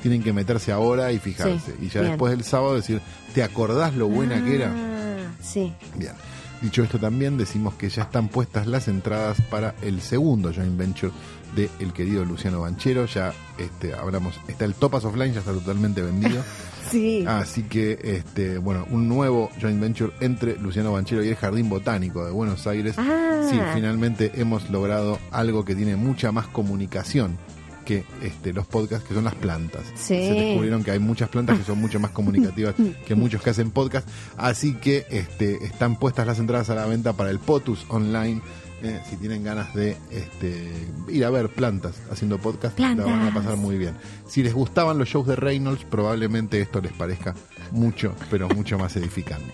tienen 0.03 0.22
que 0.22 0.32
meterse 0.32 0.72
ahora 0.72 1.11
y 1.12 1.18
fijarse. 1.18 1.59
Sí, 1.72 1.87
y 1.87 1.89
ya 1.89 2.01
bien. 2.01 2.12
después 2.12 2.30
del 2.32 2.45
sábado 2.45 2.74
decir, 2.76 3.01
¿te 3.34 3.43
acordás 3.43 3.95
lo 3.95 4.09
buena 4.09 4.45
que 4.45 4.57
era? 4.57 4.72
Ah, 4.74 5.32
Sí. 5.43 5.72
Bien. 5.97 6.12
Dicho 6.61 6.82
esto 6.82 6.99
también 6.99 7.37
decimos 7.37 7.74
que 7.74 7.89
ya 7.91 8.03
están 8.05 8.28
puestas 8.28 8.66
las 8.66 8.89
entradas 8.89 9.41
para 9.51 9.74
el 9.82 10.01
segundo 10.01 10.53
joint 10.55 10.76
venture 10.76 11.12
de 11.55 11.68
el 11.80 11.93
querido 11.93 12.24
Luciano 12.24 12.61
Banchero. 12.61 13.05
Ya 13.07 13.32
este, 13.59 13.95
hablamos, 13.95 14.34
está 14.49 14.64
el 14.64 14.74
Topas 14.74 15.05
Offline, 15.05 15.32
ya 15.34 15.41
está 15.41 15.53
totalmente 15.53 16.03
vendido. 16.03 16.43
Sí. 16.91 17.24
Así 17.26 17.64
que, 17.64 17.99
este, 18.03 18.59
bueno, 18.59 18.87
un 18.91 19.09
nuevo 19.09 19.51
joint 19.61 19.80
venture 19.80 20.12
entre 20.20 20.57
Luciano 20.59 20.93
Banchero 20.93 21.24
y 21.24 21.28
el 21.28 21.37
Jardín 21.37 21.68
Botánico 21.68 22.24
de 22.24 22.30
Buenos 22.30 22.66
Aires. 22.66 22.95
Ah. 22.99 23.47
Sí, 23.51 23.59
finalmente 23.74 24.32
hemos 24.34 24.70
logrado 24.70 25.18
algo 25.30 25.64
que 25.64 25.74
tiene 25.74 25.97
mucha 25.97 26.32
más 26.32 26.47
comunicación 26.49 27.39
que 27.87 28.05
este, 28.20 28.53
los 28.53 28.66
podcasts, 28.66 29.07
que 29.09 29.14
son 29.14 29.24
las 29.24 29.34
plantas. 29.37 29.84
Sí. 29.95 30.16
Se 30.16 30.32
descubrieron 30.32 30.84
que 30.84 30.91
hay 30.91 30.99
muchas 30.99 31.30
plantas 31.30 31.57
que 31.59 31.64
son 31.64 31.78
mucho 31.78 32.01
más 32.01 32.11
comunicativas 32.11 32.74
que 33.07 33.14
muchos 33.14 33.41
que 33.41 33.51
hacen 33.51 33.70
podcast. 33.70 34.07
Así 34.37 34.74
que 34.74 35.07
este, 35.09 35.64
están 35.64 35.97
puestas 35.97 36.26
las 36.26 36.39
entradas 36.39 36.68
a 36.68 36.74
la 36.74 36.84
venta 36.84 37.14
para 37.14 37.30
el 37.30 37.39
POTUS 37.39 37.87
online. 37.89 38.43
Eh, 38.83 39.01
si 39.09 39.16
tienen 39.16 39.43
ganas 39.43 39.74
de 39.74 39.97
este, 40.11 40.70
ir 41.09 41.24
a 41.24 41.31
ver 41.31 41.49
plantas 41.49 41.95
haciendo 42.11 42.39
podcast, 42.39 42.79
la 42.79 42.95
van 42.95 43.27
a 43.29 43.35
pasar 43.35 43.57
muy 43.57 43.79
bien. 43.79 43.95
Si 44.29 44.43
les 44.43 44.53
gustaban 44.53 44.99
los 44.99 45.09
shows 45.09 45.27
de 45.27 45.37
Reynolds, 45.37 45.85
probablemente 45.85 46.61
esto 46.61 46.81
les 46.81 46.93
parezca 46.93 47.35
mucho, 47.70 48.14
pero 48.31 48.49
mucho 48.49 48.79
más 48.79 48.95
edificante. 48.97 49.53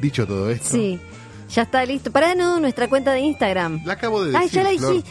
Dicho 0.00 0.26
todo 0.26 0.50
esto, 0.50 0.68
Sí. 0.70 1.00
Ya 1.50 1.62
está 1.62 1.84
listo. 1.84 2.10
Pará, 2.10 2.34
no, 2.34 2.58
nuestra 2.58 2.88
cuenta 2.88 3.12
de 3.12 3.20
Instagram. 3.20 3.82
la 3.84 3.92
acabo 3.92 4.22
de 4.22 4.32
decir. 4.32 4.40
Ay, 4.42 4.48
ya 4.48 4.62
la 4.62 4.70
dijiste. 4.70 5.10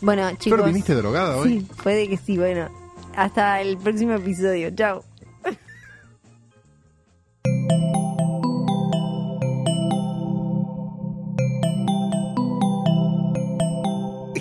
Bueno, 0.00 0.30
chicos. 0.38 0.58
Flor, 0.58 0.66
¿viniste 0.66 0.94
drogada 0.94 1.36
hoy? 1.36 1.60
Sí, 1.60 1.66
puede 1.82 2.08
que 2.08 2.16
sí. 2.16 2.38
Bueno, 2.38 2.68
hasta 3.16 3.60
el 3.60 3.76
próximo 3.76 4.12
episodio. 4.14 4.70
Chao. 4.74 5.04